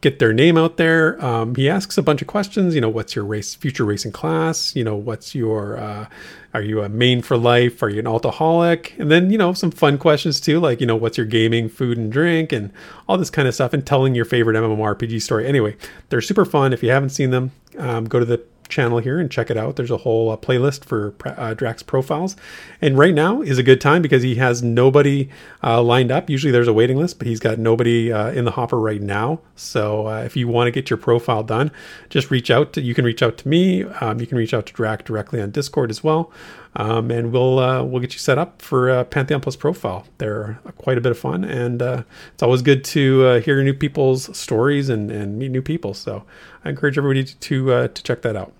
get 0.00 0.18
their 0.18 0.32
name 0.32 0.56
out 0.56 0.76
there. 0.76 1.22
Um, 1.24 1.54
he 1.54 1.68
asks 1.68 1.98
a 1.98 2.02
bunch 2.02 2.22
of 2.22 2.28
questions. 2.28 2.74
You 2.74 2.80
know, 2.80 2.88
what's 2.88 3.14
your 3.14 3.24
race, 3.24 3.54
future 3.54 3.84
racing 3.84 4.12
class? 4.12 4.74
You 4.74 4.84
know, 4.84 4.96
what's 4.96 5.34
your, 5.34 5.76
uh, 5.78 6.06
are 6.54 6.62
you 6.62 6.82
a 6.82 6.88
main 6.88 7.22
for 7.22 7.36
life? 7.36 7.82
Are 7.82 7.88
you 7.88 8.00
an 8.00 8.06
alcoholic? 8.06 8.94
And 8.98 9.10
then, 9.10 9.30
you 9.30 9.38
know, 9.38 9.52
some 9.52 9.70
fun 9.70 9.98
questions 9.98 10.40
too, 10.40 10.58
like, 10.58 10.80
you 10.80 10.86
know, 10.86 10.96
what's 10.96 11.16
your 11.16 11.26
gaming, 11.26 11.68
food 11.68 11.98
and 11.98 12.10
drink 12.10 12.52
and 12.52 12.72
all 13.08 13.18
this 13.18 13.30
kind 13.30 13.46
of 13.46 13.54
stuff 13.54 13.72
and 13.72 13.86
telling 13.86 14.14
your 14.14 14.24
favorite 14.24 14.56
MMORPG 14.56 15.20
story. 15.20 15.46
Anyway, 15.46 15.76
they're 16.08 16.20
super 16.20 16.44
fun. 16.44 16.72
If 16.72 16.82
you 16.82 16.90
haven't 16.90 17.10
seen 17.10 17.30
them, 17.30 17.52
um, 17.78 18.06
go 18.06 18.18
to 18.18 18.24
the 18.24 18.42
channel 18.70 18.98
here 18.98 19.18
and 19.18 19.30
check 19.30 19.50
it 19.50 19.56
out. 19.56 19.76
There's 19.76 19.90
a 19.90 19.98
whole 19.98 20.30
uh, 20.30 20.36
playlist 20.36 20.84
for 20.84 21.14
uh, 21.24 21.54
Drac's 21.54 21.82
profiles. 21.82 22.36
And 22.80 22.96
right 22.96 23.14
now 23.14 23.42
is 23.42 23.58
a 23.58 23.62
good 23.62 23.80
time 23.80 24.02
because 24.02 24.22
he 24.22 24.36
has 24.36 24.62
nobody 24.62 25.28
uh, 25.62 25.82
lined 25.82 26.10
up. 26.10 26.30
Usually 26.30 26.50
there's 26.50 26.68
a 26.68 26.72
waiting 26.72 26.96
list, 26.96 27.18
but 27.18 27.26
he's 27.26 27.40
got 27.40 27.58
nobody 27.58 28.12
uh, 28.12 28.30
in 28.30 28.44
the 28.44 28.52
hopper 28.52 28.78
right 28.78 29.02
now. 29.02 29.40
So 29.56 30.06
uh, 30.06 30.22
if 30.22 30.36
you 30.36 30.48
want 30.48 30.68
to 30.68 30.70
get 30.70 30.88
your 30.88 30.96
profile 30.96 31.42
done, 31.42 31.70
just 32.08 32.30
reach 32.30 32.50
out. 32.50 32.72
To, 32.74 32.80
you 32.80 32.94
can 32.94 33.04
reach 33.04 33.22
out 33.22 33.36
to 33.38 33.48
me. 33.48 33.84
Um, 33.84 34.20
you 34.20 34.26
can 34.26 34.38
reach 34.38 34.54
out 34.54 34.66
to 34.66 34.72
Drac 34.72 35.04
directly 35.04 35.40
on 35.42 35.50
Discord 35.50 35.90
as 35.90 36.02
well. 36.02 36.32
Um, 36.76 37.10
and 37.10 37.32
we'll 37.32 37.58
uh, 37.58 37.82
we'll 37.82 38.00
get 38.00 38.12
you 38.12 38.20
set 38.20 38.38
up 38.38 38.62
for 38.62 39.02
Pantheon 39.04 39.40
Plus 39.40 39.56
profile. 39.56 40.06
They're 40.18 40.60
quite 40.78 40.98
a 40.98 41.00
bit 41.00 41.10
of 41.10 41.18
fun, 41.18 41.44
and 41.44 41.82
it's 41.82 42.44
always 42.44 42.62
good 42.62 42.84
to 42.84 43.40
hear 43.40 43.60
new 43.64 43.74
people's 43.74 44.36
stories 44.38 44.88
and, 44.88 45.10
and 45.10 45.36
meet 45.36 45.50
new 45.50 45.62
people. 45.62 45.94
So 45.94 46.22
I 46.64 46.68
encourage 46.68 46.96
everybody 46.96 47.24
to 47.24 47.88
to 47.88 48.02
check 48.04 48.22
that 48.22 48.36
out. 48.36 48.52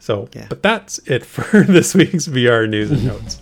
So, 0.00 0.28
yeah. 0.32 0.46
but 0.48 0.62
that's 0.62 0.98
it 1.00 1.24
for 1.24 1.62
this 1.68 1.94
week's 1.94 2.26
VR 2.26 2.68
news 2.68 2.90
and 2.90 3.04
notes. 3.04 3.38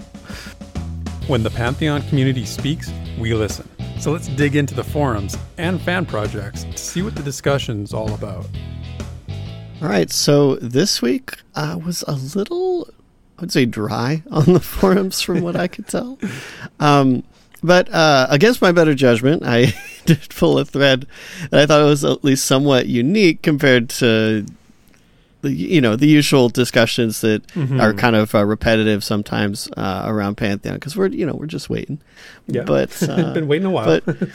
When 1.29 1.43
the 1.43 1.51
Pantheon 1.51 2.03
community 2.03 2.45
speaks, 2.45 2.93
we 3.19 3.33
listen. 3.33 3.69
So 4.01 4.13
let's 4.13 4.29
dig 4.29 4.57
into 4.57 4.75
the 4.75 4.85
forums 4.85 5.37
and 5.57 5.81
fan 5.81 6.05
projects 6.05 6.65
to 6.65 6.77
see 6.77 7.03
what 7.03 7.15
the 7.15 7.23
discussion's 7.23 7.95
all 7.95 8.13
about. 8.13 8.47
All 9.81 9.89
right, 9.89 10.11
so 10.11 10.57
this 10.57 11.01
week 11.01 11.39
uh, 11.55 11.79
was 11.85 12.03
a 12.09 12.13
little, 12.13 12.89
I 13.39 13.43
would 13.43 13.53
say, 13.53 13.65
dry 13.65 14.25
on 14.31 14.53
the 14.53 14.61
forums 14.61 15.21
from 15.21 15.41
what 15.41 15.55
I 15.55 15.69
could 15.69 15.87
tell. 15.87 16.19
Um, 16.81 17.23
but 17.63 17.93
uh, 17.93 18.27
against 18.31 18.61
my 18.61 18.73
better 18.73 18.95
judgment, 18.95 19.43
I 19.45 19.75
did 20.07 20.29
pull 20.31 20.59
a 20.59 20.65
thread 20.65 21.07
that 21.51 21.61
I 21.61 21.67
thought 21.67 21.85
was 21.85 22.05
at 22.05 22.25
least 22.25 22.47
somewhat 22.47 22.87
unique 22.87 23.43
compared 23.43 23.89
to 23.91 24.47
the 25.41 25.53
you 25.53 25.81
know 25.81 25.97
the 25.97 26.07
usual 26.07 26.49
discussions 26.49 27.21
that 27.21 27.47
mm-hmm. 27.49 27.81
are 27.81 27.95
kind 27.95 28.17
of 28.17 28.35
uh, 28.35 28.45
repetitive 28.45 29.05
sometimes 29.05 29.69
uh, 29.77 30.05
around 30.07 30.37
Pantheon 30.37 30.75
because 30.75 30.97
we're 30.97 31.09
you 31.09 31.27
know 31.27 31.35
we're 31.35 31.47
just 31.47 31.71
waiting. 31.71 32.01
Yeah, 32.47 32.63
but 32.63 33.03
uh, 33.09 33.33
been 33.33 33.49
waiting 33.49 33.67
a 33.67 33.71
while. 33.71 34.01
but 34.01 34.31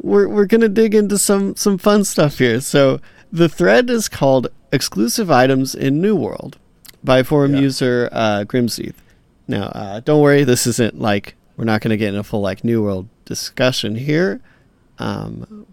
we're 0.00 0.28
we're 0.28 0.46
gonna 0.46 0.68
dig 0.68 0.94
into 0.94 1.18
some 1.18 1.54
some 1.56 1.78
fun 1.78 2.04
stuff 2.04 2.38
here. 2.38 2.60
So 2.60 3.00
the 3.32 3.48
thread 3.48 3.88
is 3.90 4.08
called 4.08 4.48
"Exclusive 4.72 5.30
Items 5.30 5.74
in 5.74 6.00
New 6.00 6.16
World" 6.16 6.58
by 7.04 7.22
forum 7.22 7.54
yeah. 7.54 7.60
user 7.60 8.08
uh, 8.12 8.44
Grimseeth. 8.46 8.94
Now, 9.48 9.66
uh, 9.66 10.00
don't 10.00 10.20
worry, 10.20 10.42
this 10.42 10.66
isn't 10.66 11.00
like 11.00 11.36
we're 11.56 11.64
not 11.64 11.80
going 11.80 11.90
to 11.90 11.96
get 11.96 12.12
in 12.12 12.18
a 12.18 12.24
full 12.24 12.40
like 12.40 12.64
New 12.64 12.82
World 12.82 13.08
discussion 13.24 13.94
here. 13.94 14.40
Um, 14.98 15.66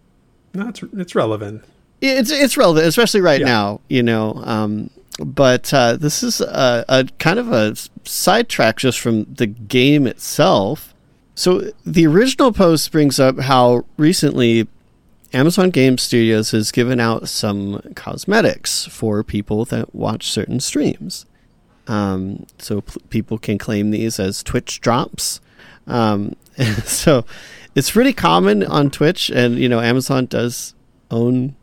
no, 0.54 0.68
it's 0.68 0.84
it's 0.94 1.16
relevant 1.16 1.64
it's 2.04 2.32
it's 2.32 2.58
relevant, 2.58 2.86
especially 2.86 3.22
right 3.22 3.40
yeah. 3.40 3.46
now. 3.46 3.82
You 3.88 4.04
know, 4.04 4.42
um, 4.44 4.90
but 5.20 5.74
uh, 5.74 5.96
this 5.96 6.24
is 6.24 6.42
a, 6.42 6.86
a, 6.90 7.06
kind 7.20 7.40
of 7.40 7.52
a 7.52 7.76
sidetrack 8.04 8.78
just 8.78 9.00
from 9.00 9.26
the 9.26 9.48
game 9.48 10.08
itself. 10.08 10.94
So 11.36 11.72
the 11.86 12.06
original 12.06 12.52
post 12.52 12.92
brings 12.92 13.20
up 13.20 13.40
how 13.40 13.86
recently 13.98 14.68
Amazon 15.34 15.72
Game 15.72 15.98
Studios 15.98 16.52
has 16.52 16.72
given 16.72 17.00
out 17.00 17.28
some 17.28 17.82
cosmetics 17.96 18.86
for 18.86 19.24
people 19.24 19.66
that 19.66 19.96
watch 19.96 20.30
certain 20.30 20.60
streams. 20.60 21.26
Um, 21.88 22.46
so 22.60 22.82
p- 22.82 23.02
people 23.10 23.38
can 23.38 23.58
claim 23.58 23.92
these 23.92 24.20
as 24.20 24.44
Twitch 24.44 24.80
drops. 24.80 25.42
Um, 25.88 26.36
so 26.86 27.26
it's 27.76 27.92
pretty 27.92 28.14
common 28.14 28.64
on 28.64 28.92
Twitch, 28.92 29.30
and 29.30 29.58
you 29.58 29.68
know 29.68 29.80
Amazon 29.82 30.28
does 30.28 30.76
own 31.10 31.56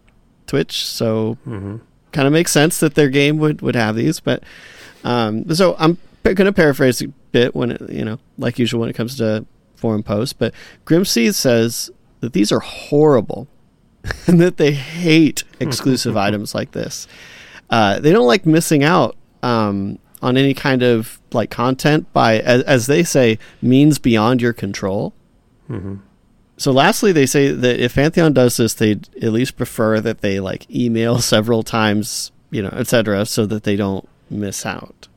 Twitch, 0.50 0.84
so 0.84 1.38
mm-hmm. 1.46 1.76
kind 2.10 2.26
of 2.26 2.32
makes 2.32 2.50
sense 2.50 2.80
that 2.80 2.96
their 2.96 3.08
game 3.08 3.38
would 3.38 3.62
would 3.62 3.76
have 3.76 3.94
these. 3.94 4.18
But 4.18 4.42
um, 5.04 5.48
so 5.54 5.76
I'm 5.78 5.96
going 6.24 6.36
to 6.36 6.52
paraphrase 6.52 7.00
a 7.00 7.08
bit 7.30 7.54
when 7.54 7.70
it, 7.70 7.88
you 7.88 8.04
know, 8.04 8.18
like 8.36 8.58
usual 8.58 8.80
when 8.80 8.90
it 8.90 8.96
comes 8.96 9.16
to 9.18 9.46
forum 9.76 10.02
posts. 10.02 10.32
But 10.32 10.52
Grimsey 10.84 11.32
says 11.32 11.90
that 12.18 12.32
these 12.32 12.50
are 12.50 12.58
horrible 12.60 13.46
and 14.26 14.40
that 14.40 14.56
they 14.56 14.72
hate 14.72 15.44
exclusive 15.60 16.16
items 16.26 16.54
like 16.54 16.72
this. 16.72 17.06
Uh, 17.70 18.00
they 18.00 18.12
don't 18.12 18.26
like 18.26 18.44
missing 18.44 18.82
out 18.82 19.16
um, 19.44 20.00
on 20.20 20.36
any 20.36 20.52
kind 20.52 20.82
of 20.82 21.20
like 21.32 21.50
content 21.50 22.12
by, 22.12 22.40
as, 22.40 22.62
as 22.64 22.86
they 22.86 23.04
say, 23.04 23.38
means 23.62 24.00
beyond 24.00 24.42
your 24.42 24.52
control. 24.52 25.14
Mm-hmm. 25.68 25.96
So 26.60 26.72
lastly, 26.72 27.10
they 27.12 27.24
say 27.24 27.52
that 27.52 27.80
if 27.80 27.94
Pantheon 27.94 28.34
does 28.34 28.58
this, 28.58 28.74
they'd 28.74 29.08
at 29.22 29.32
least 29.32 29.56
prefer 29.56 29.98
that 29.98 30.20
they 30.20 30.40
like 30.40 30.70
email 30.70 31.18
several 31.22 31.62
times, 31.62 32.32
you 32.50 32.60
know, 32.60 32.68
etc., 32.68 33.24
so 33.24 33.46
that 33.46 33.62
they 33.62 33.76
don't 33.76 34.06
miss 34.28 34.66
out. 34.66 35.08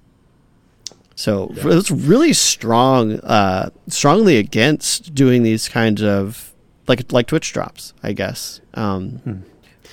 So 1.16 1.52
yeah. 1.56 1.78
it's 1.78 1.92
really 1.92 2.32
strong, 2.32 3.20
uh, 3.20 3.72
strongly 3.90 4.38
against 4.38 5.14
doing 5.14 5.44
these 5.44 5.68
kinds 5.68 6.02
of 6.02 6.54
like 6.88 7.12
like 7.12 7.28
Twitch 7.28 7.52
drops, 7.52 7.94
I 8.02 8.14
guess. 8.14 8.62
Um, 8.76 9.10
Hmm. 9.26 9.40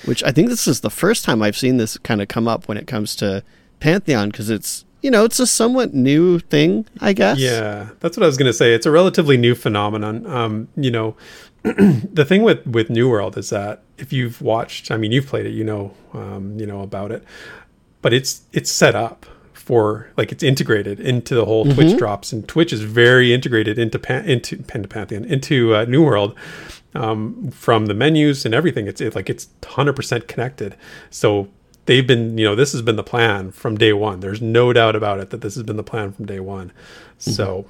Which 0.05 0.23
I 0.23 0.31
think 0.31 0.47
this 0.47 0.69
is 0.69 0.79
the 0.79 0.89
first 0.89 1.25
time 1.25 1.41
I've 1.41 1.57
seen 1.57 1.75
this 1.75 1.97
kind 1.97 2.21
of 2.21 2.29
come 2.29 2.47
up 2.47 2.69
when 2.69 2.77
it 2.77 2.87
comes 2.87 3.13
to 3.17 3.43
Pantheon 3.81 4.29
because 4.29 4.49
it's 4.49 4.85
you 5.01 5.11
know 5.11 5.25
it's 5.25 5.39
a 5.39 5.47
somewhat 5.47 5.93
new 5.93 6.39
thing, 6.39 6.85
I 6.99 7.13
guess. 7.13 7.39
Yeah, 7.39 7.89
that's 7.99 8.17
what 8.17 8.23
I 8.23 8.27
was 8.27 8.37
going 8.37 8.49
to 8.49 8.53
say. 8.53 8.73
It's 8.73 8.85
a 8.85 8.91
relatively 8.91 9.37
new 9.37 9.55
phenomenon. 9.55 10.25
Um, 10.25 10.67
you 10.75 10.91
know, 10.91 11.15
the 11.63 12.25
thing 12.25 12.43
with 12.43 12.65
with 12.65 12.89
New 12.89 13.09
World 13.09 13.37
is 13.37 13.49
that 13.49 13.83
if 13.97 14.11
you've 14.11 14.41
watched, 14.41 14.91
I 14.91 14.97
mean, 14.97 15.11
you've 15.11 15.27
played 15.27 15.45
it, 15.45 15.51
you 15.51 15.63
know, 15.63 15.93
um, 16.13 16.59
you 16.59 16.65
know 16.65 16.81
about 16.81 17.11
it, 17.11 17.23
but 18.01 18.13
it's 18.13 18.41
it's 18.53 18.71
set 18.71 18.95
up 18.95 19.25
for 19.53 20.09
like 20.17 20.31
it's 20.31 20.43
integrated 20.43 20.99
into 20.99 21.35
the 21.35 21.45
whole 21.45 21.65
Twitch 21.65 21.97
drops, 21.97 22.33
and 22.33 22.47
Twitch 22.47 22.73
is 22.73 22.81
very 22.81 23.33
integrated 23.33 23.77
into 23.77 23.99
Pan, 23.99 24.25
into 24.25 24.57
Pan- 24.57 24.87
Pantheon 24.87 25.23
into 25.25 25.75
uh, 25.75 25.85
New 25.85 26.03
World. 26.03 26.35
Um, 26.93 27.51
from 27.51 27.85
the 27.85 27.93
menus 27.93 28.43
and 28.43 28.53
everything, 28.53 28.85
it's 28.85 28.99
it, 28.99 29.15
like 29.15 29.29
it's 29.29 29.47
hundred 29.65 29.95
percent 29.95 30.27
connected. 30.27 30.75
So 31.09 31.47
they've 31.85 32.05
been, 32.05 32.37
you 32.37 32.45
know, 32.45 32.55
this 32.55 32.71
has 32.73 32.81
been 32.81 32.95
the 32.95 33.03
plan 33.03 33.51
from 33.51 33.77
day 33.77 33.93
one. 33.93 34.19
There's 34.19 34.41
no 34.41 34.73
doubt 34.73 34.95
about 34.95 35.19
it 35.19 35.29
that 35.31 35.41
this 35.41 35.55
has 35.55 35.63
been 35.63 35.77
the 35.77 35.83
plan 35.83 36.11
from 36.11 36.25
day 36.25 36.39
one. 36.39 36.71
So, 37.17 37.65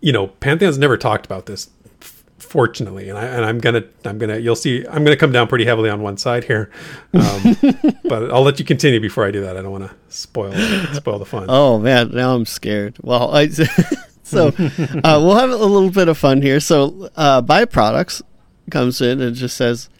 you 0.00 0.12
know, 0.12 0.28
Pantheon's 0.28 0.78
never 0.78 0.96
talked 0.96 1.26
about 1.26 1.46
this, 1.46 1.70
f- 2.00 2.24
fortunately, 2.38 3.08
and 3.08 3.18
I 3.18 3.24
and 3.24 3.44
I'm 3.44 3.58
gonna 3.58 3.84
I'm 4.04 4.18
gonna 4.18 4.38
you'll 4.38 4.56
see 4.56 4.86
I'm 4.86 5.04
gonna 5.04 5.16
come 5.16 5.32
down 5.32 5.48
pretty 5.48 5.64
heavily 5.64 5.90
on 5.90 6.00
one 6.02 6.16
side 6.16 6.44
here, 6.44 6.70
um, 7.12 7.56
but 8.04 8.30
I'll 8.32 8.42
let 8.42 8.58
you 8.58 8.64
continue 8.64 9.00
before 9.00 9.26
I 9.26 9.30
do 9.30 9.40
that. 9.42 9.56
I 9.56 9.62
don't 9.62 9.72
want 9.72 9.84
to 9.84 9.94
spoil 10.08 10.52
spoil 10.94 11.18
the 11.18 11.26
fun. 11.26 11.46
Oh 11.48 11.78
man, 11.78 12.10
now 12.12 12.34
I'm 12.34 12.46
scared. 12.46 12.96
Well, 13.02 13.34
I 13.34 13.48
so 14.22 14.48
uh, 14.48 15.20
we'll 15.22 15.36
have 15.36 15.50
a 15.50 15.56
little 15.56 15.90
bit 15.90 16.08
of 16.08 16.16
fun 16.16 16.40
here. 16.42 16.60
So 16.60 17.10
uh, 17.16 17.42
byproducts 17.42 18.22
comes 18.70 19.00
in 19.00 19.20
and 19.20 19.36
just 19.36 19.56
says, 19.56 19.90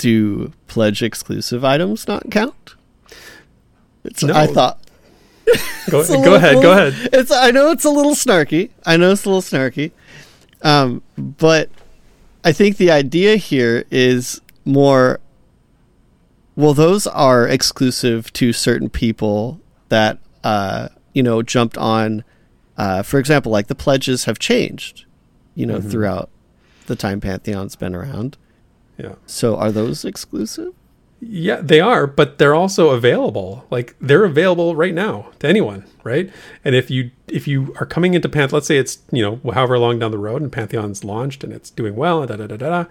"Do 0.00 0.52
pledge 0.66 1.02
exclusive 1.02 1.64
items 1.64 2.08
not 2.08 2.30
count?" 2.30 2.74
It's, 4.04 4.22
No. 4.22 4.32
I 4.34 4.46
thought 4.46 4.78
go 5.90 6.02
go 6.06 6.14
little- 6.16 6.34
ahead, 6.34 6.62
go 6.62 6.72
ahead. 6.72 7.10
It's 7.12 7.30
I 7.30 7.50
know 7.50 7.70
it's 7.70 7.84
a 7.84 7.90
little 7.90 8.14
snarky. 8.14 8.70
I 8.86 8.96
know 8.96 9.12
it's 9.12 9.24
a 9.24 9.28
little 9.30 9.42
snarky, 9.42 9.90
um, 10.62 11.02
but 11.18 11.68
I 12.44 12.52
think 12.52 12.76
the 12.78 12.90
idea 12.90 13.36
here 13.36 13.84
is 13.90 14.40
more. 14.64 15.20
Well, 16.56 16.74
those 16.74 17.06
are 17.06 17.46
exclusive 17.46 18.32
to 18.34 18.52
certain 18.52 18.88
people 18.88 19.60
that 19.90 20.18
uh, 20.44 20.88
you 21.12 21.22
know 21.22 21.42
jumped 21.42 21.76
on. 21.76 22.24
Uh, 22.78 23.02
for 23.02 23.18
example, 23.18 23.52
like 23.52 23.66
the 23.66 23.74
pledges 23.74 24.24
have 24.24 24.38
changed, 24.38 25.04
you 25.54 25.66
know, 25.66 25.82
throughout 25.82 26.30
the 26.86 26.96
time 26.96 27.20
Pantheon's 27.20 27.76
been 27.76 27.94
around. 27.94 28.38
Yeah. 29.00 29.14
So, 29.26 29.56
are 29.56 29.72
those 29.72 30.04
exclusive? 30.04 30.74
Yeah, 31.22 31.60
they 31.62 31.80
are, 31.80 32.06
but 32.06 32.38
they're 32.38 32.54
also 32.54 32.90
available. 32.90 33.66
Like 33.70 33.94
they're 34.00 34.24
available 34.24 34.74
right 34.74 34.94
now 34.94 35.30
to 35.40 35.48
anyone, 35.48 35.84
right? 36.02 36.30
And 36.64 36.74
if 36.74 36.90
you 36.90 37.10
if 37.28 37.46
you 37.46 37.74
are 37.78 37.84
coming 37.84 38.14
into 38.14 38.28
Pantheon, 38.28 38.56
let's 38.56 38.66
say 38.66 38.78
it's 38.78 38.98
you 39.12 39.22
know 39.22 39.52
however 39.52 39.78
long 39.78 39.98
down 39.98 40.12
the 40.12 40.18
road, 40.18 40.40
and 40.40 40.50
Pantheon's 40.50 41.04
launched 41.04 41.44
and 41.44 41.52
it's 41.52 41.68
doing 41.70 41.94
well, 41.94 42.26
da 42.26 42.36
da 42.36 42.46
da 42.46 42.56
da, 42.56 42.70
da 42.70 42.84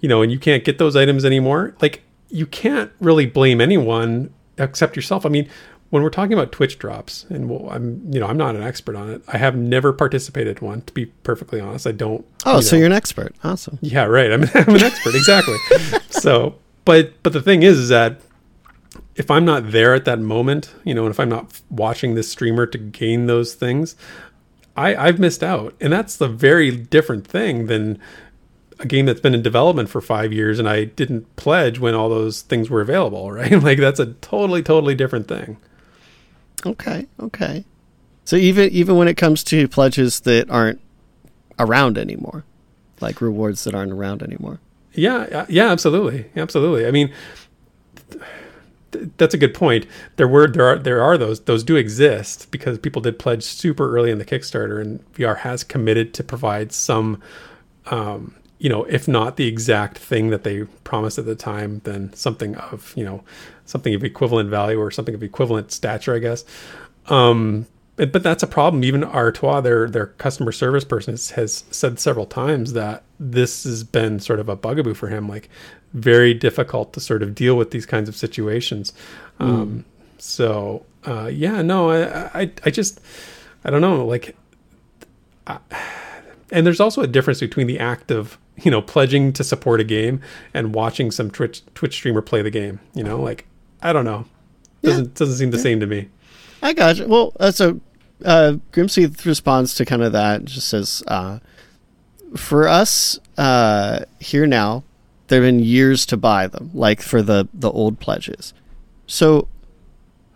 you 0.00 0.08
know, 0.08 0.22
and 0.22 0.32
you 0.32 0.40
can't 0.40 0.64
get 0.64 0.78
those 0.78 0.96
items 0.96 1.24
anymore. 1.24 1.76
Like 1.80 2.02
you 2.28 2.46
can't 2.46 2.90
really 3.00 3.26
blame 3.26 3.60
anyone 3.60 4.34
except 4.58 4.96
yourself. 4.96 5.24
I 5.24 5.28
mean, 5.28 5.48
when 5.90 6.02
we're 6.02 6.10
talking 6.10 6.34
about 6.34 6.52
Twitch 6.52 6.78
drops, 6.78 7.24
and 7.30 7.48
well, 7.48 7.68
I'm 7.70 8.02
you 8.12 8.20
know 8.20 8.26
I'm 8.26 8.36
not 8.36 8.54
an 8.54 8.62
expert 8.62 8.96
on 8.96 9.10
it. 9.10 9.22
I 9.28 9.38
have 9.38 9.56
never 9.56 9.92
participated 9.92 10.58
in 10.58 10.66
one. 10.66 10.82
To 10.82 10.92
be 10.92 11.06
perfectly 11.06 11.60
honest, 11.60 11.86
I 11.86 11.92
don't. 11.92 12.26
Oh, 12.44 12.56
you 12.56 12.62
so 12.62 12.76
know. 12.76 12.78
you're 12.78 12.86
an 12.86 12.92
expert. 12.92 13.34
Awesome. 13.42 13.78
Yeah, 13.80 14.04
right. 14.04 14.30
I'm, 14.30 14.42
I'm 14.54 14.74
an 14.74 14.82
expert, 14.82 15.14
exactly. 15.14 15.56
so, 16.10 16.56
but 16.84 17.22
but 17.22 17.32
the 17.32 17.42
thing 17.42 17.62
is, 17.62 17.78
is 17.78 17.88
that 17.88 18.20
if 19.16 19.30
I'm 19.30 19.44
not 19.44 19.72
there 19.72 19.94
at 19.94 20.04
that 20.04 20.20
moment, 20.20 20.74
you 20.84 20.94
know, 20.94 21.04
and 21.04 21.10
if 21.10 21.18
I'm 21.18 21.28
not 21.28 21.60
watching 21.70 22.14
this 22.14 22.30
streamer 22.30 22.66
to 22.66 22.78
gain 22.78 23.26
those 23.26 23.54
things, 23.54 23.96
I 24.76 24.94
I've 24.94 25.18
missed 25.18 25.42
out, 25.42 25.74
and 25.80 25.92
that's 25.92 26.20
a 26.20 26.28
very 26.28 26.70
different 26.70 27.26
thing 27.26 27.66
than 27.66 27.98
a 28.80 28.86
game 28.86 29.06
that's 29.06 29.20
been 29.20 29.34
in 29.34 29.42
development 29.42 29.88
for 29.88 30.00
five 30.00 30.32
years 30.32 30.60
and 30.60 30.68
I 30.68 30.84
didn't 30.84 31.34
pledge 31.34 31.80
when 31.80 31.96
all 31.96 32.08
those 32.08 32.42
things 32.42 32.70
were 32.70 32.80
available, 32.80 33.32
right? 33.32 33.52
like 33.62 33.78
that's 33.78 34.00
a 34.00 34.06
totally 34.14 34.62
totally 34.62 34.94
different 34.94 35.28
thing. 35.28 35.56
Okay, 36.64 37.06
okay. 37.20 37.64
So 38.24 38.36
even 38.36 38.70
even 38.70 38.96
when 38.96 39.08
it 39.08 39.16
comes 39.16 39.42
to 39.44 39.68
pledges 39.68 40.20
that 40.20 40.50
aren't 40.50 40.80
around 41.58 41.96
anymore, 41.98 42.44
like 43.00 43.20
rewards 43.20 43.64
that 43.64 43.74
aren't 43.74 43.92
around 43.92 44.22
anymore. 44.22 44.60
Yeah, 44.92 45.16
uh, 45.16 45.46
yeah, 45.48 45.70
absolutely, 45.70 46.26
absolutely. 46.36 46.86
I 46.86 46.90
mean, 46.90 47.12
th- 48.92 49.10
that's 49.16 49.34
a 49.34 49.38
good 49.38 49.54
point. 49.54 49.86
There 50.16 50.28
were 50.28 50.48
there 50.48 50.66
are 50.66 50.78
there 50.78 51.02
are 51.02 51.16
those 51.16 51.40
those 51.40 51.62
do 51.64 51.76
exist 51.76 52.50
because 52.50 52.78
people 52.78 53.00
did 53.02 53.18
pledge 53.18 53.44
super 53.44 53.94
early 53.96 54.10
in 54.10 54.18
the 54.18 54.24
Kickstarter, 54.24 54.80
and 54.80 55.00
VR 55.14 55.38
has 55.38 55.64
committed 55.64 56.14
to 56.14 56.24
provide 56.24 56.72
some, 56.72 57.20
um, 57.86 58.34
you 58.58 58.68
know, 58.68 58.84
if 58.84 59.06
not 59.06 59.36
the 59.36 59.46
exact 59.46 59.98
thing 59.98 60.30
that 60.30 60.44
they 60.44 60.64
promised 60.84 61.18
at 61.18 61.26
the 61.26 61.36
time, 61.36 61.80
then 61.84 62.12
something 62.12 62.56
of 62.56 62.92
you 62.96 63.04
know 63.04 63.22
something 63.64 63.94
of 63.94 64.04
equivalent 64.04 64.50
value 64.50 64.78
or 64.78 64.90
something 64.90 65.14
of 65.14 65.22
equivalent 65.22 65.72
stature, 65.72 66.14
I 66.14 66.18
guess. 66.18 66.44
Um, 67.06 67.66
but, 67.96 68.12
but 68.12 68.22
that's 68.22 68.42
a 68.42 68.46
problem. 68.46 68.84
Even 68.84 69.04
Artois, 69.04 69.60
their 69.60 69.88
their 69.88 70.06
customer 70.06 70.52
service 70.52 70.84
person, 70.84 71.12
has, 71.12 71.30
has 71.30 71.64
said 71.70 71.98
several 71.98 72.26
times 72.26 72.72
that 72.72 73.02
this 73.18 73.64
has 73.64 73.84
been 73.84 74.20
sort 74.20 74.40
of 74.40 74.48
a 74.48 74.56
bugaboo 74.56 74.94
for 74.94 75.08
him. 75.08 75.28
Like 75.28 75.48
very 75.94 76.34
difficult 76.34 76.92
to 76.92 77.00
sort 77.00 77.22
of 77.22 77.34
deal 77.34 77.56
with 77.56 77.70
these 77.70 77.86
kinds 77.86 78.08
of 78.08 78.16
situations. 78.16 78.92
Um, 79.40 79.84
so 80.18 80.84
uh, 81.06 81.30
yeah, 81.32 81.62
no, 81.62 81.90
I, 81.90 82.42
I 82.42 82.50
I 82.64 82.70
just 82.70 83.00
I 83.64 83.70
don't 83.70 83.80
know. 83.80 84.04
Like, 84.04 84.36
I, 85.46 85.58
and 86.50 86.66
there's 86.66 86.80
also 86.80 87.02
a 87.02 87.06
difference 87.06 87.40
between 87.40 87.66
the 87.66 87.78
act 87.78 88.10
of 88.10 88.38
you 88.56 88.70
know 88.70 88.82
pledging 88.82 89.32
to 89.34 89.44
support 89.44 89.80
a 89.80 89.84
game 89.84 90.20
and 90.54 90.74
watching 90.74 91.10
some 91.10 91.30
Twitch 91.30 91.62
Twitch 91.74 91.94
streamer 91.94 92.22
play 92.22 92.42
the 92.42 92.50
game. 92.50 92.80
You 92.94 93.04
know, 93.04 93.20
like 93.20 93.46
I 93.82 93.92
don't 93.92 94.04
know. 94.04 94.26
Doesn't 94.82 95.14
doesn't 95.14 95.36
seem 95.36 95.50
the 95.50 95.58
same 95.58 95.80
to 95.80 95.86
me. 95.86 96.08
I 96.62 96.72
got 96.72 96.96
you. 96.96 97.06
Well, 97.06 97.32
uh, 97.38 97.50
so 97.50 97.80
uh, 98.24 98.54
Grimsey 98.72 99.06
responds 99.24 99.74
to 99.74 99.84
kind 99.84 100.02
of 100.02 100.12
that. 100.12 100.40
and 100.40 100.48
Just 100.48 100.68
says, 100.68 101.02
uh, 101.06 101.38
for 102.36 102.66
us 102.68 103.18
uh, 103.36 104.00
here 104.20 104.46
now, 104.46 104.84
there 105.28 105.42
have 105.42 105.48
been 105.48 105.60
years 105.60 106.04
to 106.06 106.16
buy 106.16 106.46
them, 106.46 106.70
like 106.74 107.00
for 107.00 107.22
the 107.22 107.48
the 107.54 107.70
old 107.70 108.00
pledges. 108.00 108.54
So 109.06 109.48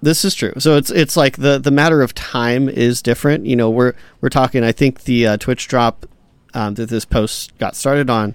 this 0.03 0.25
is 0.25 0.35
true. 0.35 0.53
So 0.59 0.77
it's 0.77 0.91
it's 0.91 1.17
like 1.17 1.37
the 1.37 1.59
the 1.59 1.71
matter 1.71 2.03
of 2.03 2.13
time 2.13 2.69
is 2.69 3.01
different. 3.01 3.47
You 3.47 3.57
know, 3.57 3.71
we're 3.71 3.95
we're 4.21 4.29
talking. 4.29 4.65
I 4.65 4.73
think 4.73 5.05
the 5.05 5.27
uh, 5.29 5.37
Twitch 5.37 5.69
drop 5.69 6.07
um, 6.53 6.75
that 6.75 6.89
this 6.89 7.05
post 7.05 7.57
got 7.59 7.77
started 7.77 8.11
on. 8.11 8.35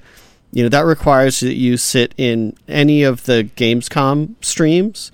You 0.52 0.64
know, 0.64 0.70
that 0.70 0.86
requires 0.86 1.42
that 1.42 1.56
you 1.56 1.76
sit 1.76 2.16
in 2.18 2.56
any 2.70 3.04
of 3.04 3.26
the 3.26 3.50
Gamescom 3.58 4.36
streams 4.44 5.12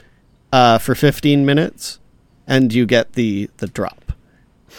uh, 0.52 0.78
for 0.78 0.94
15 0.94 1.44
minutes, 1.44 2.00
and 2.48 2.72
you 2.72 2.86
get 2.86 3.14
the 3.14 3.50
the 3.58 3.68
drop. 3.68 4.14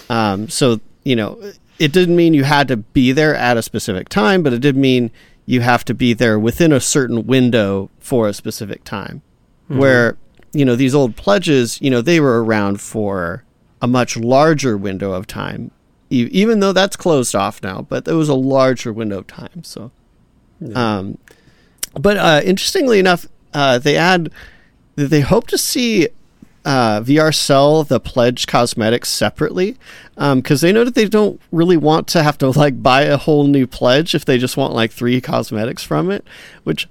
Um, 0.09 0.49
so 0.49 0.81
you 1.03 1.16
know, 1.16 1.41
it 1.81 1.93
didn't 1.93 2.14
mean 2.14 2.35
you 2.35 2.45
had 2.45 2.68
to 2.68 2.77
be 2.77 3.11
there 3.11 3.35
at 3.35 3.57
a 3.57 3.62
specific 3.62 4.09
time, 4.09 4.45
but 4.45 4.53
it 4.53 4.61
did 4.61 4.77
mean 4.77 5.11
you 5.45 5.61
have 5.61 5.85
to 5.87 5.93
be 5.95 6.14
there 6.14 6.39
within 6.39 6.72
a 6.72 6.81
certain 6.81 7.27
window 7.27 7.91
for 7.99 8.29
a 8.29 8.33
specific 8.33 8.85
time. 8.85 9.22
Where 9.66 10.16
you 10.55 10.64
know 10.64 10.76
these 10.76 10.94
old 10.94 11.16
pledges, 11.16 11.80
you 11.80 11.90
know, 11.90 12.00
they 12.00 12.20
were 12.20 12.42
around 12.42 12.80
for 12.80 13.44
a 13.82 13.86
much 13.86 14.16
larger 14.16 14.76
window 14.76 15.12
of 15.12 15.26
time, 15.26 15.70
e- 16.11 16.28
even 16.30 16.61
though 16.61 16.72
that's 16.72 16.96
closed 16.96 17.34
off 17.34 17.62
now. 17.62 17.82
But 17.82 18.05
there 18.05 18.16
was 18.16 18.28
a 18.28 18.34
larger 18.34 18.92
window 18.92 19.18
of 19.18 19.26
time, 19.26 19.64
so. 19.64 19.90
Um, 20.74 21.18
but 21.92 22.16
uh, 22.16 22.40
interestingly 22.44 22.98
enough, 22.98 23.26
uh, 23.52 23.78
they 23.78 23.96
add 23.96 24.30
that 24.96 25.09
they 25.09 25.20
hope 25.20 25.46
to 25.48 25.59
see 25.59 26.09
uh, 26.64 27.00
VR 27.00 27.34
sell 27.34 27.84
the 27.84 28.00
pledge 28.00 28.46
cosmetics 28.46 29.11
separately 29.11 29.76
because 30.14 30.61
they 30.61 30.72
know 30.72 30.84
that 30.84 30.94
they 30.94 31.07
don't 31.07 31.40
really 31.52 31.76
want 31.76 32.07
to 32.09 32.22
have 32.22 32.38
to 32.38 32.48
like 32.50 32.82
buy 32.82 33.02
a 33.02 33.16
whole 33.16 33.46
new 33.46 33.66
pledge 33.66 34.14
if 34.14 34.24
they 34.24 34.38
just 34.38 34.57
want 34.57 34.72
like 34.72 34.90
three 34.90 35.20
cosmetics 35.20 35.82
from 35.82 36.11
it, 36.11 36.24
which 36.62 36.88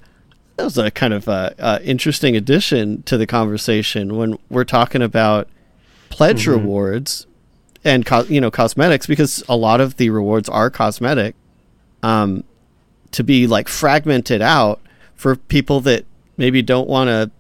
that 0.55 0.63
was 0.63 0.77
a 0.77 0.91
kind 0.91 1.13
of 1.13 1.27
uh, 1.27 1.51
uh, 1.59 1.79
interesting 1.83 2.35
addition 2.35 3.03
to 3.03 3.17
the 3.17 3.25
conversation 3.25 4.15
when 4.15 4.37
we're 4.49 4.63
talking 4.63 5.01
about 5.01 5.47
pledge 6.09 6.45
rewards 6.47 7.25
and 7.83 8.05
co- 8.05 8.23
you 8.23 8.39
know 8.39 8.51
cosmetics 8.51 9.07
because 9.07 9.43
a 9.49 9.55
lot 9.55 9.81
of 9.81 9.97
the 9.97 10.09
rewards 10.09 10.47
are 10.49 10.69
cosmetic. 10.69 11.35
Um, 12.01 12.43
to 13.13 13.23
be 13.23 13.47
like 13.47 13.69
fragmented 13.69 14.41
out 14.41 14.81
for 15.15 15.35
people 15.35 15.79
that 15.81 16.05
maybe 16.35 16.61
don't 16.61 16.89
want 16.89 17.07
to 17.07 17.31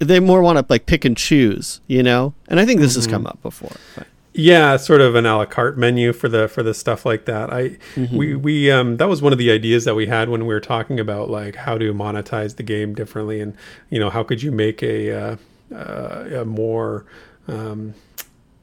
they 0.00 0.18
more 0.18 0.42
want 0.42 0.58
to 0.58 0.64
like 0.68 0.86
pick 0.86 1.04
and 1.04 1.16
choose 1.16 1.80
you 1.86 2.02
know 2.02 2.34
and 2.48 2.58
i 2.58 2.66
think 2.66 2.80
this 2.80 2.96
has 2.96 3.06
come 3.06 3.26
up 3.26 3.40
before 3.42 3.76
but, 3.94 4.06
Yeah, 4.38 4.76
sort 4.76 5.00
of 5.00 5.14
an 5.14 5.24
a 5.24 5.38
la 5.38 5.46
carte 5.46 5.78
menu 5.78 6.12
for 6.12 6.28
the 6.28 6.46
for 6.46 6.62
the 6.62 6.74
stuff 6.74 7.06
like 7.06 7.24
that. 7.24 7.50
I 7.52 7.78
Mm-hmm. 7.96 8.16
we 8.16 8.34
we 8.34 8.70
um 8.70 8.98
that 8.98 9.08
was 9.08 9.22
one 9.22 9.32
of 9.32 9.38
the 9.38 9.50
ideas 9.50 9.84
that 9.86 9.94
we 9.94 10.06
had 10.06 10.28
when 10.28 10.42
we 10.46 10.52
were 10.52 10.60
talking 10.60 11.00
about 11.00 11.30
like 11.30 11.56
how 11.56 11.78
to 11.78 11.94
monetize 11.94 12.56
the 12.56 12.62
game 12.62 12.94
differently, 12.94 13.40
and 13.40 13.54
you 13.88 13.98
know 13.98 14.10
how 14.10 14.22
could 14.22 14.42
you 14.42 14.52
make 14.52 14.82
a 14.82 15.10
uh, 15.12 15.36
uh, 15.74 16.40
a 16.42 16.44
more 16.44 17.06
um, 17.48 17.94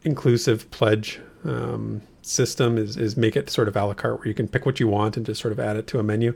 inclusive 0.03 0.69
pledge 0.71 1.19
um, 1.43 2.01
system 2.21 2.77
is, 2.77 2.95
is 2.95 3.17
make 3.17 3.35
it 3.35 3.49
sort 3.49 3.67
of 3.67 3.75
a 3.75 3.83
la 3.85 3.93
carte 3.93 4.19
where 4.19 4.27
you 4.27 4.33
can 4.33 4.47
pick 4.47 4.65
what 4.65 4.79
you 4.79 4.87
want 4.87 5.17
and 5.17 5.25
just 5.25 5.41
sort 5.41 5.51
of 5.51 5.59
add 5.59 5.75
it 5.75 5.87
to 5.87 5.99
a 5.99 6.03
menu. 6.03 6.35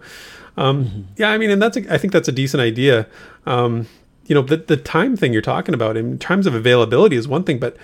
Um, 0.58 1.08
Yeah, 1.18 1.30
I 1.30 1.38
mean, 1.38 1.52
and 1.52 1.62
that's 1.62 1.78
a, 1.78 1.94
I 1.94 1.98
think 1.98 2.12
that's 2.12 2.28
a 2.28 2.32
decent 2.32 2.62
idea. 2.62 3.08
Um, 3.46 3.88
you 4.26 4.36
know, 4.36 4.42
the 4.42 4.58
the 4.58 4.76
time 4.78 5.16
thing 5.16 5.32
you're 5.32 5.42
talking 5.42 5.74
about 5.74 5.96
in 5.96 6.18
terms 6.18 6.48
of 6.48 6.54
availability 6.54 7.16
is 7.16 7.28
one 7.28 7.44
thing, 7.44 7.60
but 7.60 7.78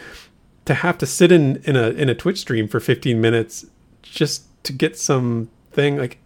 to 0.65 0.73
have 0.73 0.97
to 0.99 1.05
sit 1.05 1.31
in 1.31 1.57
in 1.63 1.75
a 1.75 1.89
in 1.89 2.09
a 2.09 2.15
Twitch 2.15 2.39
stream 2.39 2.67
for 2.67 2.79
15 2.79 3.19
minutes 3.19 3.65
just 4.01 4.43
to 4.63 4.73
get 4.73 4.97
some 4.97 5.49
thing 5.71 5.97
like, 5.97 6.19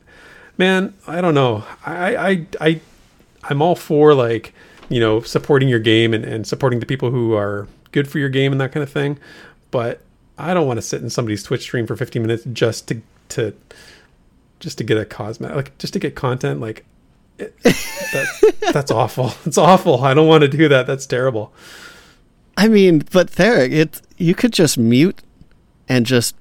man, 0.57 0.93
I 1.07 1.21
don't 1.21 1.33
know. 1.33 1.63
I 1.85 2.15
I 2.15 2.45
I 2.61 2.81
I'm 3.43 3.61
all 3.61 3.75
for 3.75 4.13
like 4.13 4.53
you 4.89 4.99
know 4.99 5.21
supporting 5.21 5.69
your 5.69 5.79
game 5.79 6.13
and, 6.13 6.23
and 6.23 6.45
supporting 6.47 6.79
the 6.79 6.85
people 6.85 7.11
who 7.11 7.33
are 7.33 7.67
good 7.91 8.07
for 8.07 8.19
your 8.19 8.29
game 8.29 8.51
and 8.51 8.61
that 8.61 8.71
kind 8.71 8.83
of 8.83 8.91
thing, 8.91 9.19
but 9.71 10.01
I 10.37 10.53
don't 10.53 10.67
want 10.67 10.77
to 10.77 10.81
sit 10.81 11.01
in 11.01 11.09
somebody's 11.09 11.43
Twitch 11.43 11.61
stream 11.61 11.87
for 11.87 11.95
15 11.95 12.21
minutes 12.21 12.43
just 12.53 12.87
to 12.89 13.01
to 13.29 13.53
just 14.59 14.77
to 14.77 14.83
get 14.83 14.97
a 14.97 15.05
cosmetic 15.05 15.55
like 15.55 15.77
just 15.77 15.93
to 15.93 15.99
get 15.99 16.15
content 16.15 16.59
like 16.59 16.85
it, 17.39 17.57
that, 17.63 18.71
that's 18.73 18.91
awful. 18.91 19.33
It's 19.45 19.57
awful. 19.57 20.03
I 20.03 20.13
don't 20.13 20.27
want 20.27 20.41
to 20.41 20.47
do 20.47 20.67
that. 20.69 20.87
That's 20.87 21.05
terrible. 21.05 21.53
I 22.57 22.67
mean, 22.67 23.03
but 23.11 23.31
there, 23.31 23.63
it 23.63 24.01
you 24.17 24.35
could 24.35 24.53
just 24.53 24.77
mute 24.77 25.21
and 25.87 26.05
just 26.05 26.35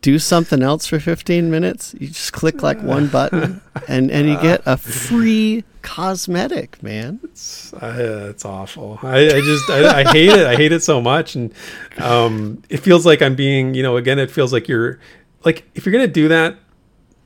do 0.00 0.18
something 0.18 0.62
else 0.62 0.86
for 0.86 0.98
15 0.98 1.50
minutes. 1.50 1.94
You 1.98 2.08
just 2.08 2.32
click 2.32 2.62
like 2.62 2.80
one 2.82 3.06
button 3.06 3.60
and 3.88 4.10
and 4.10 4.28
you 4.28 4.40
get 4.40 4.62
a 4.66 4.76
free 4.76 5.64
cosmetic, 5.82 6.82
man. 6.82 7.20
It's, 7.24 7.72
uh, 7.74 8.28
it's 8.30 8.44
awful. 8.44 8.98
I, 9.02 9.26
I 9.26 9.40
just 9.40 9.70
I, 9.70 10.00
I 10.00 10.12
hate 10.12 10.30
it. 10.30 10.46
I 10.46 10.56
hate 10.56 10.72
it 10.72 10.82
so 10.82 11.00
much, 11.00 11.34
and 11.34 11.52
um, 11.98 12.62
it 12.68 12.78
feels 12.78 13.06
like 13.06 13.22
I'm 13.22 13.34
being 13.34 13.74
you 13.74 13.82
know 13.82 13.96
again. 13.96 14.18
It 14.18 14.30
feels 14.30 14.52
like 14.52 14.68
you're 14.68 14.98
like 15.44 15.64
if 15.74 15.86
you're 15.86 15.92
gonna 15.92 16.06
do 16.06 16.28
that, 16.28 16.56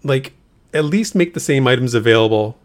like 0.03 0.35
at 0.75 0.85
least 0.85 1.15
make 1.15 1.35
the 1.35 1.41
same 1.41 1.67
items 1.67 1.95
available 1.95 2.59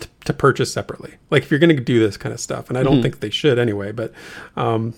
t- 0.00 0.08
to 0.24 0.32
purchase 0.32 0.72
separately. 0.72 1.14
Like 1.30 1.44
if 1.44 1.50
you're 1.50 1.60
gonna 1.60 1.74
do 1.74 2.00
this 2.00 2.16
kind 2.16 2.32
of 2.32 2.40
stuff, 2.40 2.68
and 2.68 2.76
I 2.78 2.82
don't 2.82 3.02
think 3.02 3.20
they 3.20 3.30
should 3.30 3.58
anyway. 3.58 3.92
But 3.92 4.12
um, 4.56 4.94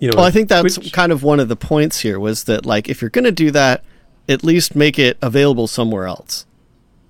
you 0.00 0.10
know, 0.10 0.16
Well, 0.16 0.24
I 0.26 0.30
think 0.30 0.48
that's 0.48 0.74
Twitch- 0.74 0.92
kind 0.92 1.12
of 1.12 1.22
one 1.22 1.38
of 1.38 1.48
the 1.48 1.56
points 1.56 2.00
here 2.00 2.18
was 2.18 2.44
that 2.44 2.66
like 2.66 2.88
if 2.88 3.00
you're 3.00 3.10
going 3.10 3.24
to 3.24 3.32
do 3.32 3.50
that, 3.52 3.84
at 4.28 4.42
least 4.42 4.74
make 4.74 4.98
it 4.98 5.16
available 5.22 5.66
somewhere 5.66 6.06
else. 6.06 6.46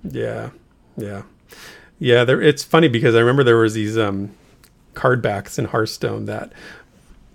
Yeah, 0.03 0.49
yeah, 0.97 1.23
yeah. 1.99 2.23
There, 2.23 2.41
it's 2.41 2.63
funny 2.63 2.87
because 2.87 3.15
I 3.15 3.19
remember 3.19 3.43
there 3.43 3.57
was 3.57 3.73
these 3.75 3.97
um, 3.97 4.31
card 4.93 5.21
backs 5.21 5.57
in 5.59 5.65
Hearthstone 5.65 6.25
that 6.25 6.51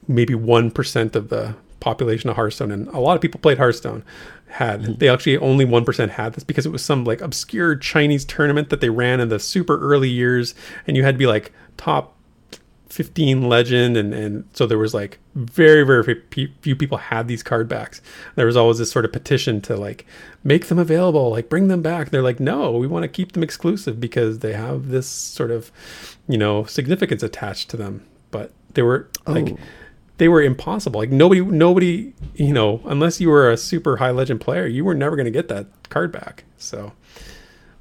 maybe 0.08 0.34
one 0.34 0.70
percent 0.70 1.14
of 1.16 1.28
the 1.28 1.54
population 1.78 2.28
of 2.28 2.36
Hearthstone, 2.36 2.72
and 2.72 2.88
a 2.88 2.98
lot 2.98 3.14
of 3.14 3.22
people 3.22 3.38
played 3.38 3.58
Hearthstone, 3.58 4.02
had. 4.48 4.98
They 4.98 5.08
actually 5.08 5.38
only 5.38 5.64
one 5.64 5.84
percent 5.84 6.12
had 6.12 6.32
this 6.34 6.42
because 6.42 6.66
it 6.66 6.70
was 6.72 6.84
some 6.84 7.04
like 7.04 7.20
obscure 7.20 7.76
Chinese 7.76 8.24
tournament 8.24 8.70
that 8.70 8.80
they 8.80 8.90
ran 8.90 9.20
in 9.20 9.28
the 9.28 9.38
super 9.38 9.78
early 9.78 10.10
years, 10.10 10.54
and 10.88 10.96
you 10.96 11.04
had 11.04 11.14
to 11.14 11.18
be 11.18 11.28
like 11.28 11.52
top 11.76 12.15
15 12.96 13.46
legend 13.46 13.94
and 13.94 14.14
and 14.14 14.48
so 14.54 14.66
there 14.66 14.78
was 14.78 14.94
like 14.94 15.18
very 15.34 15.82
very 15.84 16.22
few 16.62 16.74
people 16.74 16.96
had 16.96 17.28
these 17.28 17.42
card 17.42 17.68
backs. 17.68 18.00
There 18.36 18.46
was 18.46 18.56
always 18.56 18.78
this 18.78 18.90
sort 18.90 19.04
of 19.04 19.12
petition 19.12 19.60
to 19.62 19.76
like 19.76 20.06
make 20.44 20.66
them 20.68 20.78
available 20.78 21.28
like 21.30 21.50
bring 21.50 21.68
them 21.68 21.82
back. 21.82 22.08
They're 22.08 22.22
like 22.22 22.40
no 22.40 22.72
we 22.72 22.86
want 22.86 23.02
to 23.02 23.08
keep 23.08 23.32
them 23.32 23.42
exclusive 23.42 24.00
because 24.00 24.38
they 24.38 24.54
have 24.54 24.88
this 24.88 25.06
sort 25.06 25.50
of 25.50 25.70
you 26.26 26.38
know 26.38 26.64
significance 26.64 27.22
attached 27.22 27.68
to 27.70 27.76
them. 27.76 28.02
But 28.30 28.50
they 28.72 28.80
were 28.82 29.10
like 29.26 29.50
Oh. 29.50 29.58
they 30.16 30.28
were 30.28 30.40
impossible. 30.42 30.98
Like 30.98 31.10
nobody 31.10 31.42
nobody 31.42 32.14
you 32.34 32.54
know 32.54 32.80
unless 32.86 33.20
you 33.20 33.28
were 33.28 33.50
a 33.50 33.58
super 33.58 33.98
high 33.98 34.10
legend 34.10 34.40
player 34.40 34.66
you 34.66 34.86
were 34.86 34.94
never 34.94 35.16
going 35.16 35.26
to 35.26 35.30
get 35.30 35.48
that 35.48 35.66
card 35.90 36.12
back. 36.12 36.44
So 36.56 36.92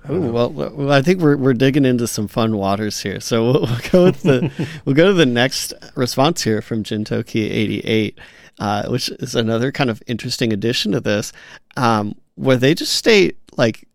Ooh, 0.10 0.32
well, 0.32 0.51
well, 0.51 0.91
I 0.91 1.01
think 1.01 1.20
we're 1.20 1.38
we're 1.38 1.53
digging 1.53 1.86
into 1.86 2.08
some 2.08 2.28
fun 2.28 2.58
waters 2.58 3.01
here. 3.01 3.20
So 3.20 3.43
we'll, 3.43 3.62
we'll 3.62 3.89
go 3.91 4.03
with 4.06 4.22
the 4.22 4.51
we'll 4.86 4.95
go 4.95 5.08
to 5.08 5.14
the 5.14 5.26
next 5.26 5.74
response 5.95 6.43
here 6.43 6.62
from 6.62 6.84
Jintoki 6.84 7.49
eighty 7.49 7.80
eight, 7.80 8.20
uh, 8.60 8.88
which 8.88 9.10
is 9.10 9.36
another 9.36 9.72
kind 9.72 9.89
of 9.89 10.01
interesting 10.08 10.53
addition 10.53 10.91
to 10.91 10.99
this, 10.99 11.34
um, 11.78 12.16
where 12.36 12.58
they 12.58 12.74
just 12.74 12.93
state 12.93 13.38
like 13.58 13.88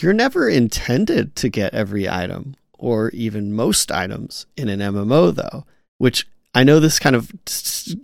you're 0.00 0.12
never 0.12 0.48
intended 0.48 1.36
to 1.36 1.48
get 1.48 1.74
every 1.74 2.08
item 2.08 2.56
or 2.78 3.10
even 3.10 3.52
most 3.52 3.92
items 3.92 4.46
in 4.56 4.68
an 4.68 4.80
MMO 4.80 5.34
though, 5.34 5.64
which 5.98 6.26
I 6.54 6.64
know 6.64 6.80
this 6.80 6.98
kind 6.98 7.16
of 7.16 7.32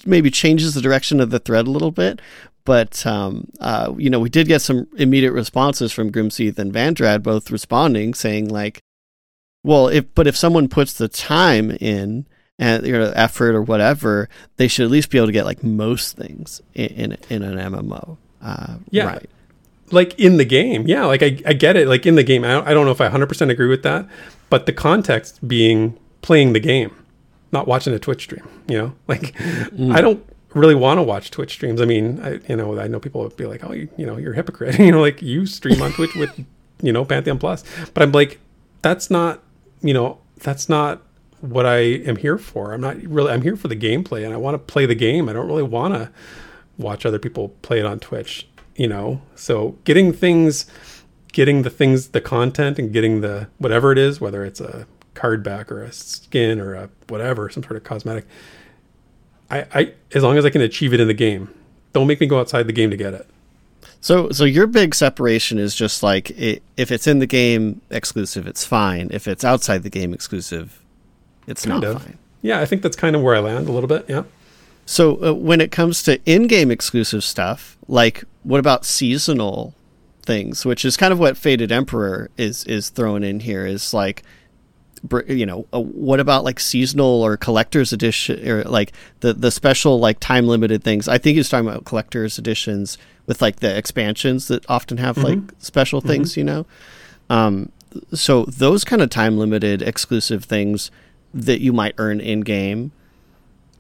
maybe 0.07 0.31
changes 0.31 0.75
the 0.75 0.81
direction 0.81 1.21
of 1.21 1.31
the 1.31 1.39
thread 1.39 1.67
a 1.67 1.71
little 1.71 1.91
bit, 1.91 2.21
but 2.69 3.07
um, 3.07 3.49
uh, 3.61 3.95
you 3.97 4.11
know, 4.11 4.21
we 4.21 4.29
did 4.29 4.47
get 4.47 4.61
some 4.61 4.87
immediate 4.99 5.33
responses 5.33 5.91
from 5.91 6.13
Grimseath 6.13 6.59
and 6.59 6.71
Vandrad, 6.71 7.23
both 7.23 7.51
responding, 7.51 8.13
saying 8.13 8.51
like, 8.51 8.83
"Well, 9.65 9.89
if 9.89 10.05
but 10.15 10.27
if 10.27 10.37
someone 10.37 10.69
puts 10.69 10.93
the 10.93 11.09
time 11.09 11.71
in 11.81 12.27
and 12.59 12.87
you 12.87 12.93
know 12.93 13.11
effort 13.17 13.55
or 13.55 13.63
whatever, 13.63 14.29
they 14.59 14.69
should 14.69 14.85
at 14.85 14.91
least 14.91 15.09
be 15.09 15.17
able 15.17 15.29
to 15.29 15.33
get 15.33 15.47
like 15.47 15.65
most 15.65 16.15
things 16.19 16.61
in 16.75 17.13
in, 17.13 17.17
in 17.31 17.43
an 17.43 17.73
MMO." 17.73 18.19
Uh, 18.43 18.75
Yeah. 18.91 19.07
right. 19.07 19.31
like 19.91 20.13
in 20.21 20.37
the 20.37 20.45
game 20.45 20.87
yeah 20.87 21.05
like 21.07 21.23
i, 21.25 21.31
I 21.45 21.55
get 21.55 21.75
it 21.77 21.89
like 21.89 22.05
in 22.07 22.15
the 22.15 22.23
game 22.23 22.45
I 22.45 22.49
don't, 22.53 22.69
I 22.69 22.73
don't 22.75 22.85
know 22.85 22.93
if 22.93 23.01
i 23.01 23.09
100% 23.09 23.51
agree 23.51 23.67
with 23.67 23.83
that 23.83 24.07
but 24.49 24.67
the 24.67 24.73
context 24.73 25.41
being 25.49 25.99
playing 26.23 26.53
the 26.53 26.61
game 26.61 26.93
not 27.51 27.67
watching 27.67 27.93
a 27.95 27.99
twitch 27.99 28.23
stream 28.25 28.47
you 28.69 28.79
know 28.79 28.91
like 29.09 29.35
i 29.97 30.01
don't 30.01 30.21
really 30.55 30.75
want 30.75 30.99
to 30.99 31.03
watch 31.03 31.31
twitch 31.31 31.53
streams 31.53 31.81
i 31.81 31.85
mean 31.85 32.21
I, 32.21 32.41
you 32.49 32.57
know 32.57 32.79
i 32.79 32.87
know 32.87 33.01
people 33.01 33.23
would 33.23 33.37
be 33.37 33.47
like 33.47 33.65
oh 33.65 33.73
you, 33.73 33.89
you 33.97 34.07
know 34.07 34.17
you're 34.17 34.33
a 34.33 34.37
hypocrite 34.37 34.79
you 34.79 34.93
know 34.93 35.01
like 35.01 35.21
you 35.23 35.47
stream 35.47 35.81
on 35.83 35.93
twitch 35.93 36.15
with 36.15 36.45
you 36.83 36.93
know 36.93 37.05
pantheon 37.05 37.39
plus 37.39 37.65
but 37.95 38.03
i'm 38.03 38.13
like 38.13 38.39
that's 38.83 39.11
not 39.11 39.43
you 39.83 39.93
know 39.93 40.19
that's 40.39 40.69
not 40.69 41.03
what 41.41 41.67
i 41.67 41.79
am 41.79 42.17
here 42.17 42.39
for 42.39 42.73
i'm 42.73 42.81
not 42.81 42.97
really 43.03 43.31
i'm 43.31 43.43
here 43.43 43.57
for 43.57 43.69
the 43.69 43.77
gameplay 43.77 44.25
and 44.25 44.33
i 44.33 44.37
want 44.37 44.55
to 44.55 44.59
play 44.59 44.87
the 44.87 44.95
game 44.95 45.29
i 45.29 45.33
don't 45.33 45.47
really 45.47 45.63
want 45.63 45.95
to 45.95 46.11
watch 46.79 47.05
other 47.05 47.19
people 47.19 47.51
play 47.63 47.81
it 47.81 47.85
on 47.85 47.99
Twitch, 47.99 48.49
you 48.77 48.89
know. 48.89 49.21
So 49.35 49.77
getting 49.85 50.13
things 50.13 50.67
getting 51.33 51.61
the 51.63 51.71
things 51.71 52.09
the 52.09 52.21
content 52.23 52.79
and 52.79 52.91
getting 52.93 53.21
the 53.21 53.49
whatever 53.59 53.93
it 53.93 53.99
is, 53.99 54.21
whether 54.21 54.45
it's 54.45 54.61
a 54.61 54.87
card 55.13 55.43
back 55.43 55.71
or 55.71 55.83
a 55.83 55.93
skin 55.93 56.59
or 56.59 56.75
a 56.75 56.89
whatever, 57.09 57.51
some 57.51 57.63
sort 57.63 57.77
of 57.77 57.85
cosmetic. 57.85 58.27
I, 59.51 59.67
I 59.75 59.93
as 60.15 60.23
long 60.23 60.37
as 60.37 60.45
I 60.45 60.51
can 60.51 60.61
achieve 60.61 60.93
it 60.93 61.01
in 61.01 61.09
the 61.09 61.15
game. 61.15 61.53
Don't 61.93 62.07
make 62.07 62.21
me 62.21 62.27
go 62.27 62.39
outside 62.39 62.67
the 62.67 62.73
game 62.73 62.91
to 62.91 62.97
get 62.97 63.15
it. 63.15 63.27
So, 64.01 64.31
so 64.31 64.45
your 64.45 64.67
big 64.67 64.95
separation 64.95 65.59
is 65.59 65.75
just 65.75 66.03
like 66.03 66.31
i 66.39 66.61
if 66.77 66.93
it's 66.93 67.07
in 67.07 67.19
the 67.19 67.27
game 67.27 67.81
exclusive, 67.91 68.47
it's 68.47 68.65
fine. 68.65 69.09
If 69.13 69.27
it's 69.27 69.45
outside 69.45 69.83
the 69.83 69.91
game 69.91 70.13
exclusive, 70.15 70.81
it's 71.47 71.65
Kind 71.65 71.83
not 71.83 71.91
of. 71.91 72.03
fine. 72.03 72.19
Yeah, 72.43 72.61
I 72.61 72.67
think 72.67 72.83
that's 72.83 72.97
kind 72.97 73.17
of 73.17 73.23
where 73.23 73.35
I 73.35 73.41
land 73.41 73.69
a 73.69 73.73
little 73.73 73.89
bit. 73.89 74.05
Yeah. 74.09 74.23
So, 74.87 75.23
uh, 75.23 75.35
when 75.35 75.61
it 75.61 75.71
comes 75.73 76.03
to 76.05 76.21
in-game 76.25 76.71
exclusive 76.71 77.25
stuff, 77.25 77.77
like 77.89 78.25
what 78.45 78.61
about 78.61 78.85
seasonal 78.85 79.75
things, 80.23 80.65
which 80.65 80.85
is 80.85 80.97
kind 80.97 81.13
of 81.13 81.19
what 81.19 81.37
Faded 81.37 81.73
Emperor 81.73 82.31
is 82.37 82.65
is 82.65 82.91
thrown 82.91 83.25
in 83.25 83.41
here 83.41 83.67
is 83.67 83.93
like 83.93 84.23
you 85.27 85.47
know, 85.47 85.67
uh, 85.73 85.81
what 85.81 86.21
about 86.21 86.45
like 86.45 86.61
seasonal 86.61 87.23
or 87.23 87.37
collector's 87.37 87.93
edition 87.93 88.49
or 88.49 88.65
like 88.65 88.93
the 89.21 89.33
the 89.33 89.51
special 89.51 89.99
like 89.99 90.21
time 90.21 90.47
limited 90.47 90.83
things? 90.83 91.09
I 91.09 91.19
think 91.19 91.37
he's 91.37 91.49
talking 91.49 91.69
about 91.69 91.85
collector's 91.85 92.39
editions 92.39 92.99
with 93.27 93.43
like 93.43 93.57
the 93.57 93.77
expansions 93.77 94.49
that 94.49 94.69
often 94.69 94.97
have 94.97 95.19
like 95.19 95.39
special 95.59 96.01
things, 96.01 96.37
you 96.37 96.45
know. 96.45 96.67
Um, 97.31 97.71
so 98.13 98.45
those 98.45 98.85
kind 98.85 99.03
of 99.03 99.11
time 99.11 99.39
limited 99.39 99.83
exclusive 99.83 100.45
things 100.45 100.91
that 101.35 101.61
you 101.61 101.73
might 101.73 101.95
earn 101.99 102.21
in 102.21 102.41
game. 102.41 102.93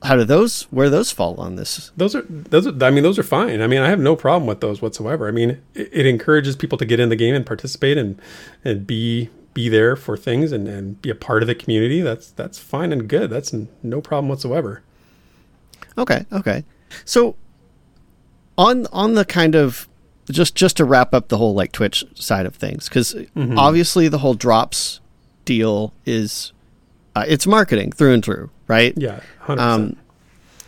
How 0.03 0.14
do 0.14 0.25
those 0.25 0.62
where 0.64 0.89
those 0.89 1.11
fall 1.11 1.41
on 1.41 1.57
this? 1.57 1.91
Those 1.97 2.14
are 2.14 2.23
those. 2.29 2.69
Are, 2.69 2.85
I 2.85 2.91
mean, 2.91 3.03
those 3.03 3.19
are 3.19 3.25
fine. 3.25 3.61
I 3.61 3.66
mean, 3.66 3.81
I 3.81 3.89
have 3.89 3.99
no 3.99 4.14
problem 4.14 4.47
with 4.47 4.61
those 4.61 4.81
whatsoever. 4.81 5.27
I 5.27 5.33
mean, 5.33 5.61
it, 5.75 5.89
it 5.93 6.07
encourages 6.07 6.55
people 6.55 6.79
to 6.79 6.85
get 6.85 7.01
in 7.01 7.09
the 7.09 7.16
game 7.16 7.35
and 7.35 7.45
participate 7.45 7.99
and 7.99 8.21
and 8.64 8.87
be 8.87 9.29
be 9.59 9.69
there 9.69 9.97
for 9.97 10.17
things 10.17 10.53
and, 10.53 10.69
and 10.69 11.03
be 11.03 11.11
a 11.11 11.17
part 11.17 11.43
of 11.43 11.49
the 11.49 11.55
community. 11.55 12.01
That's 12.01 12.31
that's 12.31 12.61
fine 12.61 12.93
and 12.93 13.09
good. 13.09 13.29
That's 13.29 13.53
no 13.83 14.01
problem 14.01 14.29
whatsoever. 14.29 14.83
Okay, 15.99 16.25
okay. 16.33 16.63
So 17.05 17.35
on 18.57 18.87
on 18.93 19.15
the 19.15 19.25
kind 19.25 19.57
of 19.57 19.89
just 20.31 20.55
just 20.55 20.77
to 20.77 20.85
wrap 20.85 21.13
up 21.13 21.27
the 21.27 21.39
whole 21.39 21.55
like 21.55 21.73
Twitch 21.73 22.05
side 22.15 22.47
of 22.47 22.55
things 22.55 22.89
because 22.89 23.17
obviously 23.57 24.07
the 24.07 24.19
whole 24.19 24.35
drops 24.35 25.01
deal 25.45 25.93
is 26.07 26.53
uh, 27.17 27.25
it's 27.27 27.45
marketing 27.45 27.91
through 27.91 28.15
and 28.15 28.25
through, 28.25 28.51
right? 28.69 28.95
Yeah, 28.97 29.19
hundred 29.41 29.63
Um, 29.63 29.97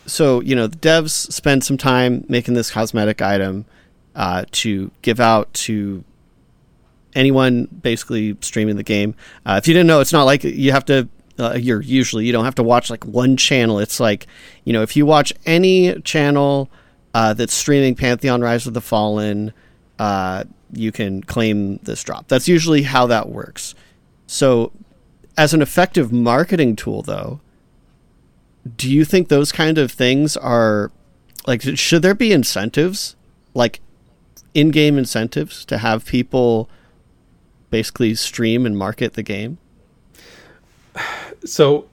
so 0.06 0.40
you 0.40 0.56
know 0.56 0.66
the 0.66 0.78
devs 0.78 1.10
spend 1.10 1.62
some 1.62 1.78
time 1.78 2.24
making 2.28 2.54
this 2.54 2.72
cosmetic 2.72 3.22
item 3.22 3.66
uh, 4.16 4.46
to 4.50 4.90
give 5.02 5.20
out 5.20 5.54
to 5.54 6.02
anyone 7.14 7.66
basically 7.66 8.36
streaming 8.40 8.76
the 8.76 8.82
game. 8.82 9.14
Uh, 9.44 9.58
if 9.62 9.68
you 9.68 9.74
didn't 9.74 9.86
know, 9.86 10.00
it's 10.00 10.12
not 10.12 10.24
like 10.24 10.44
you 10.44 10.72
have 10.72 10.84
to. 10.86 11.08
Uh, 11.38 11.54
you're 11.54 11.80
usually 11.80 12.26
you 12.26 12.32
don't 12.32 12.44
have 12.44 12.54
to 12.56 12.62
watch 12.62 12.90
like 12.90 13.04
one 13.06 13.36
channel. 13.36 13.78
It's 13.78 13.98
like 13.98 14.26
you 14.64 14.72
know 14.72 14.82
if 14.82 14.94
you 14.96 15.06
watch 15.06 15.32
any 15.46 15.98
channel 16.02 16.70
uh, 17.14 17.34
that's 17.34 17.54
streaming 17.54 17.94
Pantheon 17.94 18.42
Rise 18.42 18.66
of 18.66 18.74
the 18.74 18.80
Fallen, 18.80 19.52
uh, 19.98 20.44
you 20.72 20.92
can 20.92 21.22
claim 21.22 21.78
this 21.78 22.04
drop. 22.04 22.28
That's 22.28 22.46
usually 22.46 22.82
how 22.82 23.06
that 23.06 23.28
works. 23.30 23.74
So, 24.26 24.72
as 25.36 25.54
an 25.54 25.62
effective 25.62 26.12
marketing 26.12 26.76
tool, 26.76 27.02
though, 27.02 27.40
do 28.76 28.92
you 28.92 29.04
think 29.04 29.28
those 29.28 29.50
kind 29.50 29.78
of 29.78 29.90
things 29.90 30.36
are 30.36 30.92
like 31.46 31.62
should 31.62 32.02
there 32.02 32.14
be 32.14 32.32
incentives 32.32 33.16
like 33.54 33.80
in-game 34.54 34.98
incentives 34.98 35.64
to 35.64 35.78
have 35.78 36.04
people 36.04 36.68
basically 37.70 38.14
stream 38.14 38.66
and 38.66 38.76
market 38.76 39.14
the 39.14 39.22
game? 39.22 39.58
So 41.44 41.88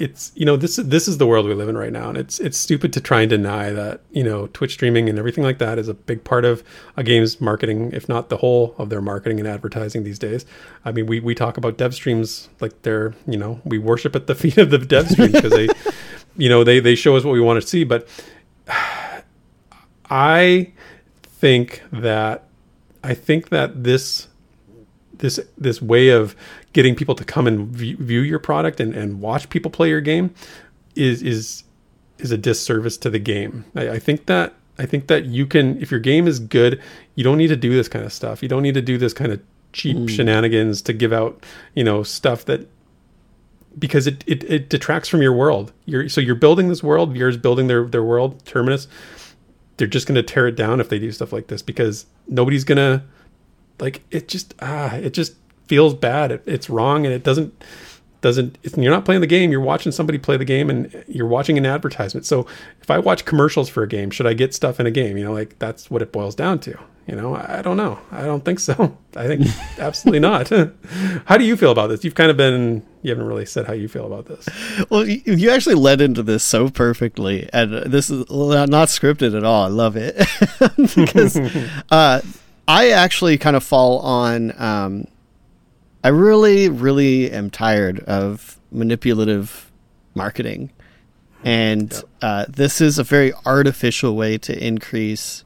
it's 0.00 0.32
you 0.34 0.46
know 0.46 0.56
this 0.56 0.76
this 0.76 1.06
is 1.06 1.18
the 1.18 1.26
world 1.26 1.44
we 1.44 1.52
live 1.52 1.68
in 1.68 1.76
right 1.76 1.92
now 1.92 2.08
and 2.08 2.16
it's 2.16 2.40
it's 2.40 2.56
stupid 2.56 2.90
to 2.90 3.00
try 3.02 3.20
and 3.20 3.28
deny 3.28 3.70
that 3.70 4.00
you 4.12 4.24
know 4.24 4.46
twitch 4.54 4.72
streaming 4.72 5.10
and 5.10 5.18
everything 5.18 5.44
like 5.44 5.58
that 5.58 5.78
is 5.78 5.88
a 5.88 5.94
big 5.94 6.24
part 6.24 6.44
of 6.46 6.64
a 6.96 7.02
game's 7.02 7.38
marketing 7.38 7.90
if 7.92 8.08
not 8.08 8.30
the 8.30 8.38
whole 8.38 8.74
of 8.78 8.88
their 8.88 9.02
marketing 9.02 9.38
and 9.38 9.46
advertising 9.46 10.02
these 10.02 10.18
days. 10.18 10.46
I 10.86 10.92
mean 10.92 11.06
we 11.06 11.20
we 11.20 11.34
talk 11.34 11.58
about 11.58 11.76
dev 11.76 11.94
streams 11.94 12.48
like 12.60 12.80
they're 12.80 13.14
you 13.26 13.36
know 13.36 13.60
we 13.64 13.76
worship 13.78 14.16
at 14.16 14.26
the 14.26 14.34
feet 14.42 14.56
of 14.56 14.70
the 14.70 14.78
dev 14.78 15.08
stream 15.08 15.32
because 15.32 15.52
they 15.52 15.68
you 16.36 16.48
know 16.48 16.64
they 16.64 16.80
they 16.80 16.94
show 16.94 17.14
us 17.16 17.22
what 17.22 17.32
we 17.32 17.40
want 17.40 17.60
to 17.60 17.68
see 17.68 17.84
but 17.84 18.08
i 20.10 20.72
think 21.22 21.82
that 21.92 22.48
i 23.04 23.12
think 23.12 23.50
that 23.50 23.84
this 23.84 24.28
this 25.20 25.40
this 25.56 25.80
way 25.80 26.08
of 26.08 26.36
getting 26.72 26.94
people 26.94 27.14
to 27.14 27.24
come 27.24 27.46
and 27.46 27.68
view, 27.68 27.96
view 27.96 28.20
your 28.20 28.38
product 28.38 28.80
and, 28.80 28.94
and 28.94 29.20
watch 29.20 29.48
people 29.48 29.70
play 29.70 29.88
your 29.88 30.00
game 30.00 30.34
is 30.94 31.22
is 31.22 31.64
is 32.18 32.30
a 32.30 32.38
disservice 32.38 32.96
to 32.98 33.10
the 33.10 33.18
game. 33.18 33.64
I, 33.74 33.90
I 33.90 33.98
think 33.98 34.26
that 34.26 34.54
I 34.78 34.86
think 34.86 35.06
that 35.06 35.26
you 35.26 35.46
can 35.46 35.80
if 35.80 35.90
your 35.90 36.00
game 36.00 36.26
is 36.26 36.38
good, 36.38 36.80
you 37.14 37.24
don't 37.24 37.38
need 37.38 37.48
to 37.48 37.56
do 37.56 37.74
this 37.74 37.88
kind 37.88 38.04
of 38.04 38.12
stuff. 38.12 38.42
You 38.42 38.48
don't 38.48 38.62
need 38.62 38.74
to 38.74 38.82
do 38.82 38.98
this 38.98 39.12
kind 39.12 39.32
of 39.32 39.40
cheap 39.72 39.96
mm. 39.96 40.08
shenanigans 40.08 40.82
to 40.82 40.92
give 40.92 41.12
out, 41.12 41.44
you 41.74 41.84
know, 41.84 42.02
stuff 42.02 42.44
that 42.46 42.68
because 43.78 44.06
it, 44.06 44.24
it, 44.26 44.42
it 44.44 44.68
detracts 44.68 45.08
from 45.08 45.22
your 45.22 45.32
world. 45.32 45.72
You're 45.84 46.08
so 46.08 46.20
you're 46.20 46.34
building 46.34 46.68
this 46.68 46.82
world, 46.82 47.16
yours 47.16 47.36
building 47.36 47.66
their 47.66 47.84
their 47.84 48.02
world, 48.02 48.44
Terminus. 48.44 48.88
They're 49.76 49.86
just 49.86 50.06
gonna 50.06 50.22
tear 50.22 50.46
it 50.46 50.56
down 50.56 50.80
if 50.80 50.88
they 50.88 50.98
do 50.98 51.10
stuff 51.12 51.32
like 51.32 51.46
this 51.46 51.62
because 51.62 52.06
nobody's 52.28 52.64
gonna 52.64 53.04
like 53.80 54.02
it 54.10 54.28
just 54.28 54.54
ah 54.60 54.94
it 54.94 55.14
just 55.14 55.34
feels 55.66 55.94
bad. 55.94 56.32
It, 56.32 56.42
it's 56.46 56.68
wrong, 56.68 57.06
and 57.06 57.14
it 57.14 57.22
doesn't 57.22 57.54
doesn't. 58.20 58.58
you're 58.76 58.92
not 58.92 59.04
playing 59.04 59.20
the 59.20 59.26
game. 59.26 59.50
You're 59.50 59.60
watching 59.60 59.92
somebody 59.92 60.18
play 60.18 60.36
the 60.36 60.44
game, 60.44 60.68
and 60.68 61.04
you're 61.08 61.26
watching 61.26 61.56
an 61.58 61.66
advertisement. 61.66 62.26
So 62.26 62.46
if 62.82 62.90
I 62.90 62.98
watch 62.98 63.24
commercials 63.24 63.68
for 63.68 63.82
a 63.82 63.88
game, 63.88 64.10
should 64.10 64.26
I 64.26 64.34
get 64.34 64.54
stuff 64.54 64.80
in 64.80 64.86
a 64.86 64.90
game? 64.90 65.16
You 65.16 65.24
know, 65.24 65.32
like 65.32 65.58
that's 65.58 65.90
what 65.90 66.02
it 66.02 66.12
boils 66.12 66.34
down 66.34 66.58
to. 66.60 66.78
You 67.06 67.16
know, 67.16 67.34
I, 67.34 67.58
I 67.58 67.62
don't 67.62 67.76
know. 67.76 67.98
I 68.12 68.22
don't 68.22 68.44
think 68.44 68.60
so. 68.60 68.96
I 69.16 69.26
think 69.26 69.46
absolutely 69.78 70.20
not. 70.20 70.48
how 71.24 71.38
do 71.38 71.44
you 71.44 71.56
feel 71.56 71.72
about 71.72 71.88
this? 71.88 72.04
You've 72.04 72.14
kind 72.14 72.30
of 72.30 72.36
been. 72.36 72.86
You 73.02 73.10
haven't 73.10 73.26
really 73.26 73.46
said 73.46 73.66
how 73.66 73.72
you 73.72 73.88
feel 73.88 74.06
about 74.06 74.26
this. 74.26 74.46
Well, 74.90 75.06
you 75.06 75.50
actually 75.50 75.76
led 75.76 76.02
into 76.02 76.22
this 76.22 76.44
so 76.44 76.68
perfectly, 76.68 77.48
and 77.50 77.90
this 77.90 78.10
is 78.10 78.28
not 78.28 78.88
scripted 78.88 79.34
at 79.34 79.42
all. 79.42 79.64
I 79.64 79.68
love 79.68 79.96
it 79.96 80.16
because 80.94 81.38
uh, 81.90 82.20
I 82.70 82.90
actually 82.90 83.36
kind 83.36 83.56
of 83.56 83.64
fall 83.64 83.98
on. 83.98 84.54
Um, 84.62 85.08
I 86.04 86.08
really, 86.08 86.68
really 86.68 87.28
am 87.32 87.50
tired 87.50 87.98
of 88.04 88.60
manipulative 88.70 89.72
marketing. 90.14 90.70
And 91.42 91.92
yep. 91.92 92.04
uh, 92.22 92.44
this 92.48 92.80
is 92.80 92.96
a 92.96 93.02
very 93.02 93.32
artificial 93.44 94.14
way 94.14 94.38
to 94.38 94.64
increase 94.64 95.42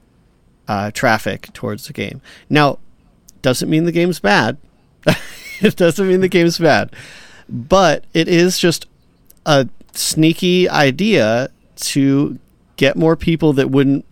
uh, 0.69 0.91
traffic 0.91 1.51
towards 1.55 1.87
the 1.87 1.95
game. 1.95 2.21
Now, 2.51 2.79
doesn't 3.41 3.71
mean 3.71 3.87
the 3.87 3.93
game's 3.93 4.21
bad. 4.21 4.59
it 5.63 5.77
doesn't 5.77 6.07
mean 6.07 6.21
the 6.21 6.29
game's 6.29 6.59
bad. 6.59 6.95
But 7.49 8.05
it 8.13 8.29
is 8.29 8.59
just 8.59 8.87
a 9.47 9.67
sneaky 9.95 10.69
idea 10.69 11.49
to 11.77 12.39
get 12.77 12.99
more 12.99 13.17
people 13.17 13.55
that 13.55 13.71
wouldn't, 13.71 14.05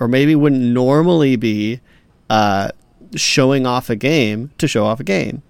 or 0.00 0.08
maybe 0.08 0.34
wouldn't 0.34 0.62
normally 0.62 1.36
be 1.36 1.80
uh, 2.28 2.70
showing 3.14 3.66
off 3.66 3.90
a 3.90 3.96
game 3.96 4.50
to 4.58 4.68
show 4.68 4.84
off 4.84 5.00
a 5.00 5.04
game. 5.04 5.42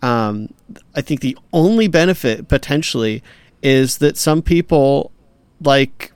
Um, 0.00 0.52
I 0.94 1.00
think 1.00 1.20
the 1.20 1.36
only 1.52 1.86
benefit 1.86 2.48
potentially 2.48 3.22
is 3.62 3.98
that 3.98 4.16
some 4.16 4.42
people, 4.42 5.12
like, 5.60 6.12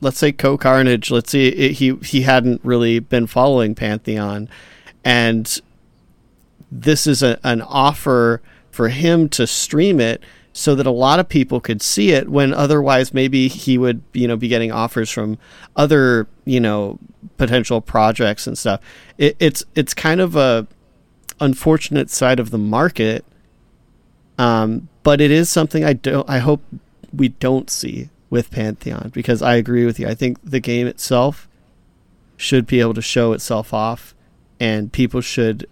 let's 0.00 0.18
say 0.18 0.32
CohhCarnage, 0.32 1.10
let's 1.10 1.30
see, 1.30 1.48
it, 1.48 1.72
he 1.72 1.96
he 1.96 2.22
hadn't 2.22 2.60
really 2.64 2.98
been 2.98 3.26
following 3.26 3.74
Pantheon, 3.74 4.48
and 5.04 5.60
this 6.70 7.06
is 7.06 7.22
a, 7.22 7.38
an 7.44 7.60
offer 7.62 8.40
for 8.70 8.88
him 8.88 9.28
to 9.30 9.46
stream 9.46 10.00
it 10.00 10.22
so 10.58 10.74
that 10.74 10.86
a 10.86 10.90
lot 10.90 11.20
of 11.20 11.28
people 11.28 11.60
could 11.60 11.80
see 11.80 12.10
it 12.10 12.28
when 12.28 12.52
otherwise 12.52 13.14
maybe 13.14 13.46
he 13.48 13.78
would 13.78 14.02
you 14.12 14.26
know 14.26 14.36
be 14.36 14.48
getting 14.48 14.72
offers 14.72 15.10
from 15.10 15.38
other 15.76 16.26
you 16.44 16.58
know 16.58 16.98
potential 17.36 17.80
projects 17.80 18.46
and 18.46 18.58
stuff 18.58 18.80
it, 19.18 19.36
it's 19.38 19.64
it's 19.74 19.94
kind 19.94 20.20
of 20.20 20.34
a 20.34 20.66
unfortunate 21.40 22.10
side 22.10 22.40
of 22.40 22.50
the 22.50 22.58
market. 22.58 23.24
Um, 24.38 24.88
but 25.02 25.20
it 25.20 25.30
is 25.30 25.48
something 25.48 25.84
I 25.84 25.92
don't. 25.92 26.28
I 26.28 26.38
hope 26.38 26.62
we 27.12 27.28
don't 27.28 27.70
see 27.70 28.10
with 28.30 28.50
Pantheon 28.50 29.10
because 29.12 29.42
I 29.42 29.56
agree 29.56 29.84
with 29.84 29.98
you. 29.98 30.06
I 30.06 30.14
think 30.14 30.38
the 30.44 30.60
game 30.60 30.86
itself 30.86 31.48
should 32.36 32.66
be 32.66 32.80
able 32.80 32.94
to 32.94 33.02
show 33.02 33.32
itself 33.32 33.74
off, 33.74 34.14
and 34.60 34.92
people 34.92 35.20
should 35.20 35.68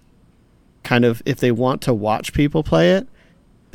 kind 0.83 1.05
of, 1.05 1.23
if 1.25 1.39
they 1.39 1.53
want 1.53 1.83
to 1.83 1.95
watch 1.95 2.33
people 2.33 2.63
play 2.63 2.93
it, 2.93 3.09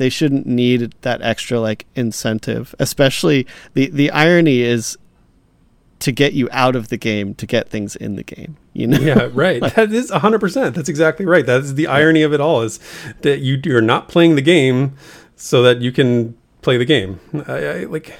they 0.02 0.08
shouldn't 0.08 0.46
need 0.46 0.92
that 1.02 1.22
extra 1.22 1.60
like 1.60 1.86
incentive. 1.94 2.74
Especially 2.80 3.46
the 3.74 3.88
the 3.90 4.10
irony 4.10 4.62
is 4.62 4.98
to 6.00 6.10
get 6.10 6.32
you 6.32 6.48
out 6.50 6.74
of 6.74 6.88
the 6.88 6.96
game 6.96 7.32
to 7.36 7.46
get 7.46 7.68
things 7.68 7.94
in 7.94 8.16
the 8.16 8.24
game 8.24 8.56
you 8.72 8.88
know? 8.88 8.98
Yeah 8.98 9.28
right. 9.32 9.60
That 9.74 9.92
is 9.92 10.10
100% 10.10 10.74
that's 10.74 10.88
exactly 10.88 11.26
right. 11.26 11.46
That 11.46 11.60
is 11.60 11.74
the 11.74 11.86
irony 11.86 12.22
of 12.22 12.32
it 12.32 12.40
all 12.40 12.62
is 12.62 12.80
that 13.20 13.38
you 13.38 13.60
you're 13.64 13.80
not 13.80 14.08
playing 14.08 14.34
the 14.34 14.42
game 14.42 14.96
so 15.36 15.62
that 15.62 15.80
you 15.80 15.92
can 15.92 16.36
play 16.60 16.76
the 16.76 16.84
game. 16.84 17.20
I, 17.46 17.66
I, 17.66 17.84
like 17.84 18.16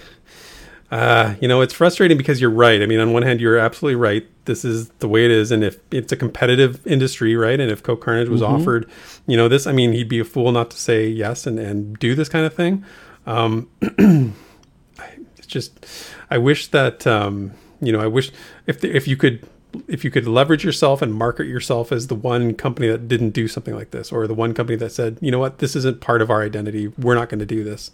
uh, 0.93 1.35
you 1.41 1.49
know 1.49 1.61
it's 1.61 1.75
frustrating 1.75 2.17
because 2.17 2.41
you're 2.41 2.51
right 2.51 2.81
i 2.83 2.87
mean 2.87 3.01
on 3.01 3.13
one 3.13 3.25
hand 3.25 3.41
you're 3.41 3.59
absolutely 3.59 3.97
right 3.97 4.29
this 4.45 4.65
is 4.65 4.89
the 5.01 5.09
way 5.09 5.25
it 5.25 5.31
is 5.33 5.51
and 5.51 5.65
if 5.65 5.79
it's 5.91 6.13
a 6.13 6.17
competitive 6.17 6.87
industry 6.87 7.35
right 7.35 7.59
and 7.59 7.71
if 7.71 7.83
CohhCarnage 7.83 8.29
was 8.29 8.41
mm-hmm. 8.41 8.55
offered 8.55 8.89
you 9.27 9.37
know 9.37 9.49
this 9.49 9.67
i 9.67 9.73
mean 9.73 9.93
he'd 9.93 10.09
be 10.09 10.21
a 10.21 10.25
fool 10.25 10.53
not 10.53 10.71
to 10.71 10.77
say 10.77 11.09
yes 11.09 11.47
and, 11.47 11.59
and 11.59 11.99
do 11.99 12.15
this 12.15 12.29
kind 12.29 12.47
of 12.47 12.55
thing 12.55 12.85
um, 13.27 13.69
it's 13.81 15.47
just 15.47 15.85
i 16.31 16.39
wish 16.39 16.69
that 16.69 17.07
um, 17.07 17.53
you 17.83 17.93
know, 17.93 18.01
I 18.01 18.07
wish 18.07 18.31
if 18.67 18.81
the, 18.81 18.97
if 18.97 19.07
you 19.07 19.17
could 19.17 19.47
if 19.89 20.05
you 20.05 20.11
could 20.11 20.27
leverage 20.27 20.65
yourself 20.65 21.01
and 21.01 21.15
market 21.15 21.47
yourself 21.47 21.93
as 21.93 22.09
the 22.09 22.15
one 22.15 22.53
company 22.53 22.89
that 22.89 23.09
didn't 23.09 23.31
do 23.31 23.49
something 23.49 23.75
like 23.75 23.91
this 23.91 24.13
or 24.13 24.27
the 24.27 24.35
one 24.35 24.53
company 24.53 24.77
that 24.77 24.93
said, 24.93 25.17
you 25.23 25.31
know 25.31 25.39
what, 25.39 25.59
this 25.59 25.75
isn't 25.75 26.01
part 26.01 26.21
of 26.21 26.31
our 26.31 26.43
identity. 26.43 26.89
We're 26.89 27.15
not 27.15 27.31
going 27.31 27.39
to 27.41 27.47
do 27.47 27.65
this. 27.65 27.91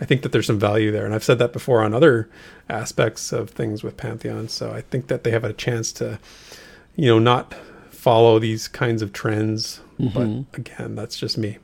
I 0.00 0.04
think 0.04 0.22
that 0.22 0.32
there's 0.32 0.46
some 0.46 0.58
value 0.58 0.90
there. 0.90 1.04
And 1.04 1.14
I've 1.14 1.24
said 1.24 1.38
that 1.38 1.52
before 1.52 1.82
on 1.82 1.94
other 1.94 2.28
aspects 2.68 3.32
of 3.32 3.50
things 3.50 3.82
with 3.82 3.96
Pantheon. 3.96 4.48
So 4.48 4.72
I 4.72 4.82
think 4.82 5.06
that 5.08 5.24
they 5.24 5.30
have 5.30 5.44
a 5.44 5.52
chance 5.52 5.92
to, 5.92 6.18
you 6.94 7.06
know, 7.06 7.18
not 7.18 7.54
follow 7.90 8.38
these 8.38 8.68
kinds 8.68 9.02
of 9.02 9.12
trends. 9.12 9.80
Mm-hmm. 9.98 10.42
But 10.50 10.58
again, 10.58 10.94
that's 10.94 11.16
just 11.18 11.38
me. 11.38 11.58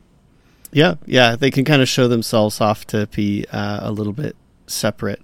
Yeah. 0.72 0.94
Yeah. 1.04 1.36
They 1.36 1.50
can 1.50 1.64
kind 1.64 1.82
of 1.82 1.88
show 1.88 2.08
themselves 2.08 2.60
off 2.60 2.86
to 2.88 3.06
be 3.08 3.44
uh, 3.52 3.80
a 3.82 3.92
little 3.92 4.14
bit 4.14 4.34
separate 4.66 5.20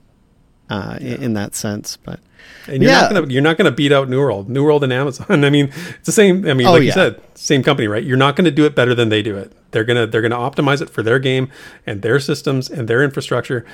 uh, 0.69 0.99
yeah. 1.01 1.17
in 1.17 1.35
that 1.35 1.55
sense. 1.55 1.97
But 1.97 2.21
and 2.67 2.83
you're 2.83 2.93
yeah. 2.93 3.03
not 3.03 3.13
gonna 3.13 3.27
you're 3.33 3.43
not 3.43 3.57
gonna 3.57 3.71
beat 3.71 3.93
out 3.93 4.09
New 4.09 4.21
World, 4.21 4.49
New 4.49 4.65
World 4.65 4.85
and 4.85 4.93
Amazon. 4.93 5.27
I 5.45 5.51
mean, 5.51 5.67
it's 5.67 6.07
the 6.07 6.13
same. 6.13 6.47
I 6.47 6.55
mean, 6.55 6.67
oh, 6.67 6.73
like 6.73 6.83
yeah. 6.83 6.87
you 6.87 6.93
said, 6.93 7.21
same 7.35 7.63
company, 7.63 7.89
right? 7.89 8.05
You're 8.05 8.17
not 8.17 8.37
gonna 8.37 8.51
do 8.51 8.65
it 8.65 8.75
better 8.75 8.95
than 8.95 9.09
they 9.09 9.23
do 9.23 9.37
it. 9.37 9.53
They're 9.71 9.85
gonna 9.85 10.07
they're 10.07 10.23
gonna 10.23 10.37
optimize 10.37 10.81
it 10.81 10.91
for 10.91 11.03
their 11.03 11.19
game 11.19 11.51
and 11.87 12.03
their 12.03 12.21
systems 12.21 12.71
and 12.71 12.89
their 12.89 13.03
infrastructure. 13.03 13.65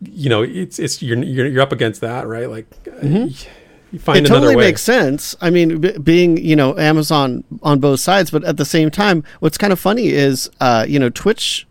You 0.00 0.28
know, 0.28 0.42
it's 0.42 0.78
it's 0.78 1.02
you're 1.02 1.18
you're, 1.22 1.46
you're 1.46 1.62
up 1.62 1.72
against 1.72 2.00
that, 2.00 2.26
right? 2.26 2.48
Like. 2.48 2.70
Mm-hmm. 2.84 3.56
You 3.92 3.98
find 3.98 4.24
it 4.24 4.28
totally 4.28 4.54
way. 4.54 4.66
makes 4.66 4.82
sense. 4.82 5.34
I 5.40 5.50
mean, 5.50 5.80
b- 5.80 5.98
being 5.98 6.36
you 6.36 6.54
know 6.54 6.78
Amazon 6.78 7.42
on 7.60 7.80
both 7.80 7.98
sides, 7.98 8.30
but 8.30 8.44
at 8.44 8.56
the 8.56 8.64
same 8.64 8.88
time, 8.88 9.24
what's 9.40 9.58
kind 9.58 9.72
of 9.72 9.80
funny 9.80 10.10
is 10.10 10.48
uh, 10.60 10.86
you 10.88 11.00
know 11.00 11.10
Twitch, 11.10 11.66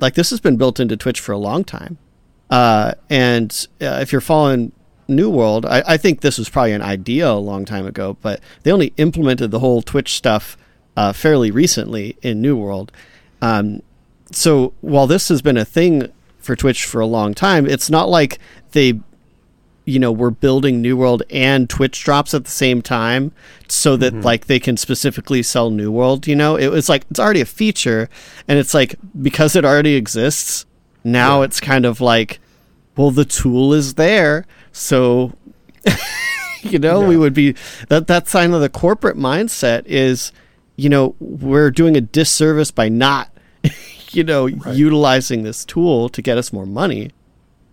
like 0.00 0.14
this 0.14 0.30
has 0.30 0.40
been 0.40 0.56
built 0.56 0.80
into 0.80 0.96
Twitch 0.96 1.20
for 1.20 1.30
a 1.30 1.38
long 1.38 1.62
time 1.62 1.96
Uh, 2.50 2.94
and 3.08 3.68
uh, 3.80 3.98
if 4.02 4.10
you're 4.10 4.20
following 4.20 4.72
New 5.08 5.30
World, 5.30 5.64
I, 5.66 5.82
I, 5.86 5.96
think 5.96 6.20
this 6.20 6.38
was 6.38 6.48
probably 6.48 6.72
an 6.72 6.82
idea 6.82 7.30
a 7.30 7.34
long 7.34 7.64
time 7.64 7.86
ago, 7.86 8.16
but 8.20 8.40
they 8.62 8.72
only 8.72 8.92
implemented 8.96 9.50
the 9.50 9.60
whole 9.60 9.82
Twitch 9.82 10.14
stuff 10.14 10.56
uh, 10.96 11.12
fairly 11.12 11.50
recently 11.50 12.16
in 12.22 12.40
New 12.40 12.56
World. 12.56 12.92
Um, 13.42 13.82
so 14.30 14.72
while 14.80 15.06
this 15.06 15.28
has 15.28 15.42
been 15.42 15.56
a 15.56 15.64
thing 15.64 16.10
for 16.38 16.56
Twitch 16.56 16.84
for 16.84 17.00
a 17.00 17.06
long 17.06 17.34
time, 17.34 17.66
it's 17.66 17.90
not 17.90 18.08
like 18.08 18.38
they, 18.72 19.00
you 19.84 19.98
know, 19.98 20.12
were 20.12 20.30
building 20.30 20.80
New 20.80 20.96
World 20.96 21.22
and 21.30 21.68
Twitch 21.68 22.02
drops 22.02 22.34
at 22.34 22.44
the 22.44 22.50
same 22.50 22.82
time 22.82 23.32
so 23.68 23.96
that 23.96 24.12
mm-hmm. 24.12 24.22
like 24.22 24.46
they 24.46 24.60
can 24.60 24.76
specifically 24.76 25.42
sell 25.42 25.70
New 25.70 25.90
World. 25.90 26.26
You 26.26 26.36
know, 26.36 26.56
it 26.56 26.68
was 26.68 26.88
like 26.88 27.04
it's 27.10 27.20
already 27.20 27.40
a 27.40 27.46
feature, 27.46 28.08
and 28.48 28.58
it's 28.58 28.74
like 28.74 28.96
because 29.20 29.56
it 29.56 29.64
already 29.64 29.94
exists. 29.94 30.66
Now 31.02 31.40
yeah. 31.40 31.46
it's 31.46 31.60
kind 31.60 31.84
of 31.84 32.00
like, 32.00 32.40
well, 32.96 33.10
the 33.10 33.26
tool 33.26 33.74
is 33.74 33.94
there, 33.94 34.46
so 34.72 35.32
you 36.62 36.78
know 36.78 37.02
yeah. 37.02 37.08
we 37.08 37.16
would 37.16 37.34
be 37.34 37.54
that 37.88 38.06
that 38.06 38.28
sign 38.28 38.54
of 38.54 38.62
the 38.62 38.70
corporate 38.70 39.18
mindset 39.18 39.82
is 39.84 40.32
you 40.76 40.88
know, 40.88 41.14
we're 41.20 41.70
doing 41.70 41.96
a 41.96 42.00
disservice 42.00 42.70
by 42.70 42.88
not, 42.88 43.30
you 44.10 44.24
know, 44.24 44.48
right. 44.48 44.74
utilizing 44.74 45.42
this 45.42 45.64
tool 45.64 46.08
to 46.10 46.22
get 46.22 46.38
us 46.38 46.52
more 46.52 46.66
money. 46.66 47.10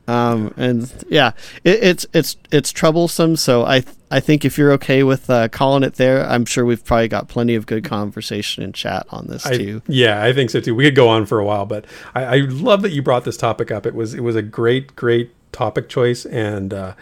Um, 0.08 0.54
and 0.58 0.92
yeah, 1.10 1.32
it, 1.64 1.84
it's 1.84 2.06
it's 2.14 2.36
it's 2.52 2.72
troublesome. 2.72 3.36
So 3.36 3.66
I 3.66 3.82
th- 3.82 3.96
I 4.10 4.20
think 4.20 4.44
if 4.44 4.58
you're 4.58 4.72
okay 4.74 5.04
with 5.04 5.30
uh, 5.30 5.48
calling 5.48 5.84
it 5.84 5.94
there, 5.94 6.28
I'm 6.28 6.44
sure 6.44 6.66
we've 6.66 6.84
probably 6.84 7.08
got 7.08 7.30
plenty 7.30 7.56
of 7.56 7.66
good 7.66 7.84
conversation 7.84 8.64
and 8.64 8.74
chat 8.74 9.06
on 9.10 9.28
this 9.28 9.46
I, 9.46 9.58
too. 9.58 9.82
Yeah, 9.88 10.22
I 10.22 10.34
think 10.34 10.50
so 10.50 10.60
too. 10.60 10.76
We 10.76 10.84
could 10.84 10.96
go 10.96 11.08
on 11.08 11.26
for 11.26 11.40
a 11.40 11.46
while, 11.46 11.66
but 11.66 11.86
I, 12.14 12.24
I 12.24 12.36
love 12.40 12.82
that 12.82 12.92
you 12.92 13.02
brought 13.02 13.24
this 13.24 13.38
topic 13.38 13.72
up. 13.72 13.86
It 13.86 13.96
was 13.96 14.14
it 14.14 14.22
was 14.22 14.36
a 14.36 14.42
great 14.42 14.96
great 14.96 15.32
topic 15.52 15.88
choice, 15.88 16.26
and 16.26 16.74
uh, 16.74 16.94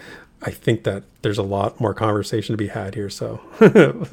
I 0.41 0.51
think 0.51 0.85
that 0.85 1.03
there's 1.21 1.37
a 1.37 1.43
lot 1.43 1.79
more 1.81 1.93
conversation 1.93 2.53
to 2.53 2.57
be 2.57 2.67
had 2.67 2.95
here. 2.95 3.09
So 3.09 3.41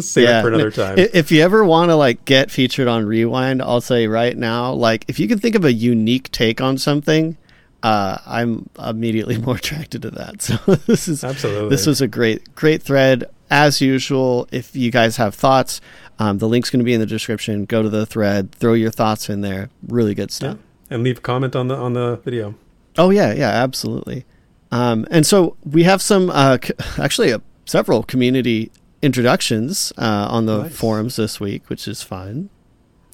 save 0.01 0.25
yeah. 0.25 0.41
it 0.41 0.43
for 0.43 0.49
another 0.49 0.73
time. 0.73 0.99
If 0.99 1.31
you 1.31 1.43
ever 1.43 1.65
want 1.65 1.91
to 1.91 1.97
like 1.97 2.25
get 2.25 2.51
featured 2.51 2.89
on 2.89 3.07
Rewind, 3.07 3.63
I'll 3.63 3.81
say 3.81 4.09
right 4.09 4.37
now, 4.37 4.73
like 4.73 5.05
if 5.07 5.21
you 5.21 5.29
can 5.29 5.39
think 5.39 5.55
of 5.55 5.65
a 5.65 5.73
unique 5.73 6.33
take 6.33 6.61
on 6.61 6.79
something, 6.79 7.37
uh, 7.83 8.19
I'm 8.27 8.69
immediately 8.85 9.39
more 9.41 9.57
attracted 9.57 10.03
to 10.03 10.11
that. 10.11 10.43
So 10.43 10.57
this 10.87 11.07
is 11.07 11.23
absolutely 11.23 11.71
this 11.71 11.87
was 11.87 12.01
a 12.01 12.09
great 12.09 12.55
great 12.57 12.83
thread 12.83 13.25
as 13.49 13.81
usual. 13.81 14.49
If 14.51 14.75
you 14.75 14.91
guys 14.91 15.17
have 15.19 15.35
thoughts, 15.35 15.81
um, 16.19 16.39
the 16.39 16.49
link's 16.49 16.71
going 16.71 16.81
to 16.81 16.85
be 16.85 16.95
in 16.95 17.01
the 17.01 17.07
description. 17.07 17.67
Go 17.67 17.83
to 17.83 17.89
the 17.89 18.05
thread, 18.05 18.53
throw 18.53 18.73
your 18.73 18.91
thoughts 18.91 19.31
in 19.31 19.43
there. 19.43 19.71
Really 19.87 20.15
good 20.15 20.33
stuff. 20.33 20.57
Yeah. 20.57 20.95
And 20.95 21.05
leave 21.05 21.19
a 21.19 21.21
comment 21.21 21.55
on 21.55 21.69
the 21.69 21.77
on 21.77 21.93
the 21.93 22.17
video. 22.17 22.57
Oh 22.99 23.11
yeah, 23.11 23.33
yeah, 23.33 23.51
absolutely. 23.51 24.25
Um, 24.73 25.07
and 25.11 25.27
so 25.27 25.57
we 25.65 25.85
have 25.85 26.03
some, 26.03 26.31
uh, 26.31 26.59
actually, 26.99 27.33
uh, 27.33 27.39
several 27.65 28.03
community 28.03 28.71
introductions 29.03 29.93
uh, 29.97 30.27
on 30.31 30.47
the 30.47 30.63
nice. 30.65 30.77
forums 30.77 31.17
this 31.17 31.39
week, 31.41 31.69
which 31.69 31.87
is 31.87 32.03
fun. 32.03 32.51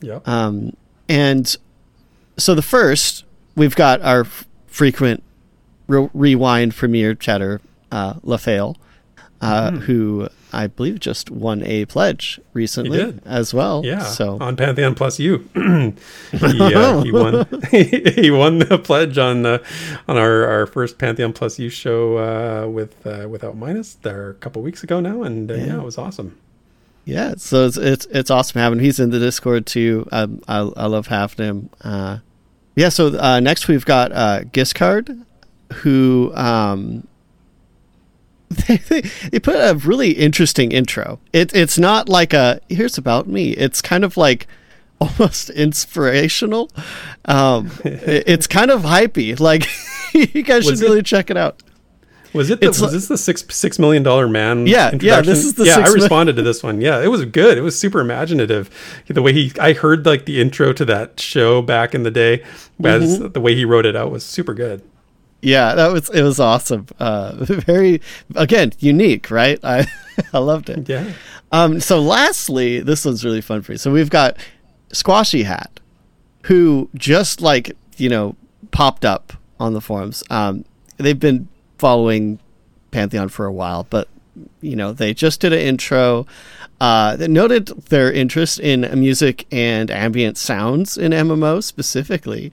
Yeah. 0.01 0.21
Um, 0.25 0.77
and 1.09 1.55
so 2.39 2.55
the 2.55 2.63
first, 2.63 3.25
we've 3.55 3.77
got 3.77 4.01
our 4.01 4.21
f- 4.23 4.47
frequent 4.67 5.23
re- 5.87 6.09
rewind 6.15 6.75
premiere 6.75 7.15
chatter, 7.15 7.61
uh, 7.91 8.15
LaFale, 8.15 8.77
uh, 9.43 9.71
mm-hmm. 9.71 9.81
who 9.81 10.29
I 10.53 10.69
believe 10.69 11.01
just 11.01 11.31
won 11.31 11.63
a 11.65 11.85
pledge 11.87 12.41
recently 12.53 13.19
as 13.25 13.53
well. 13.53 13.83
Yeah. 13.85 14.05
So 14.05 14.39
on 14.41 14.55
Pantheon 14.55 14.95
Plus 14.95 15.19
U, 15.19 15.49
he, 15.55 15.95
uh, 16.41 17.03
he, 17.03 17.13
won. 17.13 17.47
he 17.71 18.31
won 18.31 18.59
the 18.59 18.81
pledge 18.83 19.19
on 19.19 19.45
uh, 19.45 19.59
on 20.07 20.17
our, 20.17 20.47
our 20.47 20.67
first 20.67 20.99
Pantheon 20.99 21.33
Plus 21.33 21.59
U 21.59 21.69
show 21.69 22.19
uh, 22.19 22.69
with 22.69 23.05
uh, 23.05 23.29
without 23.29 23.57
minus 23.57 23.95
there 23.95 24.31
a 24.31 24.35
couple 24.35 24.63
weeks 24.63 24.85
ago 24.85 25.01
now, 25.01 25.23
and 25.25 25.51
uh, 25.51 25.55
yeah. 25.55 25.67
yeah. 25.67 25.79
it 25.79 25.83
was 25.83 25.99
awesome. 25.99 26.39
Yeah, 27.05 27.35
so 27.37 27.67
it's 27.67 27.77
it's, 27.77 28.07
it's 28.07 28.31
awesome 28.31 28.61
having 28.61 28.79
him. 28.79 28.85
He's 28.85 29.01
in 29.01 29.11
the 29.11 29.19
Discord 29.19 29.67
too. 29.67 30.07
Um, 30.13 30.41
I 30.47 30.59
I 30.59 30.87
love 30.87 31.09
having 31.09 31.45
him. 31.45 31.71
Uh, 31.81 32.19
yeah. 32.77 32.91
So 32.91 33.41
next 33.41 33.67
we've 33.67 33.85
got 33.85 34.13
uh, 34.13 34.43
Giscard, 34.53 35.25
who 35.73 36.33
um, 36.37 37.09
they, 38.69 38.77
they, 38.77 39.01
they 39.31 39.41
put 39.41 39.55
a 39.55 39.75
really 39.75 40.13
interesting 40.13 40.73
intro. 40.73 41.21
It, 41.33 41.55
it's 41.55 41.79
not 41.79 42.09
like 42.09 42.33
a 42.33 42.61
here's 42.69 42.99
about 42.99 43.27
me. 43.27 43.51
It's 43.53 43.81
kind 43.81 44.05
of 44.05 44.17
like 44.17 44.47
almost 45.01 45.51
inspirational. 45.51 46.71
Um, 47.25 47.71
it, 47.85 48.25
it's 48.27 48.47
kind 48.47 48.71
of 48.71 48.83
hypey. 48.83 49.39
Like 49.39 49.67
you 50.35 50.43
guys 50.43 50.65
should 50.65 50.81
really 50.81 51.03
check 51.03 51.31
it 51.31 51.37
out. 51.37 51.63
Was 52.35 52.49
it 52.49 52.63
the, 52.63 52.69
was 52.69 52.93
this 52.93 53.09
the 53.09 53.19
six 53.19 53.45
six 53.51 53.79
million 53.79 54.03
dollar 54.03 54.27
man? 54.27 54.67
Yeah, 54.67 54.97
yeah. 54.99 55.21
This 55.21 55.45
is 55.45 55.55
the 55.55 55.67
yeah. 55.67 55.81
I 55.81 55.89
responded 55.89 56.37
to 56.37 56.43
this 56.43 56.63
one. 56.63 56.81
Yeah, 56.81 57.01
it 57.01 57.09
was 57.09 57.27
good. 57.27 57.59
It 57.59 57.61
was 57.61 57.79
super 57.79 58.01
imaginative. 58.01 58.71
The 59.07 59.21
way 59.21 59.35
he, 59.35 59.53
I 59.61 59.75
heard 59.75 60.07
like 60.07 60.25
the 60.25 60.41
intro 60.41 60.73
to 60.73 60.85
that 60.87 61.21
show 61.21 61.61
back 61.61 61.95
in 61.95 62.05
the 62.05 62.11
day, 62.11 62.43
as 62.83 63.19
mm-hmm. 63.19 63.33
the 63.33 63.41
way 63.41 63.55
he 63.55 63.67
wrote 63.67 63.85
it 63.85 63.95
out 63.97 64.11
was 64.11 64.25
super 64.25 64.55
good 64.55 64.83
yeah, 65.43 65.75
that 65.75 65.89
was 65.89 66.09
it 66.11 66.23
was 66.23 66.39
awesome. 66.39 66.87
Uh, 66.99 67.33
very 67.45 68.01
again 68.37 68.73
unique, 68.79 69.31
right? 69.31 69.59
I 69.65 69.87
I 70.33 70.39
loved 70.39 70.71
it. 70.71 70.89
Yeah. 70.89 71.13
Um. 71.51 71.81
So 71.81 72.01
lastly, 72.01 72.81
this 72.81 73.05
one's 73.05 73.25
really 73.25 73.41
fun 73.41 73.63
for 73.63 73.73
you. 73.73 73.79
So 73.79 73.91
we've 73.93 74.09
got 74.09 74.37
Squashy 74.93 75.43
Hat, 75.43 75.81
who 76.45 76.89
just 76.95 77.41
like 77.41 77.77
you 77.97 78.09
know 78.09 78.37
popped 78.71 79.05
up 79.05 79.33
on 79.61 79.75
the 79.75 79.81
forums. 79.81 80.23
Um. 80.31 80.65
They've 80.99 81.19
been 81.19 81.49
following 81.79 82.39
Pantheon 82.93 83.29
for 83.29 83.45
a 83.45 83.53
while, 83.53 83.89
but 83.91 84.09
you 84.61 84.77
know 84.77 84.93
they 84.93 85.13
just 85.13 85.41
did 85.41 85.53
an 85.53 85.59
intro. 85.59 86.27
Uh, 86.81 87.15
that 87.15 87.29
noted 87.29 87.69
their 87.91 88.11
interest 88.11 88.59
in 88.59 88.81
music 88.99 89.47
and 89.53 89.89
ambient 89.89 90.37
sounds 90.37 90.99
in 90.99 91.13
MMO 91.13 91.63
specifically, 91.63 92.53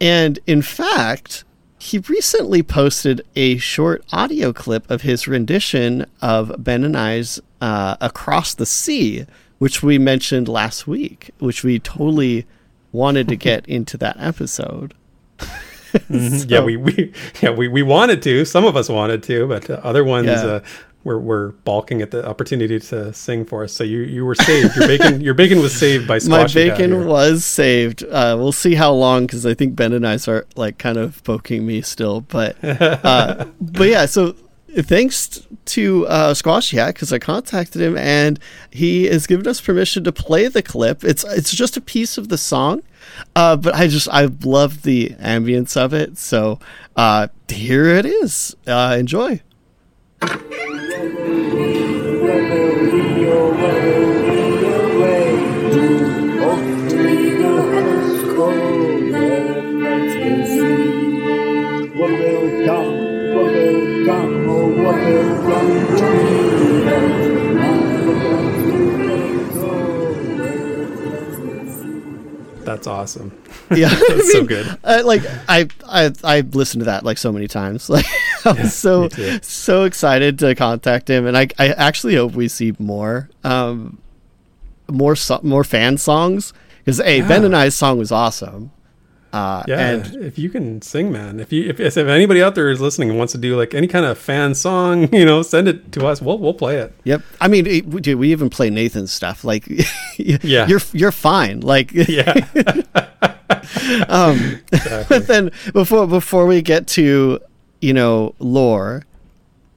and 0.00 0.38
in 0.46 0.60
fact 0.60 1.44
he 1.84 1.98
recently 1.98 2.62
posted 2.62 3.20
a 3.36 3.58
short 3.58 4.02
audio 4.10 4.54
clip 4.54 4.90
of 4.90 5.02
his 5.02 5.28
rendition 5.28 6.06
of 6.22 6.50
Ben 6.56 6.82
and 6.82 6.96
I's 6.96 7.42
uh, 7.60 7.96
Across 8.00 8.54
the 8.54 8.64
Sea, 8.64 9.26
which 9.58 9.82
we 9.82 9.98
mentioned 9.98 10.48
last 10.48 10.86
week, 10.86 11.30
which 11.40 11.62
we 11.62 11.78
totally 11.78 12.46
wanted 12.90 13.28
to 13.28 13.36
get 13.36 13.66
into 13.68 13.98
that 13.98 14.16
episode. 14.18 14.94
mm-hmm. 15.38 16.28
so, 16.38 16.46
yeah, 16.48 16.64
we, 16.64 16.78
we 16.78 17.12
yeah 17.42 17.50
we, 17.50 17.68
we 17.68 17.82
wanted 17.82 18.22
to. 18.22 18.46
Some 18.46 18.64
of 18.64 18.76
us 18.78 18.88
wanted 18.88 19.22
to, 19.24 19.46
but 19.46 19.68
uh, 19.68 19.74
other 19.82 20.04
ones 20.04 20.28
yeah. 20.28 20.42
uh, 20.42 20.60
were, 21.04 21.20
were 21.20 21.52
balking 21.64 22.02
at 22.02 22.10
the 22.10 22.26
opportunity 22.26 22.80
to 22.80 23.12
sing 23.12 23.44
for 23.44 23.62
us. 23.62 23.72
So 23.72 23.84
you, 23.84 24.00
you 24.00 24.24
were 24.24 24.34
saved. 24.34 24.74
Your 24.76 24.88
bacon 24.88 25.20
your 25.20 25.34
bacon 25.34 25.60
was 25.60 25.74
saved 25.74 26.08
by 26.08 26.18
my 26.26 26.46
bacon 26.46 27.06
was 27.06 27.44
saved. 27.44 28.02
Uh, 28.02 28.34
we'll 28.38 28.52
see 28.52 28.74
how 28.74 28.92
long 28.92 29.26
because 29.26 29.46
I 29.46 29.54
think 29.54 29.76
Ben 29.76 29.92
and 29.92 30.06
I 30.06 30.18
are 30.26 30.46
like 30.56 30.78
kind 30.78 30.96
of 30.96 31.22
poking 31.24 31.66
me 31.66 31.82
still. 31.82 32.22
But 32.22 32.56
uh, 32.64 33.46
but 33.60 33.88
yeah, 33.88 34.06
so 34.06 34.34
thanks 34.82 35.46
to 35.66 36.06
uh, 36.06 36.34
Squash 36.34 36.70
Hat 36.72 36.94
because 36.94 37.12
I 37.12 37.18
contacted 37.18 37.80
him 37.80 37.96
and 37.96 38.40
he 38.70 39.04
has 39.04 39.26
given 39.26 39.46
us 39.46 39.60
permission 39.60 40.04
to 40.04 40.12
play 40.12 40.48
the 40.48 40.62
clip. 40.62 41.04
It's 41.04 41.24
it's 41.24 41.54
just 41.54 41.76
a 41.76 41.80
piece 41.80 42.18
of 42.18 42.28
the 42.28 42.38
song, 42.38 42.82
uh, 43.36 43.56
but 43.56 43.74
I 43.74 43.86
just 43.88 44.08
I 44.08 44.28
love 44.42 44.82
the 44.82 45.10
ambience 45.20 45.76
of 45.76 45.92
it. 45.92 46.18
So 46.18 46.58
uh, 46.96 47.28
here 47.48 47.86
it 47.88 48.06
is. 48.06 48.56
Uh, 50.26 50.54
enjoy. 52.94 53.83
That's 72.74 72.88
awesome. 72.88 73.30
Yeah, 73.74 73.88
that's 73.88 74.10
I 74.10 74.14
mean, 74.14 74.30
so 74.30 74.44
good. 74.44 74.78
I, 74.84 75.00
like 75.00 75.22
I, 75.48 75.68
I, 75.88 76.12
I 76.22 76.40
listened 76.40 76.82
to 76.82 76.84
that 76.84 77.02
like 77.02 77.18
so 77.18 77.32
many 77.32 77.48
times. 77.48 77.88
Like 77.94 78.04
I 78.44 78.50
was 78.50 78.58
yeah, 78.58 78.68
so 78.68 79.08
so 79.40 79.84
excited 79.84 80.38
to 80.40 80.54
contact 80.54 81.08
him, 81.08 81.26
and 81.26 81.36
I, 81.36 81.48
I 81.58 81.68
actually 81.68 82.16
hope 82.16 82.32
we 82.32 82.46
see 82.46 82.74
more, 82.78 83.30
um, 83.42 83.98
more 84.86 85.16
so, 85.16 85.40
more 85.42 85.64
fan 85.64 85.96
songs 85.96 86.52
because 86.78 86.98
hey, 86.98 87.18
yeah. 87.18 87.28
Ben 87.28 87.44
and 87.44 87.56
I's 87.56 87.74
song 87.74 87.96
was 87.96 88.12
awesome. 88.12 88.70
Uh, 89.34 89.64
yeah, 89.66 89.90
and 89.90 90.14
if 90.22 90.38
you 90.38 90.48
can 90.48 90.80
sing, 90.80 91.10
man, 91.10 91.40
if 91.40 91.52
you 91.52 91.68
if, 91.68 91.80
if 91.80 91.96
anybody 91.96 92.40
out 92.40 92.54
there 92.54 92.70
is 92.70 92.80
listening 92.80 93.10
and 93.10 93.18
wants 93.18 93.32
to 93.32 93.38
do 93.38 93.56
like 93.56 93.74
any 93.74 93.88
kind 93.88 94.06
of 94.06 94.16
fan 94.16 94.54
song, 94.54 95.12
you 95.12 95.24
know, 95.24 95.42
send 95.42 95.66
it 95.66 95.90
to 95.90 96.06
us. 96.06 96.22
We'll 96.22 96.38
we'll 96.38 96.54
play 96.54 96.76
it. 96.76 96.94
Yep. 97.02 97.20
I 97.40 97.48
mean, 97.48 97.66
it, 97.66 97.84
we, 97.84 98.00
dude, 98.00 98.20
we 98.20 98.30
even 98.30 98.48
play 98.48 98.70
Nathan's 98.70 99.10
stuff. 99.10 99.42
Like, 99.42 99.66
yeah, 100.18 100.68
you're 100.68 100.80
you're 100.92 101.10
fine. 101.10 101.62
Like, 101.62 101.90
yeah. 101.92 102.46
um, 104.08 104.60
exactly. 104.72 105.04
But 105.08 105.26
then 105.26 105.50
before 105.72 106.06
before 106.06 106.46
we 106.46 106.62
get 106.62 106.86
to 106.88 107.40
you 107.80 107.92
know 107.92 108.36
lore, 108.38 109.04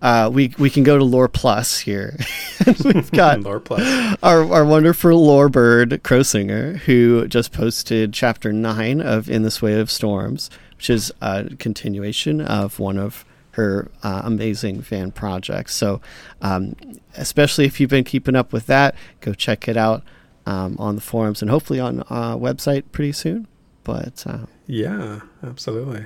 uh, 0.02 0.30
we 0.32 0.54
we 0.60 0.70
can 0.70 0.84
go 0.84 0.98
to 0.98 1.04
Lore 1.04 1.28
Plus 1.28 1.80
here. 1.80 2.18
We've 2.84 3.12
got 3.12 3.40
Lore 3.42 3.60
Plus. 3.60 4.18
Our 4.22 4.44
our 4.52 4.66
wonderful 4.66 5.26
lore 5.26 5.50
bird 5.50 6.02
Crowsinger, 6.04 6.78
who 6.80 7.28
just 7.28 7.52
posted 7.52 8.14
chapter 8.14 8.54
nine 8.54 9.02
of 9.02 9.30
In 9.30 9.44
This 9.44 9.62
Way 9.62 9.80
of 9.80 9.90
Storms, 9.90 10.50
which 10.76 10.90
is 10.90 11.12
a 11.22 11.50
continuation 11.58 12.42
of 12.42 12.80
one 12.80 12.98
of 12.98 13.26
her 13.52 13.90
uh, 14.04 14.22
amazing 14.24 14.84
fan 14.84 15.12
projects. 15.12 15.74
So, 15.74 16.00
um, 16.44 16.76
especially 17.16 17.66
if 17.66 17.80
you've 17.80 17.90
been 17.90 18.04
keeping 18.04 18.36
up 18.36 18.54
with 18.54 18.68
that, 18.68 18.94
go 19.20 19.34
check 19.34 19.68
it 19.68 19.76
out 19.76 20.04
um, 20.46 20.76
on 20.78 20.94
the 20.94 21.02
forums 21.02 21.42
and 21.42 21.50
hopefully 21.50 21.80
on 21.80 22.02
our 22.04 22.36
uh, 22.36 22.38
website 22.38 22.84
pretty 22.92 23.14
soon. 23.14 23.48
But 23.84 24.24
uh, 24.28 24.46
yeah, 24.68 25.22
absolutely. 25.44 26.06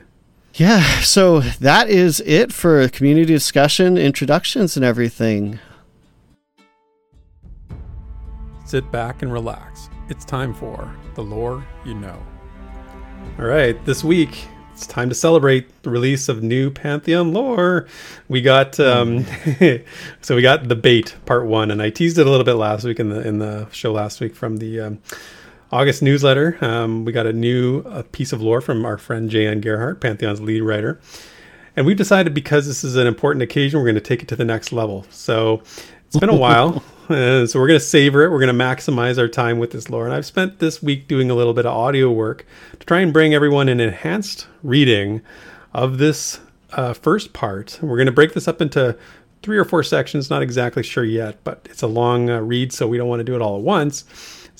Yeah, 0.55 0.99
so 1.01 1.39
that 1.39 1.89
is 1.89 2.21
it 2.25 2.51
for 2.51 2.87
community 2.89 3.33
discussion, 3.33 3.97
introductions, 3.97 4.75
and 4.75 4.83
everything. 4.83 5.59
Sit 8.65 8.91
back 8.91 9.21
and 9.21 9.31
relax. 9.31 9.89
It's 10.09 10.25
time 10.25 10.53
for 10.53 10.93
the 11.15 11.21
lore 11.21 11.65
you 11.85 11.93
know. 11.93 12.21
All 13.39 13.45
right, 13.45 13.83
this 13.85 14.03
week 14.03 14.45
it's 14.73 14.85
time 14.85 15.09
to 15.09 15.15
celebrate 15.15 15.83
the 15.83 15.89
release 15.89 16.27
of 16.27 16.43
new 16.43 16.69
Pantheon 16.69 17.33
lore. 17.33 17.87
We 18.27 18.41
got 18.41 18.79
um, 18.79 19.25
so 20.21 20.35
we 20.35 20.41
got 20.41 20.67
the 20.67 20.75
bait 20.75 21.15
part 21.25 21.45
one, 21.45 21.71
and 21.71 21.81
I 21.81 21.91
teased 21.91 22.17
it 22.17 22.27
a 22.27 22.29
little 22.29 22.45
bit 22.45 22.55
last 22.55 22.83
week 22.83 22.99
in 22.99 23.09
the 23.09 23.25
in 23.25 23.39
the 23.39 23.69
show 23.71 23.93
last 23.93 24.19
week 24.19 24.35
from 24.35 24.57
the 24.57 24.81
um, 24.81 24.99
August 25.71 26.01
newsletter. 26.01 26.57
Um, 26.61 27.05
we 27.05 27.11
got 27.11 27.25
a 27.25 27.33
new 27.33 27.83
piece 28.11 28.33
of 28.33 28.41
lore 28.41 28.61
from 28.61 28.85
our 28.85 28.97
friend 28.97 29.29
J.N. 29.29 29.61
Gerhardt, 29.61 30.01
Pantheon's 30.01 30.41
lead 30.41 30.61
writer. 30.61 30.99
And 31.75 31.85
we've 31.85 31.97
decided 31.97 32.33
because 32.33 32.67
this 32.67 32.83
is 32.83 32.95
an 32.95 33.07
important 33.07 33.43
occasion, 33.43 33.79
we're 33.79 33.85
going 33.85 33.95
to 33.95 34.01
take 34.01 34.21
it 34.21 34.27
to 34.29 34.35
the 34.35 34.45
next 34.45 34.73
level. 34.73 35.05
So 35.09 35.63
it's 36.07 36.17
been 36.17 36.29
a 36.29 36.35
while. 36.35 36.83
Uh, 37.09 37.45
so 37.45 37.59
we're 37.59 37.67
going 37.67 37.79
to 37.79 37.85
savor 37.85 38.23
it. 38.23 38.31
We're 38.31 38.39
going 38.39 38.57
to 38.57 38.63
maximize 38.63 39.17
our 39.17 39.27
time 39.27 39.59
with 39.59 39.71
this 39.71 39.89
lore. 39.89 40.05
And 40.05 40.13
I've 40.13 40.25
spent 40.25 40.59
this 40.59 40.81
week 40.81 41.09
doing 41.09 41.29
a 41.29 41.35
little 41.35 41.53
bit 41.53 41.65
of 41.65 41.75
audio 41.75 42.09
work 42.09 42.45
to 42.79 42.85
try 42.85 43.01
and 43.01 43.11
bring 43.11 43.33
everyone 43.33 43.67
an 43.67 43.81
enhanced 43.81 44.47
reading 44.63 45.21
of 45.73 45.97
this 45.97 46.39
uh, 46.71 46.93
first 46.93 47.33
part. 47.33 47.77
We're 47.81 47.97
going 47.97 48.05
to 48.05 48.13
break 48.13 48.33
this 48.33 48.47
up 48.47 48.61
into 48.61 48.97
three 49.43 49.57
or 49.57 49.65
four 49.65 49.83
sections. 49.83 50.29
Not 50.29 50.41
exactly 50.41 50.83
sure 50.83 51.03
yet, 51.03 51.43
but 51.43 51.67
it's 51.69 51.81
a 51.81 51.87
long 51.87 52.29
uh, 52.29 52.39
read, 52.39 52.71
so 52.71 52.87
we 52.87 52.97
don't 52.97 53.09
want 53.09 53.19
to 53.19 53.25
do 53.25 53.35
it 53.35 53.41
all 53.41 53.57
at 53.57 53.63
once. 53.63 54.05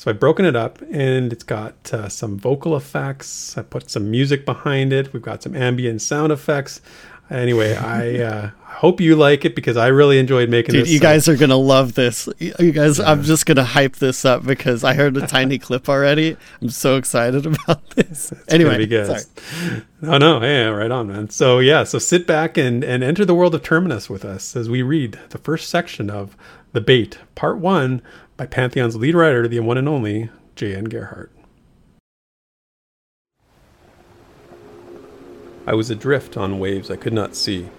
So 0.02 0.10
I've 0.10 0.20
broken 0.20 0.46
it 0.46 0.56
up 0.56 0.82
and 0.92 1.32
it's 1.32 1.44
got 1.44 1.94
uh, 1.94 2.10
some 2.10 2.40
vocal 2.40 2.76
effects. 2.76 3.56
I 3.56 3.62
put 3.62 3.92
some 3.92 4.10
music 4.10 4.48
behind 4.48 4.92
it. 4.94 5.14
We've 5.14 5.22
got 5.22 5.44
some 5.44 5.56
ambient 5.56 6.02
sound 6.02 6.32
effects. 6.32 6.82
Anyway, 7.30 7.76
I 7.78 8.18
uh, 8.18 8.50
hope 8.64 9.00
you 9.00 9.16
like 9.16 9.46
it 9.46 9.56
because 9.56 9.78
I 9.78 9.90
really 9.90 10.18
enjoyed 10.18 10.50
making 10.50 10.74
Dude, 10.74 10.86
this. 10.86 10.92
You 10.92 10.98
so. 10.98 11.04
guys 11.04 11.28
are 11.28 11.38
gonna 11.38 11.56
love 11.56 11.94
this. 11.94 12.28
You 12.40 12.72
guys, 12.72 12.98
yeah. 12.98 13.12
I'm 13.12 13.22
just 13.22 13.46
gonna 13.46 13.64
hype 13.64 13.98
this 13.98 14.26
up 14.26 14.44
because 14.44 14.84
I 14.84 14.96
heard 14.96 15.16
a 15.18 15.28
tiny 15.28 15.60
clip 15.60 15.88
already. 15.88 16.36
I'm 16.64 16.70
so 16.70 16.98
excited 16.98 17.46
about 17.46 17.88
this. 17.96 18.32
It's 18.32 18.52
anyway, 18.52 18.80
be 18.80 18.88
good. 18.88 19.06
Sorry. 19.06 19.84
No, 20.02 20.18
no, 20.18 20.42
yeah, 20.42 20.70
right 20.70 20.90
on, 20.90 21.10
man. 21.10 21.30
So 21.30 21.60
yeah, 21.60 21.84
so 21.84 22.00
sit 22.00 22.26
back 22.26 22.58
and 22.58 22.84
and 22.84 23.04
enter 23.04 23.24
the 23.24 23.36
world 23.36 23.54
of 23.54 23.62
Terminus 23.62 24.10
with 24.10 24.26
us 24.26 24.56
as 24.56 24.68
we 24.68 24.82
read 24.82 25.20
the 25.30 25.38
first 25.38 25.70
section 25.70 26.10
of 26.10 26.36
the 26.74 26.82
Bait, 26.82 27.20
Part 27.36 27.60
One 27.60 28.02
by 28.38 28.46
Pantheon's 28.46 28.96
lead 28.96 29.16
writer, 29.16 29.48
the 29.48 29.60
one 29.60 29.78
and 29.78 29.88
only 29.88 30.30
J.N. 30.56 30.86
Gerhardt. 30.86 31.32
I 35.68 35.74
was 35.74 35.90
adrift 35.90 36.38
on 36.38 36.60
waves 36.60 36.90
I 36.90 36.96
could 36.96 37.14
not 37.14 37.36
see, 37.36 37.70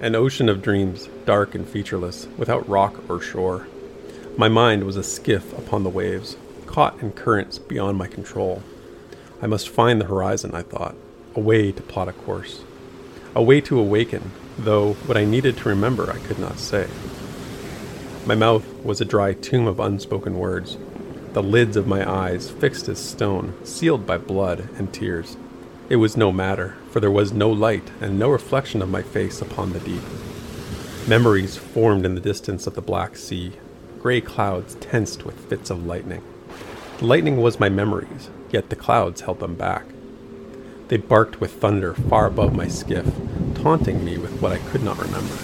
an 0.00 0.14
ocean 0.14 0.48
of 0.48 0.62
dreams, 0.62 1.08
dark 1.24 1.54
and 1.54 1.68
featureless, 1.68 2.28
without 2.38 2.68
rock 2.68 3.02
or 3.10 3.20
shore. 3.20 3.66
My 4.36 4.48
mind 4.48 4.84
was 4.84 4.96
a 4.96 5.02
skiff 5.02 5.52
upon 5.58 5.82
the 5.82 5.90
waves, 5.90 6.36
caught 6.66 7.00
in 7.00 7.12
currents 7.12 7.58
beyond 7.58 7.98
my 7.98 8.06
control. 8.06 8.62
I 9.42 9.46
must 9.46 9.68
find 9.68 10.00
the 10.00 10.06
horizon, 10.06 10.54
I 10.54 10.62
thought, 10.62 10.94
a 11.34 11.40
way 11.40 11.72
to 11.72 11.82
plot 11.82 12.08
a 12.08 12.12
course, 12.12 12.62
a 13.34 13.42
way 13.42 13.60
to 13.62 13.78
awaken, 13.78 14.30
though 14.56 14.94
what 14.94 15.16
I 15.16 15.24
needed 15.24 15.56
to 15.58 15.68
remember 15.68 16.10
I 16.10 16.18
could 16.18 16.38
not 16.38 16.58
say. 16.58 16.88
My 18.24 18.36
mouth 18.36 18.64
was 18.84 19.00
a 19.00 19.04
dry 19.04 19.32
tomb 19.32 19.66
of 19.66 19.80
unspoken 19.80 20.38
words, 20.38 20.76
the 21.32 21.42
lids 21.42 21.76
of 21.76 21.86
my 21.86 22.08
eyes 22.08 22.50
fixed 22.50 22.88
as 22.88 22.98
stone, 22.98 23.54
sealed 23.64 24.06
by 24.06 24.18
blood 24.18 24.68
and 24.76 24.92
tears. 24.92 25.36
It 25.88 25.96
was 25.96 26.16
no 26.16 26.32
matter, 26.32 26.76
for 26.90 27.00
there 27.00 27.10
was 27.10 27.32
no 27.32 27.50
light 27.50 27.90
and 28.00 28.18
no 28.18 28.28
reflection 28.28 28.82
of 28.82 28.90
my 28.90 29.02
face 29.02 29.40
upon 29.40 29.72
the 29.72 29.80
deep. 29.80 30.02
Memories 31.06 31.56
formed 31.56 32.04
in 32.04 32.14
the 32.14 32.20
distance 32.20 32.66
of 32.66 32.74
the 32.74 32.82
black 32.82 33.16
sea, 33.16 33.52
gray 34.00 34.20
clouds 34.20 34.74
tensed 34.76 35.24
with 35.24 35.48
fits 35.48 35.70
of 35.70 35.86
lightning. 35.86 36.22
The 36.98 37.06
lightning 37.06 37.38
was 37.38 37.60
my 37.60 37.68
memories, 37.68 38.30
yet 38.50 38.68
the 38.68 38.76
clouds 38.76 39.22
held 39.22 39.40
them 39.40 39.54
back. 39.54 39.84
They 40.88 40.96
barked 40.96 41.40
with 41.40 41.52
thunder 41.52 41.94
far 41.94 42.26
above 42.26 42.54
my 42.54 42.68
skiff, 42.68 43.06
taunting 43.54 44.04
me 44.04 44.18
with 44.18 44.42
what 44.42 44.52
I 44.52 44.58
could 44.58 44.82
not 44.82 44.98
remember. 44.98 45.36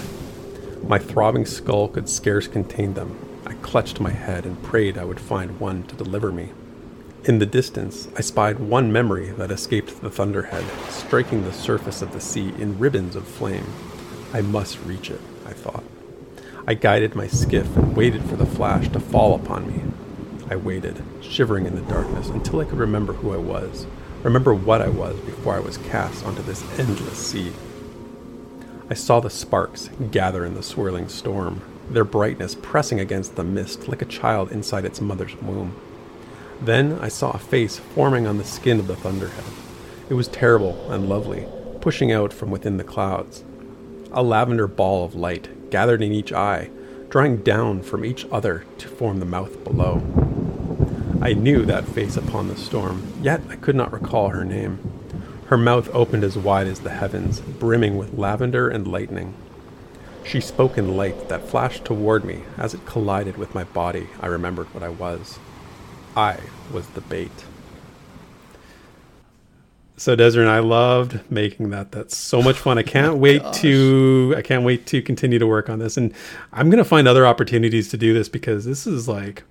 My 0.86 0.99
throbbing 0.99 1.47
skull 1.47 1.89
could 1.89 2.09
scarce 2.09 2.47
contain 2.47 2.95
them. 2.95 3.28
I 3.49 3.55
clutched 3.55 3.99
my 3.99 4.11
head 4.11 4.44
and 4.44 4.62
prayed 4.62 4.99
I 4.99 5.05
would 5.05 5.18
find 5.18 5.59
one 5.59 5.84
to 5.84 5.96
deliver 5.96 6.30
me. 6.30 6.51
In 7.24 7.38
the 7.38 7.46
distance, 7.46 8.07
I 8.14 8.20
spied 8.20 8.59
one 8.59 8.92
memory 8.92 9.30
that 9.30 9.51
escaped 9.51 10.03
the 10.03 10.11
thunderhead, 10.11 10.64
striking 10.90 11.44
the 11.44 11.53
surface 11.53 12.03
of 12.03 12.12
the 12.12 12.20
sea 12.20 12.53
in 12.59 12.78
ribbons 12.78 13.16
of 13.16 13.26
flame. 13.26 13.64
I 14.34 14.42
must 14.42 14.78
reach 14.84 15.11
it, 15.11 15.20
I 15.46 15.55
thought. 15.55 15.82
I 16.66 16.74
guided 16.74 17.14
my 17.14 17.26
skiff 17.26 17.74
and 17.74 17.96
waited 17.96 18.22
for 18.24 18.36
the 18.36 18.44
flash 18.44 18.88
to 18.90 19.01
fall 19.01 19.34
upon 19.34 19.66
me. 19.66 19.82
I 20.51 20.57
waited, 20.57 21.03
shivering 21.22 21.64
in 21.64 21.74
the 21.74 21.90
darkness, 21.90 22.28
until 22.28 22.61
I 22.61 22.66
could 22.66 22.78
remember 22.78 23.14
who 23.14 23.32
I 23.32 23.38
was, 23.38 23.86
remember 24.22 24.53
what 24.53 24.82
I 24.82 24.88
was 24.88 25.18
before 25.20 25.55
I 25.55 25.61
was 25.61 25.78
cast 25.78 26.22
onto 26.26 26.42
this 26.42 26.62
endless 26.78 27.16
sea. 27.16 27.53
I 28.90 28.94
saw 28.94 29.20
the 29.20 29.30
sparks 29.30 29.88
gather 30.11 30.44
in 30.44 30.53
the 30.55 30.62
swirling 30.62 31.09
storm, 31.09 31.62
their 31.91 32.05
brightness 32.05 32.55
pressing 32.55 33.01
against 33.01 33.36
the 33.36 33.45
mist 33.45 33.89
like 33.89 34.03
a 34.03 34.07
child 34.07 34.53
inside 34.53 34.84
its 34.84 35.01
mother's 35.01 35.34
womb. 35.36 35.74
Then 36.61 36.99
I 37.01 37.09
saw 37.09 37.30
a 37.30 37.39
face 37.39 37.78
forming 37.78 38.26
on 38.26 38.39
the 38.39 38.45
skin 38.45 38.78
of 38.80 38.86
the 38.86 38.97
thunderhead. 38.97 39.45
It 40.09 40.14
was 40.14 40.28
terrible 40.28 40.91
and 40.91 41.09
lovely, 41.09 41.47
pushing 41.80 42.12
out 42.12 42.32
from 42.32 42.51
within 42.51 42.76
the 42.76 42.84
clouds. 42.84 43.45
A 44.11 44.22
lavender 44.22 44.66
ball 44.66 45.05
of 45.05 45.14
light 45.14 45.70
gathered 45.70 46.03
in 46.03 46.12
each 46.12 46.32
eye, 46.32 46.70
drawing 47.11 47.39
down 47.39 47.82
from 47.82 48.05
each 48.05 48.26
other 48.32 48.64
to 48.78 48.89
form 48.89 49.20
the 49.20 49.26
mouth 49.26 49.62
below. 49.64 50.03
I 51.20 51.32
knew 51.32 51.64
that 51.64 51.89
face 51.89 52.16
upon 52.16 52.49
the 52.49 52.57
storm, 52.57 53.12
yet 53.22 53.41
I 53.49 53.57
could 53.57 53.74
not 53.74 53.93
recall 53.93 54.28
her 54.28 54.45
name. 54.45 54.78
Her 55.47 55.59
mouth 55.59 55.89
opened 55.95 56.24
as 56.24 56.36
wide 56.36 56.66
as 56.66 56.80
the 56.80 56.91
heavens, 56.91 57.41
brimming 57.41 57.97
with 57.97 58.18
lavender 58.18 58.68
and 58.68 58.86
lightning. 58.86 59.34
She 60.29 60.43
spoke 60.43 60.76
in 60.76 60.95
light 60.95 61.31
that 61.31 61.49
flashed 61.49 61.87
toward 61.87 62.22
me 62.22 62.43
as 62.59 62.74
it 62.74 62.85
collided 62.85 63.39
with 63.39 63.55
my 63.55 63.64
body. 63.64 64.09
I 64.20 64.26
remembered 64.26 64.66
what 64.74 64.83
I 64.83 64.91
was. 64.91 65.39
I 66.14 66.39
was 66.70 66.87
the 66.89 67.01
bait. 67.01 67.33
So 69.97 70.14
Desiree 70.14 70.45
and 70.45 70.53
I 70.53 70.59
loved 70.59 71.18
making 71.31 71.70
that. 71.70 71.93
That's 71.93 72.14
so 72.14 72.43
much 72.43 72.57
fun. 72.57 72.76
I 72.76 72.83
oh 72.83 72.85
can't 72.85 73.12
oh 73.14 73.16
wait 73.16 73.43
gosh. 73.43 73.61
to 73.62 74.35
I 74.37 74.43
can't 74.43 74.64
wait 74.64 74.87
to 74.89 75.01
continue 75.01 75.39
to 75.39 75.47
work 75.47 75.70
on 75.70 75.79
this. 75.79 75.97
And 75.97 76.12
I'm 76.53 76.68
gonna 76.68 76.85
find 76.85 77.09
other 77.09 77.26
opportunities 77.26 77.89
to 77.89 77.97
do 77.97 78.12
this 78.12 78.29
because 78.29 78.66
this 78.66 78.87
is 78.87 79.09
like 79.09 79.45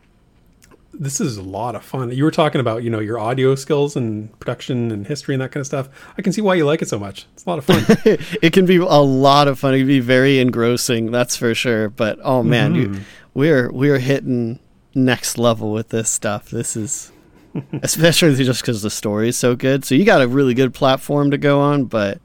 this 1.00 1.22
is 1.22 1.38
a 1.38 1.44
lot 1.44 1.76
of 1.76 1.84
fun. 1.84 2.12
You 2.12 2.24
were 2.24 2.32
talking 2.32 2.62
about, 2.62 2.84
you 2.84 2.90
know, 2.90 3.00
your 3.00 3.20
audio 3.20 3.56
skills 3.56 3.96
and 3.96 4.38
production 4.40 4.92
and 4.92 5.06
history 5.06 5.36
and 5.36 5.42
that 5.42 5.52
kind 5.52 5.62
of 5.62 5.68
stuff. 5.68 5.90
I 6.18 6.22
can 6.22 6.34
see 6.34 6.42
why 6.42 6.56
you 6.56 6.66
like 6.66 6.82
it 6.82 6.90
so 6.90 7.00
much. 7.00 7.28
It's 7.34 7.46
a 7.46 7.50
lot 7.50 7.60
of 7.60 7.66
fun. 7.66 7.84
it 8.42 8.54
can 8.54 8.66
be 8.66 8.78
a 8.78 8.86
lot 8.86 9.48
of 9.48 9.60
fun. 9.60 9.74
It 9.74 9.80
can 9.80 9.88
be 9.88 10.00
very 10.00 10.40
engrossing, 10.40 11.12
that's 11.12 11.36
for 11.36 11.54
sure. 11.54 11.90
But 11.90 12.20
oh 12.24 12.44
man, 12.44 12.74
mm-hmm. 12.74 12.94
you, 12.96 13.02
we're 13.34 13.72
we're 13.72 14.00
hitting 14.00 14.60
next 14.96 15.38
level 15.38 15.72
with 15.72 15.90
this 15.90 16.10
stuff. 16.10 16.50
This 16.50 16.76
is 16.76 17.12
especially 17.84 18.36
just 18.36 18.62
because 18.62 18.82
the 18.82 18.90
story 18.90 19.30
is 19.30 19.38
so 19.38 19.56
good. 19.56 19.86
So 19.86 19.96
you 19.96 20.06
got 20.06 20.22
a 20.22 20.28
really 20.28 20.54
good 20.54 20.74
platform 20.74 21.32
to 21.32 21.38
go 21.38 21.60
on. 21.60 21.86
But 21.86 22.20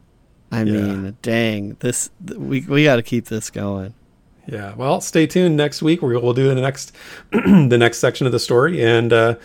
I 0.51 0.63
yeah. 0.63 0.73
mean, 0.73 1.17
dang, 1.23 1.77
this 1.81 2.11
we 2.37 2.63
we 2.63 2.85
got 2.85 2.97
to 2.97 3.03
keep 3.03 3.27
this 3.27 3.51
going. 3.51 3.95
Yeah. 4.47 4.75
Well, 4.75 5.01
stay 5.01 5.27
tuned 5.27 5.57
next 5.57 5.83
week. 5.83 6.03
We'll 6.03 6.33
do 6.33 6.53
the 6.53 6.61
next 6.61 6.93
the 7.31 7.79
next 7.79 7.99
section 7.99 8.27
of 8.27 8.33
the 8.33 8.39
story, 8.39 8.85
and 8.85 9.13
uh, 9.13 9.37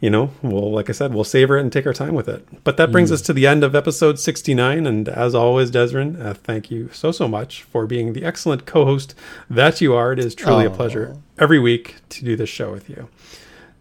you 0.00 0.10
know, 0.10 0.30
we'll 0.42 0.72
like 0.72 0.88
I 0.88 0.92
said, 0.92 1.14
we'll 1.14 1.24
savor 1.24 1.58
it 1.58 1.60
and 1.60 1.72
take 1.72 1.86
our 1.86 1.92
time 1.92 2.14
with 2.14 2.28
it. 2.28 2.46
But 2.64 2.76
that 2.78 2.90
brings 2.90 3.10
mm. 3.10 3.14
us 3.14 3.22
to 3.22 3.32
the 3.32 3.46
end 3.46 3.62
of 3.62 3.74
episode 3.74 4.18
sixty 4.18 4.54
nine. 4.54 4.86
And 4.86 5.08
as 5.08 5.34
always, 5.34 5.70
Desrin, 5.70 6.20
uh, 6.20 6.34
thank 6.34 6.70
you 6.70 6.90
so 6.92 7.12
so 7.12 7.28
much 7.28 7.62
for 7.62 7.86
being 7.86 8.12
the 8.12 8.24
excellent 8.24 8.66
co 8.66 8.84
host 8.84 9.14
that 9.48 9.80
you 9.80 9.94
are. 9.94 10.12
It 10.12 10.18
is 10.18 10.34
truly 10.34 10.66
a 10.66 10.70
pleasure 10.70 11.16
every 11.38 11.58
week 11.58 11.96
to 12.10 12.24
do 12.24 12.34
this 12.34 12.48
show 12.48 12.72
with 12.72 12.88
you. 12.88 13.08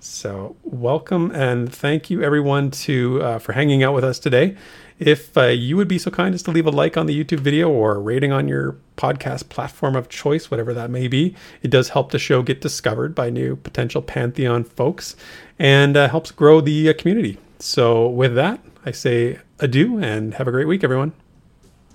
So 0.02 0.56
welcome 0.64 1.32
and 1.32 1.74
thank 1.74 2.10
you 2.10 2.24
everyone 2.24 2.72
to 2.72 3.22
uh, 3.22 3.40
for 3.40 3.54
hanging 3.54 3.84
out 3.84 3.94
with 3.94 4.04
us 4.04 4.18
today. 4.18 4.56
If 5.00 5.38
uh, 5.38 5.46
you 5.46 5.78
would 5.78 5.88
be 5.88 5.98
so 5.98 6.12
kind 6.12 6.36
as 6.36 6.44
to 6.44 6.52
leave 6.52 6.66
a 6.66 6.72
like 6.72 6.98
on 6.98 7.06
the 7.06 7.24
YouTube 7.24 7.40
video 7.40 7.70
or 7.70 7.96
a 7.96 8.00
rating 8.00 8.34
on 8.34 8.50
your 8.50 8.76
podcast 8.98 9.48
platform 9.48 9.96
of 9.96 10.10
choice, 10.10 10.52
whatever 10.52 10.74
that 10.74 10.90
may 10.90 11.08
be, 11.08 11.36
it 11.62 11.72
does 11.72 11.90
help 11.90 12.12
the 12.12 12.20
show 12.20 12.44
get 12.44 12.60
discovered 12.60 13.16
by 13.16 13.30
new 13.30 13.56
potential 13.56 14.02
Pantheon 14.02 14.66
folks 14.66 15.16
and 15.58 15.96
uh, 15.96 16.10
helps 16.10 16.32
grow 16.32 16.60
the 16.60 16.90
uh, 16.90 16.94
community. 16.94 17.38
So, 17.60 18.08
with 18.08 18.36
that, 18.36 18.60
I 18.86 18.92
say 18.92 19.40
adieu 19.60 20.00
and 20.00 20.34
have 20.36 20.48
a 20.48 20.52
great 20.52 20.68
week, 20.68 20.84
everyone. 20.84 21.14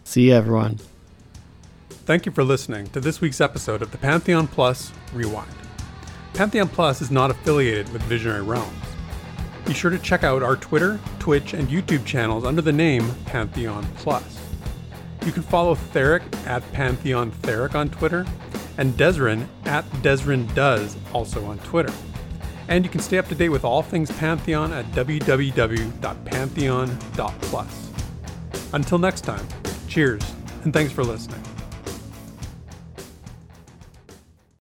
See 0.05 0.29
you, 0.29 0.35
everyone. 0.35 0.81
Thank 1.89 2.27
you 2.27 2.33
for 2.33 2.45
listening 2.45 2.87
to 2.89 3.01
this 3.01 3.21
week's 3.21 3.41
episode 3.41 3.81
of 3.81 3.91
the 3.91 3.99
Pantheon 3.99 4.47
Plus 4.47 4.93
Rewind. 5.13 5.51
Pantheon 6.35 6.69
Plus 6.69 7.01
is 7.01 7.11
not 7.11 7.31
affiliated 7.31 7.91
with 7.93 8.03
Visionary 8.03 8.43
Realms. 8.43 8.94
Be 9.67 9.75
sure 9.75 9.91
to 9.91 9.99
check 9.99 10.25
out 10.25 10.43
our 10.43 10.57
Twitter, 10.57 10.99
Twitch, 11.19 11.55
and 11.55 11.69
YouTube 11.69 12.05
channels 12.05 12.45
under 12.45 12.61
the 12.61 12.73
name 12.73 13.09
Pantheon 13.25 13.87
Plus. 13.97 14.39
You 15.25 15.33
can 15.33 15.43
follow 15.43 15.75
Therek 15.75 16.23
at 16.47 16.71
Pantheon 16.73 17.33
Therek 17.33 17.75
on 17.75 17.89
Twitter, 17.89 18.27
and 18.77 18.93
Desrin 18.95 19.47
at 19.65 19.89
Desrin 20.03 20.53
Does 20.55 20.97
also 21.13 21.45
on 21.47 21.59
Twitter. 21.61 21.93
And 22.69 22.85
you 22.85 22.91
can 22.91 23.01
stay 23.01 23.17
up 23.19 23.29
to 23.29 23.35
date 23.35 23.49
with 23.51 23.65
all 23.65 23.83
things 23.83 24.11
Pantheon 24.13 24.73
at 24.73 24.87
www.pantheon.plus. 24.93 27.91
Until 28.73 28.99
next 28.99 29.21
time, 29.23 29.47
cheers, 29.89 30.23
and 30.65 30.73
thanks 30.73 30.93
for 30.93 31.05
listening. 31.05 31.54